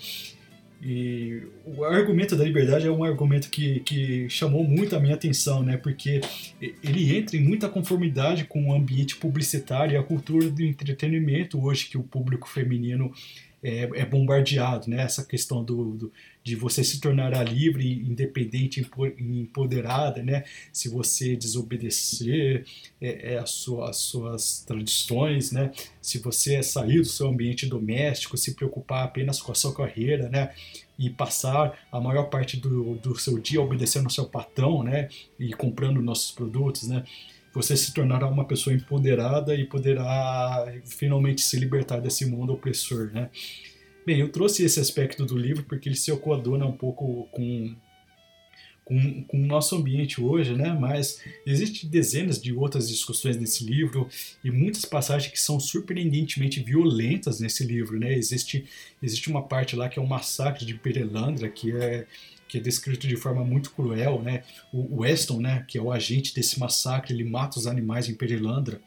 E 0.86 1.42
o 1.64 1.82
argumento 1.82 2.36
da 2.36 2.44
liberdade 2.44 2.86
é 2.86 2.90
um 2.90 3.02
argumento 3.02 3.48
que, 3.48 3.80
que 3.80 4.28
chamou 4.28 4.62
muito 4.64 4.94
a 4.94 5.00
minha 5.00 5.14
atenção, 5.14 5.62
né? 5.62 5.78
Porque 5.78 6.20
ele 6.60 7.16
entra 7.16 7.38
em 7.38 7.40
muita 7.40 7.70
conformidade 7.70 8.44
com 8.44 8.68
o 8.68 8.74
ambiente 8.74 9.16
publicitário 9.16 9.94
e 9.94 9.96
a 9.96 10.02
cultura 10.02 10.50
do 10.50 10.62
entretenimento 10.62 11.58
hoje 11.64 11.86
que 11.86 11.96
o 11.96 12.02
público 12.02 12.46
feminino 12.46 13.10
é, 13.62 13.88
é 13.94 14.04
bombardeado, 14.04 14.90
né? 14.90 15.02
Essa 15.02 15.24
questão 15.24 15.64
do, 15.64 15.92
do, 15.92 16.12
de 16.44 16.54
você 16.54 16.84
se 16.84 17.00
tornar 17.00 17.32
livre, 17.42 17.90
independente, 17.90 18.86
empoderada, 19.18 20.22
né? 20.22 20.44
Se 20.70 20.90
você 20.90 21.34
desobedecer 21.34 22.66
é, 23.00 23.32
é, 23.32 23.38
a 23.38 23.46
sua, 23.46 23.88
as 23.88 23.96
suas 23.96 24.60
tradições, 24.60 25.50
né? 25.50 25.72
Se 26.02 26.18
você 26.18 26.62
sair 26.62 26.98
do 26.98 27.06
seu 27.06 27.28
ambiente 27.28 27.64
doméstico, 27.66 28.36
se 28.36 28.54
preocupar 28.54 29.04
apenas 29.04 29.40
com 29.40 29.52
a 29.52 29.54
sua 29.54 29.74
carreira, 29.74 30.28
né? 30.28 30.52
E 30.98 31.08
passar 31.08 31.78
a 31.90 31.98
maior 31.98 32.24
parte 32.24 32.58
do, 32.58 32.96
do 32.96 33.18
seu 33.18 33.38
dia 33.38 33.62
obedecendo 33.62 34.04
ao 34.04 34.10
seu 34.10 34.26
patrão, 34.26 34.82
né? 34.82 35.08
E 35.40 35.50
comprando 35.54 36.02
nossos 36.02 36.30
produtos, 36.30 36.86
né? 36.86 37.04
você 37.54 37.76
se 37.76 37.94
tornará 37.94 38.26
uma 38.26 38.44
pessoa 38.44 38.74
empoderada 38.74 39.54
e 39.54 39.64
poderá 39.64 40.66
finalmente 40.84 41.40
se 41.40 41.56
libertar 41.56 42.00
desse 42.00 42.26
mundo 42.26 42.52
opressor, 42.52 43.12
né? 43.12 43.30
Bem, 44.06 44.20
eu 44.20 44.28
trouxe 44.30 44.62
esse 44.62 44.78
aspecto 44.78 45.24
do 45.24 45.36
livro 45.36 45.64
porque 45.64 45.88
ele 45.88 45.96
se 45.96 46.14
coaduna 46.18 46.66
um 46.66 46.76
pouco 46.76 47.26
com, 47.30 47.74
com, 48.84 49.24
com, 49.24 49.42
o 49.42 49.46
nosso 49.46 49.74
ambiente 49.76 50.20
hoje, 50.20 50.54
né? 50.54 50.76
Mas 50.78 51.22
existem 51.46 51.88
dezenas 51.88 52.40
de 52.40 52.52
outras 52.52 52.86
discussões 52.86 53.38
nesse 53.38 53.64
livro 53.64 54.06
e 54.44 54.50
muitas 54.50 54.84
passagens 54.84 55.32
que 55.32 55.40
são 55.40 55.58
surpreendentemente 55.58 56.62
violentas 56.62 57.40
nesse 57.40 57.64
livro, 57.64 57.98
né? 57.98 58.12
Existe, 58.12 58.66
existe 59.02 59.30
uma 59.30 59.42
parte 59.42 59.74
lá 59.74 59.88
que 59.88 59.98
é 59.98 60.02
o 60.02 60.06
massacre 60.06 60.66
de 60.66 60.74
Perelandra, 60.74 61.48
que 61.48 61.72
é 61.72 62.06
que 62.46 62.58
é 62.58 62.60
descrito 62.60 63.08
de 63.08 63.16
forma 63.16 63.44
muito 63.44 63.72
cruel, 63.72 64.22
né? 64.22 64.44
O 64.72 65.00
Weston, 65.00 65.40
né, 65.40 65.64
que 65.66 65.76
é 65.76 65.82
o 65.82 65.90
agente 65.90 66.32
desse 66.32 66.60
massacre, 66.60 67.12
ele 67.12 67.24
mata 67.24 67.58
os 67.58 67.66
animais 67.66 68.08
em 68.08 68.14
Perilandra. 68.14 68.80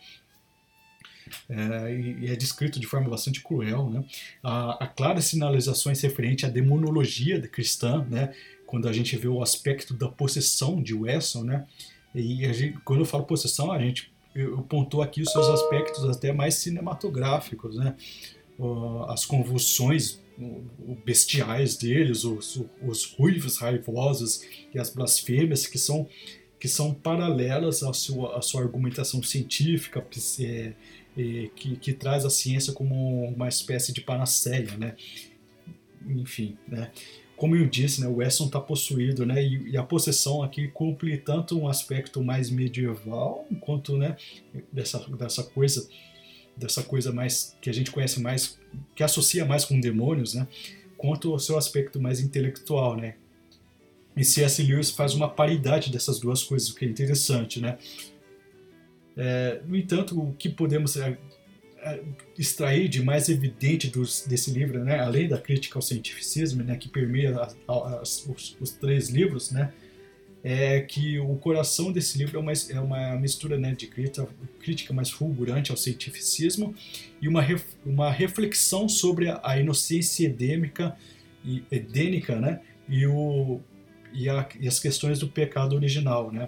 É, 1.49 1.93
e 1.93 2.27
é 2.27 2.35
descrito 2.35 2.79
de 2.79 2.87
forma 2.87 3.09
bastante 3.09 3.41
cruel, 3.41 3.89
né? 3.89 4.03
Há, 4.43 4.87
claras 4.95 5.25
sinalizações 5.25 6.01
referentes 6.01 6.45
à 6.45 6.49
demonologia 6.49 7.39
cristã, 7.47 8.05
né? 8.09 8.33
Quando 8.65 8.87
a 8.87 8.93
gente 8.93 9.15
vê 9.15 9.27
o 9.27 9.41
aspecto 9.41 9.93
da 9.93 10.09
possessão 10.09 10.81
de 10.81 10.93
Weston, 10.93 11.43
né? 11.43 11.65
E 12.13 12.51
gente, 12.53 12.77
quando 12.83 13.01
eu 13.01 13.05
falo 13.05 13.23
possessão, 13.23 13.71
a 13.71 13.79
gente 13.79 14.11
pontuo 14.69 15.01
aqui 15.01 15.21
os 15.21 15.31
seus 15.31 15.47
aspectos 15.47 16.03
até 16.05 16.31
mais 16.31 16.55
cinematográficos, 16.55 17.75
né? 17.75 17.95
As 19.07 19.25
convulsões 19.25 20.19
bestiais 21.05 21.75
deles, 21.75 22.23
os, 22.23 22.61
os 22.81 23.05
ruivos 23.05 23.57
raivosos 23.57 24.41
e 24.73 24.79
as 24.79 24.89
blasfêmias 24.89 25.65
que 25.65 25.77
são, 25.77 26.07
que 26.59 26.67
são 26.67 26.93
paralelas 26.93 27.83
à 27.83 27.91
sua, 27.93 28.37
à 28.37 28.41
sua 28.41 28.61
argumentação 28.61 29.21
científica, 29.23 30.05
é, 30.39 30.73
que, 31.55 31.75
que 31.77 31.93
traz 31.93 32.25
a 32.25 32.29
ciência 32.29 32.73
como 32.73 33.25
uma 33.25 33.47
espécie 33.47 33.91
de 33.91 34.01
panaceia, 34.01 34.77
né? 34.77 34.95
Enfim, 36.07 36.57
né? 36.67 36.91
Como 37.35 37.55
eu 37.55 37.67
disse, 37.67 38.01
né, 38.01 38.07
o 38.07 38.15
Wesson 38.15 38.47
está 38.47 38.59
possuído, 38.59 39.23
né, 39.23 39.43
e, 39.43 39.69
e, 39.69 39.77
a 39.77 39.83
possessão 39.83 40.41
aqui 40.41 40.69
cumpre 40.69 41.15
tanto 41.17 41.59
um 41.59 41.67
aspecto 41.67 42.23
mais 42.23 42.49
medieval, 42.49 43.45
quanto 43.61 43.95
né, 43.95 44.17
dessa, 44.71 44.97
dessa 45.15 45.43
coisa 45.43 45.87
dessa 46.57 46.81
coisa 46.81 47.11
mais 47.13 47.55
que 47.61 47.69
a 47.69 47.73
gente 47.73 47.91
conhece 47.91 48.19
mais, 48.19 48.59
que 48.95 49.03
associa 49.03 49.45
mais 49.45 49.63
com 49.63 49.79
demônios, 49.79 50.33
né? 50.33 50.47
Quanto 50.97 51.31
ao 51.31 51.37
seu 51.37 51.57
aspecto 51.57 52.01
mais 52.01 52.19
intelectual, 52.19 52.97
né? 52.97 53.15
E 54.15 54.25
C.S. 54.25 54.63
Lewis 54.63 54.89
faz 54.89 55.13
uma 55.13 55.29
paridade 55.29 55.91
dessas 55.91 56.19
duas 56.19 56.43
coisas, 56.43 56.69
o 56.69 56.75
que 56.75 56.85
é 56.85 56.87
interessante, 56.87 57.61
né? 57.61 57.77
É, 59.17 59.61
no 59.65 59.75
entanto, 59.75 60.19
o 60.19 60.33
que 60.33 60.47
podemos 60.47 60.95
é, 60.95 61.17
é, 61.79 62.01
extrair 62.37 62.87
de 62.87 63.01
mais 63.01 63.29
evidente 63.29 63.87
dos, 63.87 64.25
desse 64.27 64.51
livro, 64.51 64.83
né, 64.83 64.99
além 64.99 65.27
da 65.27 65.39
crítica 65.39 65.77
ao 65.77 65.81
cientificismo, 65.81 66.63
né, 66.63 66.75
que 66.75 66.87
permeia 66.87 67.35
a, 67.35 67.53
a, 67.67 68.01
os, 68.01 68.55
os, 68.59 68.71
três 68.71 69.09
livros, 69.09 69.51
né, 69.51 69.73
é 70.43 70.81
que 70.81 71.19
o 71.19 71.35
coração 71.35 71.91
desse 71.91 72.17
livro 72.17 72.37
é 72.37 72.39
uma, 72.39 72.51
é 72.51 72.79
uma 72.79 73.15
mistura 73.15 73.57
né, 73.57 73.73
de 73.73 73.87
crítica, 73.87 74.27
crítica 74.59 74.93
mais 74.93 75.09
fulgurante 75.09 75.71
ao 75.71 75.77
cientificismo 75.77 76.75
e 77.19 77.27
uma, 77.27 77.41
ref, 77.41 77.63
uma 77.83 78.11
reflexão 78.11 78.87
sobre 78.87 79.29
a, 79.29 79.41
a 79.43 79.59
inocência 79.59 80.25
edêmica 80.25 80.95
e 81.43 81.63
edênica 81.71 82.35
né, 82.35 82.61
e, 82.87 83.05
o, 83.07 83.59
e, 84.13 84.29
a, 84.29 84.47
e, 84.59 84.67
as 84.67 84.79
questões 84.79 85.19
do 85.19 85.27
pecado 85.27 85.75
original. 85.75 86.31
Né. 86.31 86.47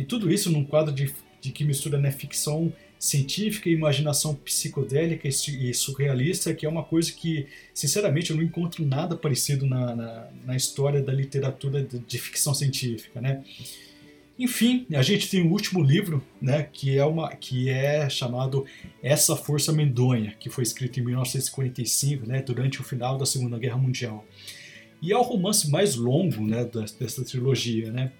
E 0.00 0.04
tudo 0.04 0.32
isso 0.32 0.50
num 0.50 0.64
quadro 0.64 0.94
de, 0.94 1.12
de 1.42 1.52
que 1.52 1.62
mistura 1.62 1.98
né, 1.98 2.10
ficção 2.10 2.72
científica 2.98 3.68
e 3.68 3.74
imaginação 3.74 4.34
psicodélica 4.34 5.28
e 5.28 5.74
surrealista, 5.74 6.54
que 6.54 6.64
é 6.64 6.68
uma 6.68 6.82
coisa 6.82 7.12
que, 7.12 7.46
sinceramente, 7.74 8.30
eu 8.30 8.36
não 8.36 8.42
encontro 8.42 8.84
nada 8.84 9.14
parecido 9.14 9.66
na, 9.66 9.94
na, 9.94 10.28
na 10.46 10.56
história 10.56 11.02
da 11.02 11.12
literatura 11.12 11.82
de, 11.82 11.98
de, 11.98 12.18
ficção 12.18 12.54
científica, 12.54 13.20
né? 13.20 13.44
Enfim, 14.38 14.86
a 14.94 15.02
gente 15.02 15.28
tem 15.28 15.46
o 15.46 15.50
último 15.50 15.82
livro, 15.82 16.24
né, 16.40 16.66
que 16.72 16.96
é 16.96 17.04
uma 17.04 17.28
que 17.36 17.68
é 17.68 18.08
chamado 18.08 18.64
Essa 19.02 19.36
Força 19.36 19.70
Medonha, 19.70 20.34
que 20.40 20.48
foi 20.48 20.64
escrito 20.64 20.98
em 20.98 21.04
1945, 21.04 22.26
né, 22.26 22.40
durante 22.40 22.80
o 22.80 22.84
final 22.84 23.18
da 23.18 23.26
Segunda 23.26 23.58
Guerra 23.58 23.76
Mundial. 23.76 24.24
E 25.02 25.12
é 25.12 25.16
o 25.16 25.20
romance 25.20 25.70
mais 25.70 25.94
longo, 25.94 26.46
né, 26.46 26.66
dessa 26.98 27.22
trilogia, 27.22 27.92
né? 27.92 28.12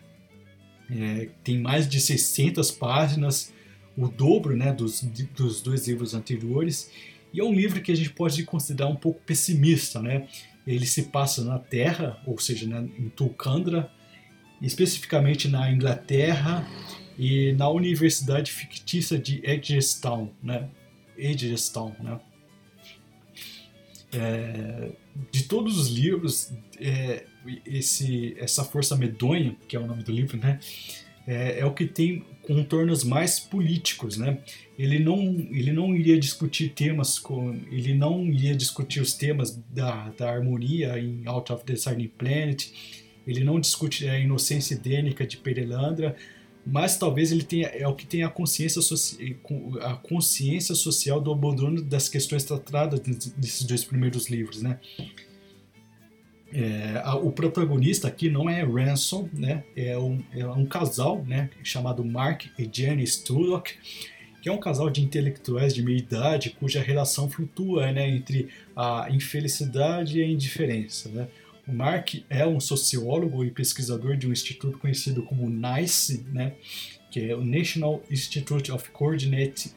É, 0.91 1.28
tem 1.45 1.59
mais 1.59 1.88
de 1.88 2.01
600 2.01 2.70
páginas, 2.70 3.53
o 3.97 4.09
dobro 4.09 4.57
né, 4.57 4.72
dos, 4.72 5.03
dos 5.34 5.61
dois 5.61 5.86
livros 5.86 6.14
anteriores, 6.14 6.91
e 7.32 7.41
é 7.41 7.45
um 7.45 7.53
livro 7.53 7.80
que 7.80 7.93
a 7.93 7.95
gente 7.95 8.11
pode 8.11 8.43
considerar 8.45 8.88
um 8.88 8.97
pouco 8.97 9.20
pessimista. 9.20 10.01
Né? 10.01 10.26
Ele 10.66 10.86
se 10.86 11.05
passa 11.05 11.45
na 11.45 11.59
Terra, 11.59 12.20
ou 12.26 12.38
seja, 12.38 12.66
em 12.66 13.09
Tulcandra, 13.11 13.91
especificamente 14.61 15.49
na 15.49 15.70
Inglaterra 15.70 16.66
e 17.18 17.53
na 17.53 17.68
Universidade 17.68 18.51
Fictícia 18.51 19.18
de 19.18 19.41
Edgestown. 19.45 20.30
Né? 20.43 20.68
Edgestown 21.16 21.95
né? 22.01 22.20
É, 24.12 24.91
de 25.30 25.45
todos 25.45 25.78
os 25.78 25.88
livros, 25.88 26.53
é, 26.80 27.24
esse, 27.64 28.34
essa 28.38 28.64
força 28.64 28.97
medonha, 28.97 29.57
que 29.66 29.76
é 29.76 29.80
o 29.80 29.86
nome 29.86 30.03
do 30.03 30.12
livro, 30.12 30.36
né, 30.36 30.59
é, 31.26 31.61
é, 31.61 31.64
o 31.64 31.72
que 31.72 31.86
tem 31.86 32.24
contornos 32.43 33.05
mais 33.05 33.38
políticos, 33.38 34.16
né? 34.16 34.38
Ele 34.78 34.99
não, 34.99 35.18
ele 35.51 35.72
não 35.72 35.95
iria 35.95 36.18
discutir 36.18 36.70
temas 36.70 37.18
com, 37.18 37.61
ele 37.70 37.95
não 37.95 38.26
iria 38.26 38.55
discutir 38.55 39.01
os 39.01 39.12
temas 39.12 39.57
da, 39.70 40.09
da 40.11 40.30
harmonia 40.30 40.99
em 40.99 41.22
Out 41.26 41.53
of 41.53 41.64
the 41.64 41.76
Shining 41.76 42.09
Planet, 42.09 42.68
ele 43.26 43.45
não 43.45 43.61
discute 43.61 44.09
a 44.09 44.18
inocência 44.18 44.74
idênica 44.74 45.26
de 45.26 45.36
Perelandra, 45.36 46.16
mas 46.66 46.97
talvez 46.97 47.30
ele 47.30 47.43
tenha 47.43 47.68
é 47.68 47.86
o 47.86 47.95
que 47.95 48.07
tem 48.07 48.22
a 48.22 48.28
consciência 48.28 48.80
a 49.82 49.95
consciência 49.95 50.74
social 50.74 51.20
do 51.20 51.30
abandono 51.32 51.80
das 51.80 52.09
questões 52.09 52.45
tratadas 52.45 53.01
nesses 53.36 53.62
dois 53.62 53.84
primeiros 53.84 54.28
livros, 54.28 54.62
né? 54.62 54.78
É, 56.53 57.01
a, 57.05 57.14
o 57.14 57.30
protagonista 57.30 58.09
aqui 58.09 58.28
não 58.28 58.48
é 58.51 58.62
Ransom, 58.62 59.28
né? 59.32 59.64
É 59.76 59.96
um, 59.96 60.22
é 60.32 60.46
um 60.46 60.66
casal, 60.66 61.24
né? 61.24 61.51
Chamado 61.62 62.05
Mark 62.05 62.46
e 62.59 62.68
Jenny 62.70 63.07
Studlock, 63.07 63.72
que 64.42 64.48
é 64.48 64.53
um 64.53 64.59
casal 64.59 64.90
de 64.90 65.03
intelectuais 65.03 65.74
de 65.74 65.82
meia 65.82 65.98
idade 65.98 66.51
cuja 66.51 66.82
relação 66.82 67.30
flutua, 67.30 67.92
né? 67.92 68.09
Entre 68.09 68.48
a 68.74 69.09
infelicidade 69.11 70.18
e 70.18 70.22
a 70.22 70.26
indiferença, 70.26 71.09
né? 71.11 71.28
O 71.68 71.72
Mark 71.72 72.14
é 72.28 72.44
um 72.44 72.59
sociólogo 72.59 73.44
e 73.44 73.51
pesquisador 73.51 74.16
de 74.16 74.26
um 74.26 74.32
instituto 74.32 74.78
conhecido 74.78 75.22
como 75.22 75.48
NICE, 75.48 76.26
né? 76.32 76.55
Que 77.12 77.30
é 77.30 77.36
o 77.36 77.44
National 77.44 78.03
Institute 78.11 78.72
of 78.72 78.90
Coordinated, 78.90 79.72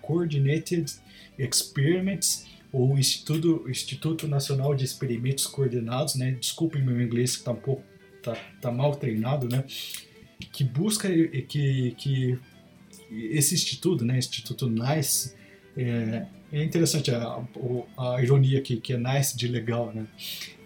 Coordinated 0.00 0.90
Experiments 1.38 2.46
o 2.72 2.98
Instituto, 2.98 3.64
Instituto 3.68 4.28
Nacional 4.28 4.74
de 4.74 4.84
Experimentos 4.84 5.46
Coordenados, 5.46 6.14
né? 6.14 6.32
Desculpem 6.32 6.84
meu 6.84 7.00
inglês 7.00 7.32
que 7.32 7.38
está 7.38 7.52
um 7.52 7.56
pouco 7.56 7.82
tá, 8.22 8.34
tá 8.60 8.70
mal 8.70 8.94
treinado, 8.94 9.48
né? 9.48 9.64
Que 10.52 10.64
busca 10.64 11.08
que, 11.08 11.94
que 11.96 12.38
esse 13.10 13.54
instituto, 13.54 14.04
né? 14.04 14.18
Instituto 14.18 14.68
NICE, 14.68 15.34
é, 15.76 16.26
é 16.52 16.62
interessante 16.62 17.10
a, 17.10 17.42
a, 17.96 18.22
ironia 18.22 18.58
aqui, 18.58 18.76
que 18.76 18.92
é 18.92 18.98
NICE 18.98 19.36
de 19.36 19.48
legal, 19.48 19.92
né? 19.94 20.06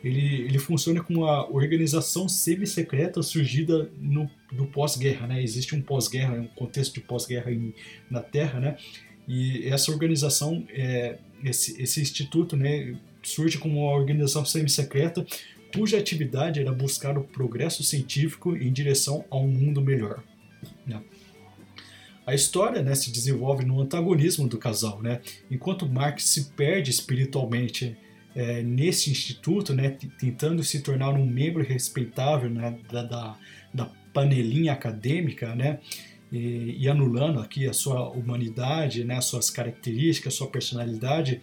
Ele, 0.02 0.42
ele 0.42 0.58
funciona 0.58 1.00
como 1.00 1.20
uma 1.20 1.48
organização 1.48 2.28
semi-secreta 2.28 3.22
surgida 3.22 3.88
no, 3.98 4.28
do 4.50 4.66
pós-guerra, 4.66 5.28
né? 5.28 5.42
Existe 5.42 5.76
um 5.76 5.80
pós-guerra, 5.80 6.34
um 6.34 6.48
contexto 6.48 6.94
de 6.94 7.00
pós-guerra 7.00 7.52
na 8.10 8.20
Terra, 8.20 8.58
né? 8.58 8.76
E 9.28 9.68
essa 9.68 9.92
organização 9.92 10.66
é, 10.70 11.18
esse, 11.44 11.80
esse 11.80 12.00
instituto 12.00 12.56
né, 12.56 12.94
surge 13.22 13.58
como 13.58 13.80
uma 13.80 13.92
organização 13.92 14.44
semi-secreta 14.44 15.26
cuja 15.74 15.98
atividade 15.98 16.60
era 16.60 16.72
buscar 16.72 17.16
o 17.16 17.24
progresso 17.24 17.82
científico 17.82 18.54
em 18.56 18.70
direção 18.72 19.24
a 19.30 19.36
um 19.36 19.48
mundo 19.48 19.80
melhor. 19.80 20.22
Né? 20.86 21.00
A 22.26 22.34
história 22.34 22.82
né, 22.82 22.94
se 22.94 23.10
desenvolve 23.10 23.64
no 23.64 23.80
antagonismo 23.80 24.46
do 24.46 24.58
casal, 24.58 25.02
né? 25.02 25.20
enquanto 25.50 25.88
Mark 25.88 26.20
se 26.20 26.50
perde 26.50 26.90
espiritualmente 26.90 27.96
é, 28.34 28.62
nesse 28.62 29.10
instituto, 29.10 29.74
né, 29.74 29.96
tentando 30.18 30.62
se 30.62 30.80
tornar 30.80 31.10
um 31.10 31.26
membro 31.26 31.62
respeitável 31.62 32.48
né, 32.48 32.78
da, 32.90 33.02
da, 33.02 33.38
da 33.74 33.90
panelinha 34.12 34.72
acadêmica, 34.72 35.54
né, 35.54 35.80
e, 36.32 36.76
e 36.78 36.88
anulando 36.88 37.38
aqui 37.38 37.68
a 37.68 37.72
sua 37.74 38.08
humanidade, 38.08 39.04
né, 39.04 39.16
as 39.16 39.26
suas 39.26 39.50
características, 39.50 40.32
a 40.32 40.36
sua 40.36 40.46
personalidade, 40.46 41.42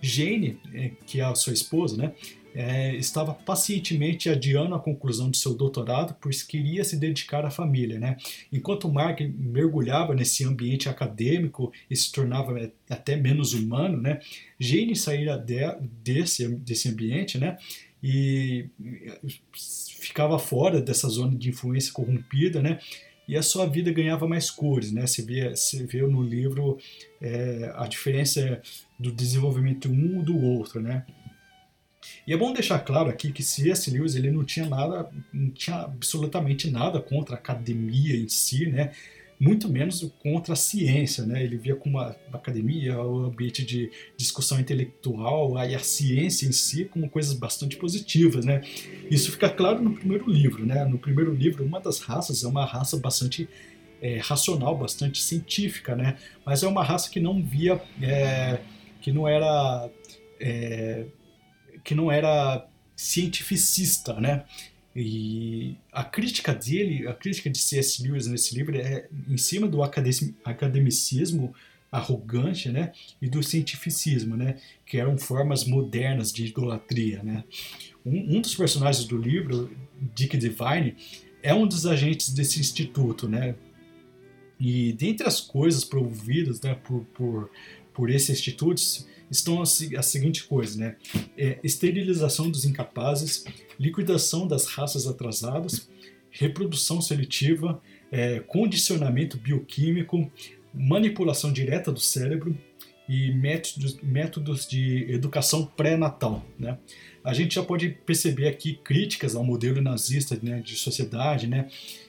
Jane, 0.00 0.60
é, 0.72 0.92
que 1.04 1.20
é 1.20 1.24
a 1.24 1.34
sua 1.34 1.52
esposa, 1.52 1.96
né, 1.96 2.12
é, 2.54 2.94
estava 2.96 3.34
pacientemente 3.34 4.28
adiando 4.28 4.74
a 4.74 4.80
conclusão 4.80 5.30
do 5.30 5.36
seu 5.36 5.54
doutorado, 5.54 6.16
pois 6.20 6.42
queria 6.42 6.82
se 6.82 6.96
dedicar 6.96 7.44
à 7.44 7.50
família. 7.50 7.98
Né? 7.98 8.16
Enquanto 8.52 8.90
Mark 8.90 9.20
mergulhava 9.20 10.14
nesse 10.14 10.44
ambiente 10.44 10.88
acadêmico 10.88 11.72
e 11.90 11.94
se 11.94 12.10
tornava 12.10 12.58
é, 12.58 12.70
até 12.88 13.16
menos 13.16 13.52
humano, 13.52 14.00
né? 14.00 14.18
Jane 14.58 14.96
saíra 14.96 15.36
de, 15.36 15.60
desse, 16.02 16.48
desse 16.48 16.88
ambiente 16.88 17.38
né? 17.38 17.58
e 18.02 18.66
ficava 19.52 20.38
fora 20.38 20.80
dessa 20.80 21.08
zona 21.08 21.36
de 21.36 21.50
influência 21.50 21.92
corrompida, 21.92 22.62
né? 22.62 22.78
E 23.28 23.36
a 23.36 23.42
sua 23.42 23.66
vida 23.66 23.92
ganhava 23.92 24.26
mais 24.26 24.50
cores, 24.50 24.90
né? 24.90 25.06
Você 25.06 25.22
vê, 25.22 25.50
você 25.50 25.84
vê 25.84 26.00
no 26.00 26.22
livro 26.22 26.78
é, 27.20 27.70
a 27.76 27.86
diferença 27.86 28.62
do 28.98 29.12
desenvolvimento 29.12 29.88
um 29.88 30.22
do 30.22 30.42
outro, 30.42 30.80
né? 30.80 31.04
E 32.26 32.32
é 32.32 32.36
bom 32.36 32.52
deixar 32.54 32.78
claro 32.78 33.10
aqui 33.10 33.30
que 33.30 33.42
C.S. 33.42 33.90
Lewis 33.90 34.14
ele 34.16 34.30
não 34.30 34.44
tinha 34.44 34.66
nada, 34.66 35.10
não 35.30 35.50
tinha 35.50 35.76
absolutamente 35.76 36.70
nada 36.70 37.00
contra 37.00 37.36
a 37.36 37.38
academia 37.38 38.16
em 38.16 38.28
si, 38.28 38.66
né? 38.66 38.92
Muito 39.40 39.68
menos 39.68 40.02
contra 40.20 40.54
a 40.54 40.56
ciência, 40.56 41.24
né? 41.24 41.42
Ele 41.42 41.56
via 41.56 41.76
como 41.76 41.98
a 41.98 42.14
academia, 42.32 43.00
o 43.00 43.26
ambiente 43.26 43.64
de 43.64 43.90
discussão 44.16 44.58
intelectual, 44.58 45.56
aí 45.56 45.74
a 45.74 45.78
ciência 45.78 46.46
em 46.46 46.52
si 46.52 46.84
como 46.86 47.08
coisas 47.08 47.34
bastante 47.34 47.76
positivas, 47.76 48.44
né? 48.44 48.62
Isso 49.10 49.30
fica 49.30 49.48
claro 49.48 49.82
no 49.82 49.94
primeiro 49.94 50.28
livro, 50.28 50.66
né? 50.66 50.84
No 50.84 50.98
primeiro 50.98 51.32
livro, 51.32 51.64
uma 51.64 51.80
das 51.80 52.00
raças 52.00 52.42
é 52.42 52.48
uma 52.48 52.64
raça 52.64 52.96
bastante 52.96 53.48
é, 54.02 54.18
racional, 54.18 54.76
bastante 54.76 55.22
científica, 55.22 55.94
né? 55.94 56.16
Mas 56.44 56.62
é 56.62 56.68
uma 56.68 56.82
raça 56.82 57.08
que 57.10 57.20
não 57.20 57.42
via, 57.42 57.80
é, 58.02 58.58
que 59.00 59.12
não 59.12 59.26
era, 59.26 59.88
é, 60.40 61.06
que 61.84 61.94
não 61.94 62.10
era 62.10 62.66
cientificista, 62.96 64.14
né? 64.14 64.44
E 65.00 65.76
a 65.92 66.02
crítica 66.02 66.52
dele, 66.52 67.06
a 67.06 67.14
crítica 67.14 67.48
de 67.48 67.58
C.S. 67.58 68.02
Lewis 68.02 68.26
nesse 68.26 68.56
livro 68.56 68.76
é 68.76 69.06
em 69.28 69.36
cima 69.36 69.68
do 69.68 69.80
academicismo 69.80 71.54
arrogante, 71.90 72.68
né, 72.68 72.92
e 73.22 73.28
do 73.30 73.40
cientificismo, 73.40 74.36
né, 74.36 74.56
que 74.84 74.98
eram 74.98 75.16
formas 75.16 75.64
modernas 75.64 76.32
de 76.32 76.46
idolatria, 76.46 77.22
né. 77.22 77.44
Um, 78.04 78.38
um 78.38 78.40
dos 78.40 78.56
personagens 78.56 79.06
do 79.06 79.16
livro, 79.16 79.70
Dick 80.14 80.36
Devine, 80.36 80.96
é 81.44 81.54
um 81.54 81.66
dos 81.66 81.86
agentes 81.86 82.34
desse 82.34 82.58
instituto, 82.58 83.28
né, 83.28 83.54
e 84.58 84.92
dentre 84.94 85.28
as 85.28 85.40
coisas 85.40 85.84
promovidas, 85.84 86.60
né, 86.60 86.74
por, 86.74 87.04
por, 87.14 87.50
por 87.94 88.10
esse 88.10 88.32
instituto, 88.32 88.82
estão 89.30 89.60
as, 89.60 89.80
as 89.96 90.06
seguintes 90.06 90.42
coisas, 90.42 90.76
né, 90.76 90.96
é, 91.36 91.58
esterilização 91.62 92.50
dos 92.50 92.64
incapazes, 92.64 93.44
liquidação 93.78 94.46
das 94.46 94.66
raças 94.66 95.06
atrasadas, 95.06 95.88
reprodução 96.30 97.00
seletiva, 97.00 97.80
é, 98.10 98.40
condicionamento 98.40 99.36
bioquímico, 99.36 100.30
manipulação 100.72 101.52
direta 101.52 101.90
do 101.90 102.00
cérebro 102.00 102.56
e 103.08 103.32
métodos, 103.32 103.96
métodos 104.02 104.66
de 104.66 105.10
educação 105.10 105.64
pré-natal. 105.64 106.44
Né? 106.58 106.78
a 107.28 107.34
gente 107.34 107.56
já 107.56 107.62
pode 107.62 107.90
perceber 107.90 108.48
aqui 108.48 108.80
críticas 108.82 109.34
ao 109.34 109.44
modelo 109.44 109.82
nazista 109.82 110.38
né, 110.42 110.62
de 110.64 110.76
sociedade, 110.76 111.46
né? 111.46 111.68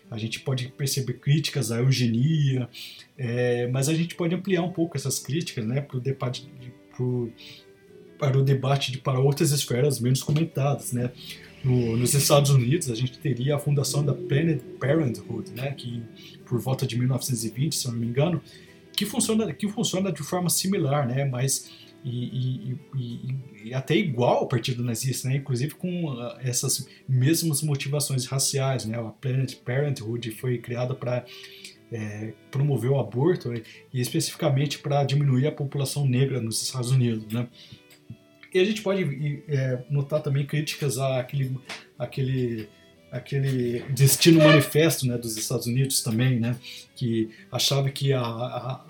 A 0.10 0.18
gente 0.18 0.40
pode 0.40 0.70
perceber 0.70 1.14
críticas 1.14 1.74
à 1.74 1.80
eugenia, 1.80 2.70
é, 3.18 3.68
mas 3.68 3.90
a 3.90 3.94
gente 3.94 4.16
pode 4.16 4.34
ampliar 4.34 4.64
um 4.64 4.72
pouco 4.72 4.96
essas 4.96 5.20
críticas, 5.20 5.66
né, 5.66 5.82
para 5.82 5.98
o 5.98 6.02
pro, 7.00 7.32
para 8.18 8.38
o 8.38 8.44
debate 8.44 8.92
de, 8.92 8.98
para 8.98 9.20
outras 9.20 9.52
esferas 9.52 10.00
menos 10.00 10.22
comentadas, 10.22 10.92
né? 10.92 11.12
No, 11.64 11.96
nos 11.98 12.14
Estados 12.14 12.52
Unidos, 12.52 12.90
a 12.90 12.96
gente 12.96 13.18
teria 13.20 13.56
a 13.56 13.60
fundação 13.60 14.04
da 14.04 14.14
Planned 14.14 14.62
Parenthood, 14.80 15.52
né, 15.52 15.72
que 15.74 16.02
por 16.46 16.58
volta 16.58 16.88
de 16.88 16.98
1920, 16.98 17.76
se 17.76 17.86
eu 17.86 17.92
não 17.92 18.00
me 18.00 18.08
engano, 18.08 18.42
que 18.94 19.06
funciona, 19.06 19.54
que 19.54 19.68
funciona 19.68 20.10
de 20.10 20.24
forma 20.24 20.50
similar, 20.50 21.06
né, 21.06 21.26
mas 21.26 21.70
e, 22.04 22.10
e, 22.10 22.80
e, 22.96 23.36
e, 23.66 23.74
até 23.74 23.94
igual 23.94 24.38
ao 24.38 24.48
Partido 24.48 24.82
Nazista, 24.82 25.28
né? 25.28 25.36
inclusive 25.36 25.76
com 25.76 26.06
uh, 26.06 26.38
essas 26.40 26.88
mesmas 27.06 27.62
motivações 27.62 28.26
raciais. 28.26 28.86
Né? 28.86 28.98
A 28.98 29.04
Planned 29.04 29.54
Parenthood 29.58 30.32
foi 30.32 30.60
criada 30.60 30.96
para 30.96 31.26
é, 31.92 32.34
promover 32.52 32.92
o 32.92 33.00
aborto 33.00 33.54
e 33.54 33.64
especificamente 33.94 34.80
para 34.80 35.04
diminuir 35.04 35.48
a 35.48 35.52
população 35.52 36.06
negra 36.06 36.42
nos 36.42 36.62
Estados 36.62 36.92
Unidos. 36.92 37.32
Né? 37.34 37.48
E 38.54 38.60
a 38.60 38.66
gente 38.66 38.82
pode 38.82 39.44
é, 39.48 39.84
notar 39.90 40.22
também 40.22 40.46
críticas 40.46 40.98
àquele, 40.98 41.58
àquele, 41.98 42.70
àquele 43.12 43.80
destino 43.90 44.40
manifesto 44.44 45.06
né, 45.08 45.18
dos 45.18 45.38
Estados 45.38 45.68
Unidos 45.68 46.02
também, 46.02 46.40
né? 46.40 46.56
que 46.96 47.30
achava 47.52 47.90
que 47.90 48.14
a, 48.14 48.22
a 48.22 48.86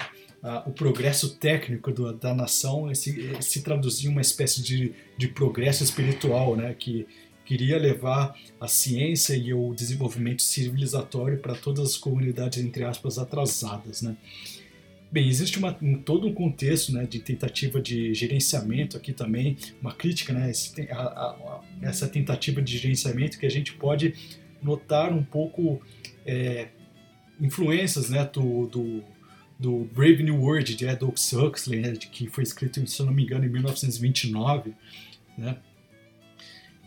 o 0.65 0.71
progresso 0.71 1.35
técnico 1.35 1.91
do, 1.91 2.13
da 2.13 2.33
nação 2.33 2.93
se, 2.95 3.35
se 3.41 3.61
traduzia 3.61 4.09
em 4.09 4.11
uma 4.11 4.21
espécie 4.21 4.61
de, 4.61 4.93
de 5.17 5.27
progresso 5.27 5.83
espiritual, 5.83 6.55
né, 6.55 6.73
que 6.77 7.05
queria 7.49 7.79
levar 7.79 8.37
a 8.61 8.67
ciência 8.67 9.33
e 9.35 9.51
o 9.55 9.73
desenvolvimento 9.73 10.43
civilizatório 10.43 11.39
para 11.39 11.55
todas 11.55 11.89
as 11.89 11.97
comunidades, 11.97 12.63
entre 12.63 12.83
aspas, 12.83 13.17
atrasadas. 13.17 14.03
Né. 14.03 14.15
Bem, 15.11 15.27
existe 15.27 15.57
uma, 15.57 15.75
um, 15.81 15.99
todo 15.99 16.27
um 16.27 16.33
contexto 16.33 16.93
né, 16.93 17.07
de 17.07 17.17
tentativa 17.17 17.81
de 17.81 18.13
gerenciamento 18.13 18.95
aqui 18.95 19.11
também, 19.11 19.57
uma 19.81 19.91
crítica 19.91 20.31
né, 20.31 20.51
esse, 20.51 20.79
a, 20.91 21.01
a, 21.01 21.61
essa 21.81 22.07
tentativa 22.07 22.61
de 22.61 22.77
gerenciamento 22.77 23.39
que 23.39 23.47
a 23.47 23.49
gente 23.51 23.73
pode 23.73 24.13
notar 24.61 25.11
um 25.11 25.23
pouco 25.23 25.81
é, 26.27 26.67
influências 27.41 28.11
né, 28.11 28.29
do, 28.31 28.67
do 28.67 29.03
do 29.59 29.83
Brave 29.93 30.23
New 30.23 30.39
World 30.41 30.73
de 30.73 30.87
Aldous 30.87 31.33
Huxley, 31.33 31.81
né, 31.81 31.91
que 31.91 32.29
foi 32.29 32.45
escrito, 32.45 32.87
se 32.87 33.03
não 33.03 33.11
me 33.11 33.23
engano, 33.23 33.43
em 33.43 33.49
1929, 33.49 34.73
né? 35.37 35.57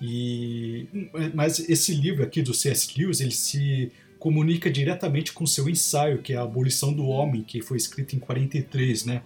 E, 0.02 0.88
mas 1.32 1.60
esse 1.70 1.94
livro 1.94 2.24
aqui 2.24 2.42
do 2.42 2.52
C.S. 2.52 2.92
Lewis, 2.98 3.20
ele 3.20 3.30
se 3.30 3.92
comunica 4.18 4.68
diretamente 4.68 5.32
com 5.32 5.46
seu 5.46 5.68
ensaio, 5.68 6.20
que 6.20 6.32
é 6.32 6.36
a 6.36 6.42
Abolição 6.42 6.92
do 6.92 7.06
Homem, 7.06 7.44
que 7.44 7.62
foi 7.62 7.76
escrito 7.76 8.16
em 8.16 8.18
43, 8.18 9.04
né? 9.04 9.22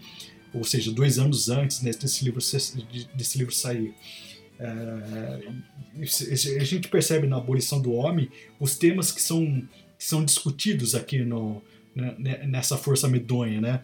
Ou 0.52 0.64
seja, 0.64 0.92
dois 0.92 1.18
anos 1.18 1.48
antes 1.48 1.80
né, 1.80 1.90
desse 1.92 2.24
livro 2.24 2.40
desse 3.14 3.38
livro 3.38 3.54
sair. 3.54 3.94
É, 4.58 5.40
a 6.60 6.64
gente 6.64 6.88
percebe 6.88 7.26
na 7.26 7.38
Abolição 7.38 7.80
do 7.80 7.92
Homem 7.92 8.30
os 8.60 8.76
temas 8.76 9.10
que 9.10 9.22
são, 9.22 9.66
que 9.98 10.04
são 10.04 10.22
discutidos 10.22 10.94
aqui 10.94 11.20
no, 11.20 11.62
né, 11.94 12.14
né, 12.18 12.46
nessa 12.46 12.76
força 12.76 13.08
medonha, 13.08 13.62
né? 13.62 13.82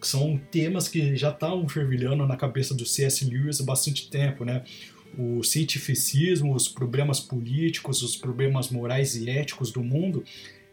São 0.00 0.40
temas 0.50 0.88
que 0.88 1.14
já 1.14 1.30
estavam 1.30 1.68
fervilhando 1.68 2.26
na 2.26 2.36
cabeça 2.36 2.74
do 2.74 2.84
C.S. 2.84 3.24
Lewis 3.24 3.60
há 3.60 3.64
bastante 3.64 4.10
tempo, 4.10 4.44
né? 4.44 4.64
O 5.18 5.42
cientificismo, 5.42 6.54
os 6.54 6.68
problemas 6.68 7.20
políticos, 7.20 8.02
os 8.02 8.16
problemas 8.16 8.70
morais 8.70 9.14
e 9.14 9.28
éticos 9.28 9.70
do 9.70 9.82
mundo, 9.82 10.24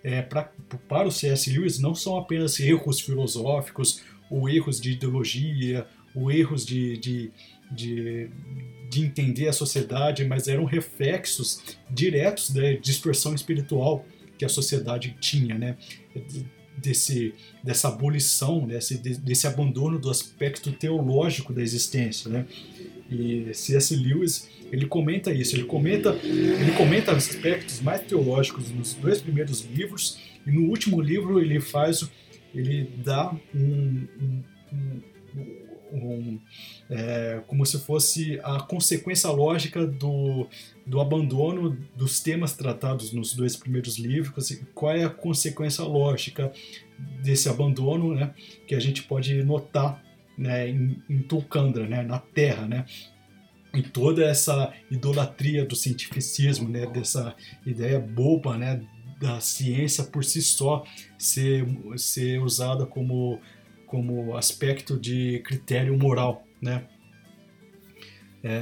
é, 0.04 0.22
pra, 0.22 0.52
para 0.88 1.08
o 1.08 1.12
C.S. 1.12 1.50
Lewis, 1.50 1.80
não 1.80 1.94
são 1.94 2.18
apenas 2.18 2.60
erros 2.60 3.02
filosóficos 3.02 4.02
ou 4.30 4.50
erros 4.50 4.80
de 4.80 4.92
ideologia 4.92 5.86
ou 6.16 6.32
erros 6.32 6.66
de, 6.66 6.98
de, 6.98 7.32
de, 7.72 8.30
de 8.90 9.02
entender 9.02 9.48
a 9.48 9.54
sociedade, 9.54 10.26
mas 10.26 10.48
eram 10.48 10.64
reflexos 10.66 11.78
diretos 11.90 12.52
da 12.52 12.74
dispersão 12.74 13.36
espiritual 13.36 14.06
que 14.38 14.46
a 14.46 14.50
sociedade 14.50 15.18
tinha, 15.20 15.58
né? 15.58 15.78
desse, 16.80 17.34
dessa 17.64 17.90
abolição, 17.90 18.66
desse, 18.66 18.98
desse 18.98 19.48
abandono 19.48 20.00
do 20.00 20.10
aspecto 20.10 20.72
teológico 20.72 21.54
da 21.54 21.62
existência, 21.62 22.30
né? 22.30 22.46
E 23.10 23.54
C.S. 23.54 23.96
Lewis 23.96 24.50
ele 24.72 24.86
comenta 24.86 25.34
isso, 25.34 25.56
ele 25.56 25.64
comenta, 25.64 26.16
ele 26.24 26.72
comenta 26.78 27.12
aspectos 27.12 27.82
mais 27.82 28.02
teológicos 28.02 28.70
nos 28.70 28.94
dois 28.94 29.22
primeiros 29.22 29.66
livros 29.66 30.20
e 30.46 30.52
no 30.52 30.70
último 30.70 31.02
livro 31.02 31.40
ele 31.40 31.60
faz, 31.60 32.08
ele 32.54 32.88
dá 33.04 33.36
um, 33.54 34.08
um, 34.22 34.44
um 34.72 35.02
um, 35.92 36.40
é, 36.90 37.42
como 37.48 37.66
se 37.66 37.80
fosse 37.80 38.40
a 38.44 38.60
consequência 38.60 39.30
lógica 39.32 39.86
do, 39.86 40.48
do 40.86 41.00
abandono 41.00 41.78
dos 41.96 42.20
temas 42.20 42.54
tratados 42.54 43.12
nos 43.12 43.34
dois 43.34 43.56
primeiros 43.56 43.98
livros, 43.98 44.56
qual 44.74 44.96
é 44.96 45.04
a 45.04 45.10
consequência 45.10 45.84
lógica 45.84 46.52
desse 47.24 47.50
abandono 47.50 48.14
né, 48.14 48.34
que 48.68 48.76
a 48.76 48.80
gente 48.80 49.04
pode 49.04 49.44
notar 49.44 50.04
né, 50.40 50.70
em, 50.70 51.02
em 51.10 51.22
Tulcandra, 51.22 51.88
né, 51.88 52.02
na 52.02 52.18
Terra, 52.20 52.66
né, 52.66 52.86
e 53.74 53.84
toda 53.84 54.24
essa 54.26 54.74
idolatria 54.90 55.66
do 55.66 55.76
cientificismo, 55.76 56.68
né, 56.68 56.88
dessa 56.88 57.36
ideia 57.66 58.00
boba 58.00 58.58
né, 58.58 58.82
da 59.20 59.40
ciência 59.40 60.04
por 60.04 60.24
si 60.24 60.42
só 60.42 60.84
ser, 61.18 61.68
ser 61.98 62.42
usada 62.42 62.86
como 62.86 63.40
como 63.90 64.38
aspecto 64.38 65.00
de 65.00 65.40
critério 65.40 65.98
moral, 65.98 66.46
né? 66.62 66.86
É, 68.44 68.60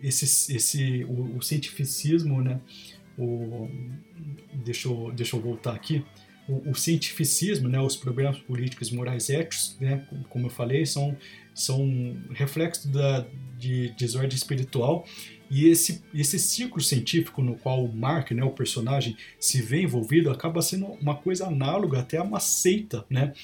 esse, 0.00 0.54
esse, 0.54 1.04
o, 1.04 1.38
o, 1.38 1.42
cientificismo, 1.42 2.40
né? 2.40 2.60
O, 3.18 3.68
deixa, 4.64 4.86
eu, 4.86 5.12
deixa 5.12 5.34
eu 5.34 5.40
voltar 5.40 5.74
aqui. 5.74 6.04
O, 6.52 6.70
o 6.70 6.74
cientificismo, 6.74 7.68
né? 7.68 7.80
Os 7.80 7.96
problemas 7.96 8.38
políticos, 8.38 8.90
morais, 8.90 9.30
éticos, 9.30 9.76
né? 9.80 10.04
Como 10.28 10.46
eu 10.46 10.50
falei, 10.50 10.84
são 10.86 11.16
são 11.54 12.16
reflexo 12.30 12.88
da 12.88 13.26
de 13.58 13.90
desordem 13.90 14.34
espiritual 14.34 15.06
e 15.50 15.68
esse, 15.68 16.02
esse 16.14 16.38
ciclo 16.38 16.80
científico 16.80 17.42
no 17.42 17.56
qual 17.56 17.84
o 17.84 17.94
Mark, 17.94 18.30
né, 18.30 18.42
o 18.42 18.50
personagem, 18.50 19.14
se 19.38 19.60
vê 19.60 19.82
envolvido, 19.82 20.30
acaba 20.30 20.62
sendo 20.62 20.86
uma 20.86 21.14
coisa 21.14 21.46
análoga 21.46 22.00
até 22.00 22.16
a 22.16 22.22
uma 22.22 22.40
seita, 22.40 23.04
né? 23.10 23.34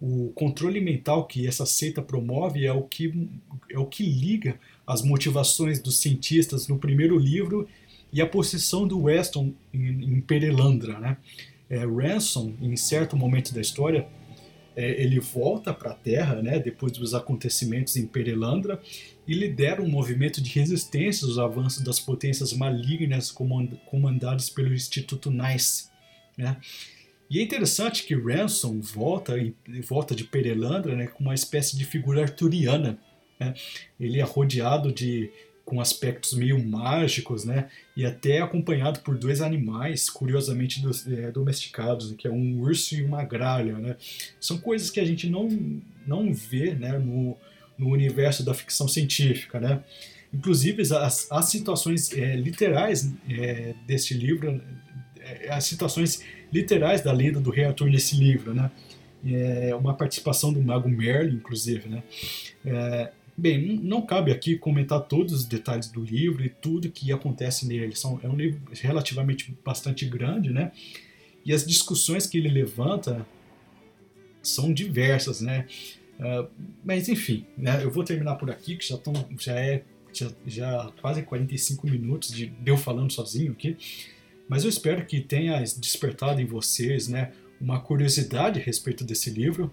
o 0.00 0.30
controle 0.34 0.80
mental 0.80 1.26
que 1.26 1.46
essa 1.46 1.66
seita 1.66 2.00
promove 2.00 2.64
é 2.64 2.72
o 2.72 2.82
que, 2.82 3.28
é 3.70 3.78
o 3.78 3.84
que 3.84 4.04
liga 4.04 4.58
as 4.86 5.02
motivações 5.02 5.80
dos 5.80 5.98
cientistas 5.98 6.68
no 6.68 6.78
primeiro 6.78 7.18
livro 7.18 7.68
e 8.12 8.22
a 8.22 8.26
posição 8.26 8.86
do 8.86 9.02
Weston 9.02 9.52
em, 9.74 10.16
em 10.16 10.20
Perelandra. 10.20 10.98
Né? 10.98 11.16
É, 11.70 11.78
Ransom, 11.78 12.54
em 12.60 12.76
certo 12.76 13.16
momento 13.16 13.52
da 13.52 13.60
história, 13.60 14.08
é, 14.74 15.02
ele 15.02 15.18
volta 15.18 15.74
para 15.74 15.90
a 15.90 15.94
Terra, 15.94 16.40
né, 16.40 16.58
depois 16.58 16.92
dos 16.92 17.12
acontecimentos 17.12 17.96
em 17.96 18.06
Perelandra, 18.06 18.80
e 19.26 19.34
lidera 19.34 19.82
um 19.82 19.88
movimento 19.88 20.40
de 20.40 20.50
resistência 20.50 21.26
aos 21.26 21.36
avanços 21.36 21.82
das 21.82 21.98
potências 21.98 22.52
malignas 22.52 23.34
comandadas 23.90 24.48
pelo 24.48 24.72
Instituto 24.72 25.30
Nice. 25.30 25.88
Né? 26.36 26.56
E 27.28 27.40
é 27.40 27.42
interessante 27.42 28.04
que 28.04 28.14
Ransom 28.14 28.80
volta, 28.80 29.34
volta 29.86 30.14
de 30.14 30.24
Perelandra 30.24 30.94
né, 30.94 31.08
com 31.08 31.24
uma 31.24 31.34
espécie 31.34 31.76
de 31.76 31.84
figura 31.84 32.22
arturiana. 32.22 32.98
Né? 33.38 33.54
Ele 33.98 34.20
é 34.20 34.24
rodeado 34.24 34.92
de 34.92 35.30
com 35.68 35.82
aspectos 35.82 36.32
meio 36.32 36.58
mágicos, 36.66 37.44
né? 37.44 37.68
E 37.94 38.06
até 38.06 38.40
acompanhado 38.40 39.00
por 39.00 39.18
dois 39.18 39.42
animais 39.42 40.08
curiosamente 40.08 40.80
do, 40.80 40.90
é, 41.12 41.30
domesticados, 41.30 42.14
que 42.16 42.26
é 42.26 42.30
um 42.30 42.58
urso 42.58 42.94
e 42.94 43.02
uma 43.02 43.22
gralha, 43.22 43.76
né? 43.76 43.96
São 44.40 44.56
coisas 44.56 44.88
que 44.90 44.98
a 44.98 45.04
gente 45.04 45.28
não, 45.28 45.46
não 46.06 46.32
vê, 46.32 46.74
né? 46.74 46.96
No, 46.96 47.36
no 47.76 47.90
universo 47.90 48.42
da 48.42 48.54
ficção 48.54 48.88
científica, 48.88 49.60
né? 49.60 49.84
Inclusive 50.32 50.80
as, 50.94 51.30
as 51.30 51.44
situações 51.50 52.12
é, 52.14 52.34
literais 52.34 53.12
é, 53.28 53.74
deste 53.86 54.14
livro, 54.14 54.62
é, 55.20 55.50
as 55.50 55.64
situações 55.64 56.24
literais 56.50 57.02
da 57.02 57.12
lenda 57.12 57.40
do 57.40 57.50
Rei 57.50 57.66
Arthur 57.66 57.90
nesse 57.90 58.16
livro, 58.16 58.54
né? 58.54 58.70
É 59.22 59.74
uma 59.74 59.92
participação 59.92 60.50
do 60.50 60.62
mago 60.62 60.88
Merlin, 60.88 61.34
inclusive, 61.34 61.90
né? 61.90 62.02
É, 62.64 63.12
bem, 63.38 63.78
não 63.82 64.02
cabe 64.02 64.32
aqui 64.32 64.58
comentar 64.58 65.00
todos 65.02 65.32
os 65.32 65.44
detalhes 65.44 65.88
do 65.88 66.02
livro 66.02 66.44
e 66.44 66.48
tudo 66.48 66.90
que 66.90 67.12
acontece 67.12 67.66
nele. 67.66 67.94
São, 67.94 68.18
é 68.22 68.28
um 68.28 68.36
livro 68.36 68.60
relativamente 68.72 69.56
bastante 69.64 70.04
grande, 70.04 70.50
né? 70.50 70.72
E 71.44 71.52
as 71.52 71.64
discussões 71.64 72.26
que 72.26 72.36
ele 72.36 72.48
levanta 72.48 73.24
são 74.42 74.72
diversas, 74.72 75.40
né? 75.40 75.66
Uh, 76.18 76.48
mas 76.84 77.08
enfim, 77.08 77.46
né, 77.56 77.82
eu 77.82 77.90
vou 77.92 78.02
terminar 78.02 78.34
por 78.34 78.50
aqui, 78.50 78.76
que 78.76 78.88
já, 78.88 78.98
tão, 78.98 79.14
já 79.38 79.54
é 79.54 79.84
já, 80.12 80.30
já 80.44 80.92
quase 81.00 81.22
45 81.22 81.86
minutos 81.86 82.32
de 82.32 82.52
eu 82.66 82.76
falando 82.76 83.12
sozinho 83.12 83.52
aqui, 83.52 83.76
mas 84.48 84.64
eu 84.64 84.70
espero 84.70 85.04
que 85.06 85.20
tenha 85.20 85.62
despertado 85.76 86.40
em 86.40 86.44
vocês 86.44 87.06
né, 87.06 87.32
uma 87.60 87.78
curiosidade 87.80 88.58
a 88.58 88.62
respeito 88.62 89.04
desse 89.04 89.30
livro. 89.30 89.72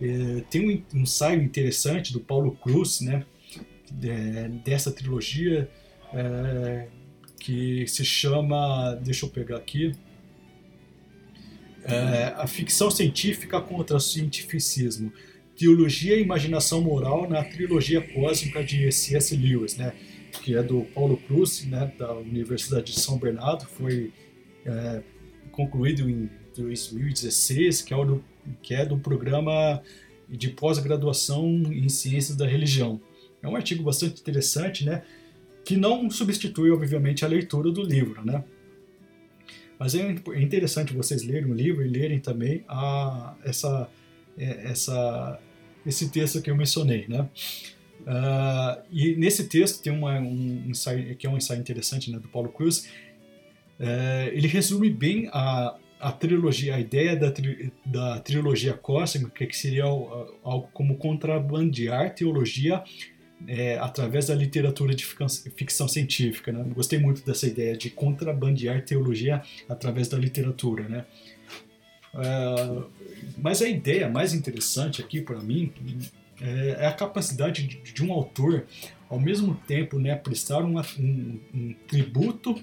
É, 0.00 0.42
tem 0.50 0.84
um 0.94 0.98
ensaio 1.00 1.42
interessante 1.42 2.12
do 2.12 2.20
Paulo 2.20 2.52
Cruz, 2.52 3.00
né, 3.00 3.24
é, 4.02 4.48
dessa 4.64 4.92
trilogia, 4.92 5.68
é, 6.12 6.88
que 7.40 7.86
se 7.86 8.04
chama, 8.04 8.94
deixa 9.02 9.26
eu 9.26 9.30
pegar 9.30 9.56
aqui, 9.56 9.92
é, 11.84 12.34
A 12.36 12.46
Ficção 12.46 12.90
Científica 12.90 13.60
contra 13.60 13.96
o 13.96 14.00
Cientificismo. 14.00 15.12
Teologia 15.56 16.16
e 16.16 16.22
Imaginação 16.22 16.80
Moral 16.80 17.28
na 17.28 17.42
trilogia 17.42 18.00
cósmica 18.00 18.62
de 18.62 18.92
C.S. 18.92 19.34
Lewis, 19.34 19.76
né? 19.76 19.92
que 20.42 20.54
é 20.54 20.62
do 20.62 20.82
Paulo 20.94 21.16
Cruz, 21.16 21.64
né, 21.66 21.92
da 21.98 22.14
Universidade 22.14 22.92
de 22.92 23.00
São 23.00 23.18
Bernardo, 23.18 23.66
foi 23.66 24.12
é, 24.64 25.02
concluído 25.50 26.08
em 26.08 26.28
2016, 26.56 27.82
que 27.82 27.94
é, 27.94 28.04
do, 28.04 28.24
que 28.62 28.74
é 28.74 28.84
do 28.84 28.98
programa 28.98 29.82
de 30.28 30.48
pós-graduação 30.50 31.46
em 31.72 31.88
Ciências 31.88 32.36
da 32.36 32.46
Religião. 32.46 33.00
É 33.42 33.48
um 33.48 33.56
artigo 33.56 33.82
bastante 33.82 34.20
interessante, 34.20 34.84
né, 34.84 35.02
que 35.64 35.76
não 35.76 36.10
substitui, 36.10 36.70
obviamente, 36.70 37.24
a 37.24 37.28
leitura 37.28 37.70
do 37.70 37.82
livro, 37.82 38.24
né? 38.24 38.44
Mas 39.78 39.94
é 39.94 40.10
interessante 40.40 40.92
vocês 40.92 41.22
lerem 41.22 41.50
o 41.50 41.54
livro 41.54 41.84
e 41.84 41.88
lerem 41.88 42.18
também 42.18 42.64
a, 42.66 43.36
essa, 43.44 43.88
é, 44.36 44.70
essa, 44.70 45.38
esse 45.86 46.10
texto 46.10 46.42
que 46.42 46.50
eu 46.50 46.56
mencionei, 46.56 47.06
né? 47.06 47.28
Uh, 48.00 48.82
e 48.90 49.14
nesse 49.16 49.48
texto 49.48 49.82
tem 49.82 49.92
uma, 49.92 50.18
um 50.18 50.64
ensaio, 50.66 51.14
que 51.16 51.26
é 51.26 51.30
um 51.30 51.36
ensaio 51.36 51.60
interessante 51.60 52.10
né, 52.10 52.18
do 52.18 52.28
Paulo 52.28 52.48
Cruz. 52.48 52.88
Uh, 53.78 54.28
ele 54.32 54.48
resume 54.48 54.90
bem 54.90 55.28
a, 55.32 55.76
a 56.00 56.12
trilogia, 56.12 56.76
a 56.76 56.80
ideia 56.80 57.16
da, 57.16 57.30
tri, 57.30 57.72
da 57.84 58.20
trilogia 58.20 58.72
cósmica, 58.72 59.46
que 59.46 59.56
seria 59.56 59.84
algo 59.84 60.68
como 60.72 60.96
contrabandear 60.96 62.14
teologia 62.14 62.82
é, 63.46 63.78
através 63.78 64.26
da 64.26 64.34
literatura 64.34 64.94
de 64.94 65.04
ficção 65.04 65.88
científica. 65.88 66.52
Né? 66.52 66.64
Gostei 66.74 66.98
muito 66.98 67.24
dessa 67.24 67.46
ideia 67.46 67.76
de 67.76 67.90
contrabandear 67.90 68.84
teologia 68.84 69.42
através 69.68 70.08
da 70.08 70.18
literatura. 70.18 70.88
Né? 70.88 71.04
Uh, 72.14 72.86
mas 73.36 73.62
a 73.62 73.68
ideia 73.68 74.08
mais 74.08 74.32
interessante 74.32 75.02
aqui 75.02 75.20
para 75.20 75.40
mim 75.40 75.72
é, 76.40 76.84
é 76.84 76.86
a 76.86 76.92
capacidade 76.92 77.66
de, 77.66 77.92
de, 77.92 78.04
um 78.04 78.12
autor, 78.12 78.66
ao 79.08 79.20
mesmo 79.20 79.54
tempo, 79.66 79.98
né, 79.98 80.14
prestar 80.14 80.60
uma, 80.60 80.82
um, 80.98 81.40
um, 81.54 81.74
tributo 81.86 82.54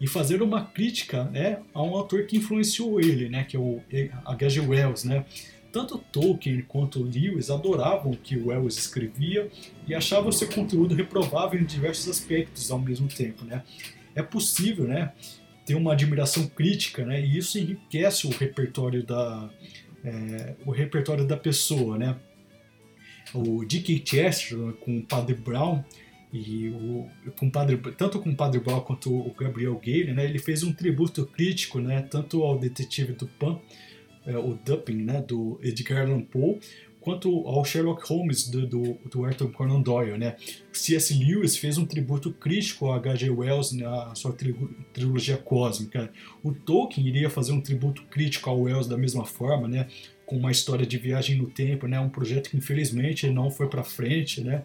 e 0.00 0.06
fazer 0.06 0.42
uma 0.42 0.64
crítica 0.64 1.24
né, 1.24 1.60
a 1.74 1.82
um 1.82 1.94
autor 1.94 2.24
que 2.24 2.36
influenciou 2.36 3.00
ele, 3.00 3.28
né, 3.28 3.44
que 3.44 3.56
é 3.56 3.60
o 3.60 3.80
H.G. 4.24 4.60
Wells. 4.60 5.04
Né? 5.04 5.24
Tanto 5.70 5.98
Tolkien 5.98 6.62
quanto 6.62 7.02
Lewis 7.02 7.50
adoravam 7.50 8.12
o 8.12 8.16
que 8.16 8.36
Wells 8.36 8.78
escrevia 8.78 9.50
e 9.86 9.94
achavam 9.94 10.32
seu 10.32 10.48
conteúdo 10.48 10.94
reprovável 10.94 11.60
em 11.60 11.64
diversos 11.64 12.08
aspectos 12.08 12.70
ao 12.70 12.78
mesmo 12.78 13.08
tempo. 13.08 13.44
Né? 13.44 13.62
É 14.14 14.22
possível 14.22 14.86
né, 14.88 15.12
ter 15.66 15.74
uma 15.74 15.92
admiração 15.92 16.46
crítica 16.46 17.04
né, 17.04 17.20
e 17.20 17.36
isso 17.36 17.58
enriquece 17.58 18.26
o 18.26 18.30
repertório 18.30 19.04
da, 19.04 19.50
é, 20.02 20.54
o 20.64 20.70
repertório 20.70 21.26
da 21.26 21.36
pessoa. 21.36 21.98
Né? 21.98 22.16
o 23.34 23.64
Dick 23.64 24.02
Chester 24.04 24.58
com 24.80 24.98
o 24.98 25.02
Padre 25.02 25.34
Brown 25.34 25.84
e 26.32 26.68
o, 26.68 27.08
o 27.40 27.50
Padre, 27.50 27.76
tanto 27.96 28.18
o 28.18 28.36
Padre 28.36 28.60
Brown 28.60 28.80
quanto 28.80 29.12
o 29.12 29.34
Gabriel 29.34 29.80
Gale, 29.84 30.12
né, 30.12 30.24
ele 30.24 30.38
fez 30.38 30.62
um 30.62 30.72
tributo 30.72 31.26
crítico, 31.26 31.80
né, 31.80 32.02
tanto 32.02 32.42
ao 32.42 32.58
detetive 32.58 33.12
do 33.12 33.26
Pan, 33.26 33.58
é, 34.24 34.36
o 34.36 34.54
Dupin, 34.54 35.02
né, 35.02 35.20
do 35.20 35.58
Edgar 35.62 36.06
Allan 36.06 36.22
Poe, 36.22 36.60
quanto 37.00 37.46
ao 37.46 37.64
Sherlock 37.64 38.06
Holmes 38.06 38.48
do, 38.48 38.66
do, 38.66 38.98
do, 39.10 39.24
Arthur 39.24 39.50
Conan 39.52 39.80
Doyle, 39.80 40.18
né? 40.18 40.36
C.S. 40.70 41.14
Lewis 41.14 41.56
fez 41.56 41.78
um 41.78 41.86
tributo 41.86 42.30
crítico 42.30 42.90
a 42.90 42.96
H.G. 42.96 43.30
Wells 43.30 43.72
na 43.72 44.14
sua 44.14 44.34
tri 44.34 44.54
trilogia 44.92 45.38
cósmica. 45.38 46.12
O 46.42 46.52
Tolkien 46.52 47.06
iria 47.08 47.30
fazer 47.30 47.52
um 47.52 47.60
tributo 47.62 48.02
crítico 48.02 48.50
ao 48.50 48.60
Wells 48.60 48.86
da 48.86 48.98
mesma 48.98 49.24
forma, 49.24 49.66
né? 49.66 49.88
com 50.30 50.36
uma 50.36 50.52
história 50.52 50.86
de 50.86 50.96
viagem 50.96 51.36
no 51.36 51.50
tempo, 51.50 51.88
né? 51.88 51.98
Um 51.98 52.08
projeto 52.08 52.50
que 52.50 52.56
infelizmente 52.56 53.28
não 53.28 53.50
foi 53.50 53.68
para 53.68 53.82
frente, 53.82 54.40
né? 54.40 54.62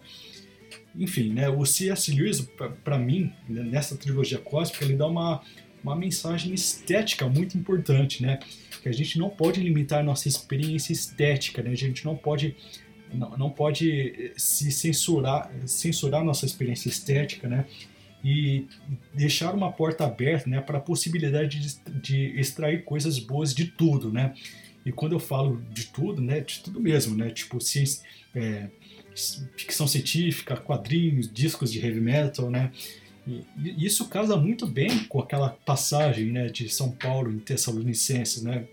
Enfim, 0.94 1.32
né? 1.32 1.48
O 1.48 1.64
C.S. 1.64 2.12
Lewis, 2.12 2.46
para 2.84 2.98
mim, 2.98 3.32
né, 3.48 3.62
nessa 3.62 3.96
trilogia 3.96 4.38
cósmica, 4.38 4.84
ele 4.84 4.96
dá 4.96 5.06
uma 5.06 5.42
uma 5.86 5.94
mensagem 5.94 6.52
estética 6.52 7.28
muito 7.28 7.56
importante, 7.56 8.22
né? 8.22 8.40
Que 8.82 8.88
a 8.88 8.92
gente 8.92 9.18
não 9.18 9.30
pode 9.30 9.60
limitar 9.60 10.02
nossa 10.02 10.26
experiência 10.26 10.92
estética, 10.92 11.62
né? 11.62 11.70
A 11.70 11.76
gente 11.76 12.04
não 12.04 12.16
pode 12.16 12.56
não, 13.14 13.36
não 13.38 13.50
pode 13.50 13.90
eh, 13.90 14.32
se 14.36 14.72
censurar 14.72 15.48
censurar 15.64 16.24
nossa 16.24 16.44
experiência 16.44 16.88
estética, 16.88 17.48
né? 17.48 17.66
E 18.24 18.66
deixar 19.14 19.54
uma 19.54 19.70
porta 19.70 20.04
aberta, 20.04 20.50
né, 20.50 20.60
para 20.60 20.78
a 20.78 20.80
possibilidade 20.80 21.60
de, 21.60 22.00
de 22.00 22.40
extrair 22.40 22.82
coisas 22.82 23.20
boas 23.20 23.54
de 23.54 23.66
tudo, 23.66 24.12
né? 24.12 24.34
E 24.84 24.90
quando 24.90 25.12
eu 25.12 25.20
falo 25.20 25.62
de 25.72 25.86
tudo, 25.86 26.20
né, 26.20 26.40
de 26.40 26.60
tudo 26.60 26.80
mesmo, 26.80 27.16
né, 27.16 27.30
tipo 27.30 27.60
ciência, 27.60 28.02
é, 28.34 28.68
ficção 29.56 29.86
científica, 29.86 30.56
quadrinhos, 30.56 31.32
discos 31.32 31.72
de 31.72 31.84
heavy 31.84 32.00
metal, 32.00 32.50
né, 32.50 32.70
e, 33.26 33.44
isso 33.84 34.08
casa 34.08 34.36
muito 34.36 34.66
bem 34.66 35.04
com 35.04 35.20
aquela 35.20 35.50
passagem, 35.50 36.30
né, 36.32 36.46
de 36.46 36.68
São 36.68 36.90
Paulo 36.90 37.32
em 37.32 37.38
Tessalonicenses, 37.38 38.42
né, 38.42 38.66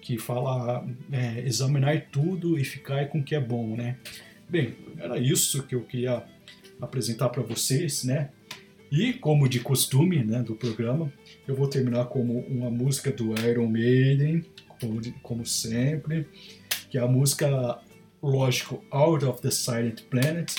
que 0.00 0.18
fala 0.18 0.86
é, 1.12 1.40
examinar 1.46 2.08
tudo 2.10 2.58
e 2.58 2.64
ficar 2.64 3.08
com 3.08 3.20
o 3.20 3.24
que 3.24 3.34
é 3.34 3.40
bom, 3.40 3.76
né. 3.76 3.96
Bem, 4.48 4.74
era 4.98 5.18
isso 5.18 5.62
que 5.62 5.74
eu 5.74 5.82
queria 5.82 6.24
apresentar 6.80 7.28
para 7.28 7.42
vocês, 7.42 8.04
né. 8.04 8.30
E 8.90 9.14
como 9.14 9.48
de 9.48 9.60
costume, 9.60 10.22
né, 10.22 10.42
do 10.42 10.54
programa, 10.54 11.10
eu 11.48 11.54
vou 11.54 11.66
terminar 11.66 12.06
como 12.06 12.40
uma 12.40 12.70
música 12.70 13.10
do 13.10 13.32
Iron 13.40 13.68
Maiden, 13.68 14.44
como, 14.80 15.00
como 15.22 15.46
sempre, 15.46 16.26
que 16.90 16.98
é 16.98 17.00
a 17.00 17.06
música, 17.06 17.80
lógico, 18.22 18.82
Out 18.90 19.24
of 19.24 19.42
the 19.42 19.50
Silent 19.50 20.02
Planet. 20.02 20.52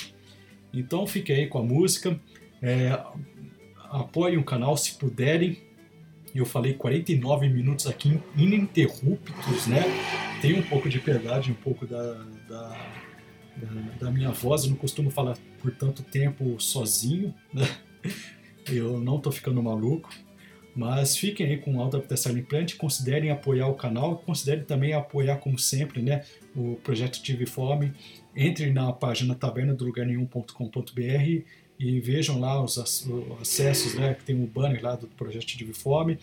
Então 0.73 1.07
fique 1.07 1.31
aí 1.31 1.47
com 1.47 1.59
a 1.59 1.63
música, 1.63 2.19
é, 2.61 2.99
apoiem 3.89 4.37
o 4.37 4.43
canal 4.43 4.75
se 4.75 4.95
puderem. 4.95 5.57
Eu 6.33 6.45
falei 6.45 6.73
49 6.73 7.47
minutos 7.47 7.85
aqui 7.85 8.19
ininterruptos, 8.35 9.67
né? 9.67 9.83
Tem 10.41 10.57
um 10.57 10.63
pouco 10.63 10.89
de 10.89 10.99
piedade, 10.99 11.51
um 11.51 11.55
pouco 11.55 11.85
da, 11.85 12.13
da, 12.49 12.87
da, 13.55 13.81
da 13.99 14.11
minha 14.11 14.31
voz. 14.31 14.63
Eu 14.63 14.71
não 14.71 14.77
costumo 14.77 15.11
falar 15.11 15.37
por 15.61 15.71
tanto 15.75 16.01
tempo 16.01 16.59
sozinho, 16.59 17.33
né? 17.53 17.67
Eu 18.67 18.99
não 18.99 19.19
tô 19.19 19.31
ficando 19.31 19.61
maluco. 19.61 20.09
Mas 20.75 21.15
fiquem 21.15 21.45
aí 21.45 21.57
com 21.57 21.75
o 21.75 21.81
Alta 21.81 22.17
Silent 22.17 22.43
Implant, 22.43 22.75
considerem 22.77 23.29
apoiar 23.29 23.67
o 23.67 23.75
canal, 23.75 24.17
considerem 24.17 24.63
também 24.63 24.93
apoiar, 24.93 25.37
como 25.37 25.59
sempre, 25.59 26.01
né, 26.01 26.23
o 26.55 26.75
projeto 26.83 27.21
Tive 27.21 27.45
Fome. 27.45 27.93
Entre 28.35 28.71
na 28.71 28.91
página 28.91 29.35
taberna 29.35 29.73
do 29.73 29.85
lugar 29.85 30.05
nenhum.com.br 30.05 31.43
e 31.79 31.99
vejam 31.99 32.39
lá 32.39 32.61
os 32.63 32.77
acessos, 33.41 33.95
né, 33.95 34.13
que 34.13 34.23
tem 34.23 34.35
um 34.35 34.45
banner 34.45 34.81
lá 34.81 34.95
do 34.95 35.07
projeto 35.07 35.45
Tive 35.45 35.73
Fome. 35.73 36.17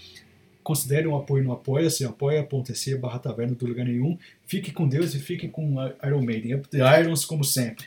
Considerem 0.62 1.06
um 1.06 1.16
apoio 1.16 1.42
no 1.42 1.52
Apoia-se, 1.52 2.04
apoia.se 2.04 2.96
barra 2.96 3.18
taverna 3.18 3.54
do 3.54 3.66
lugar 3.66 3.86
nenhum. 3.86 4.18
Fiquem 4.46 4.74
com 4.74 4.86
Deus 4.86 5.14
e 5.14 5.18
fiquem 5.18 5.48
com 5.48 5.76
Iron 6.04 6.22
Maiden. 6.22 6.54
Up 6.54 6.68
the 6.68 6.78
Irons, 7.00 7.24
como 7.24 7.44
sempre. 7.44 7.86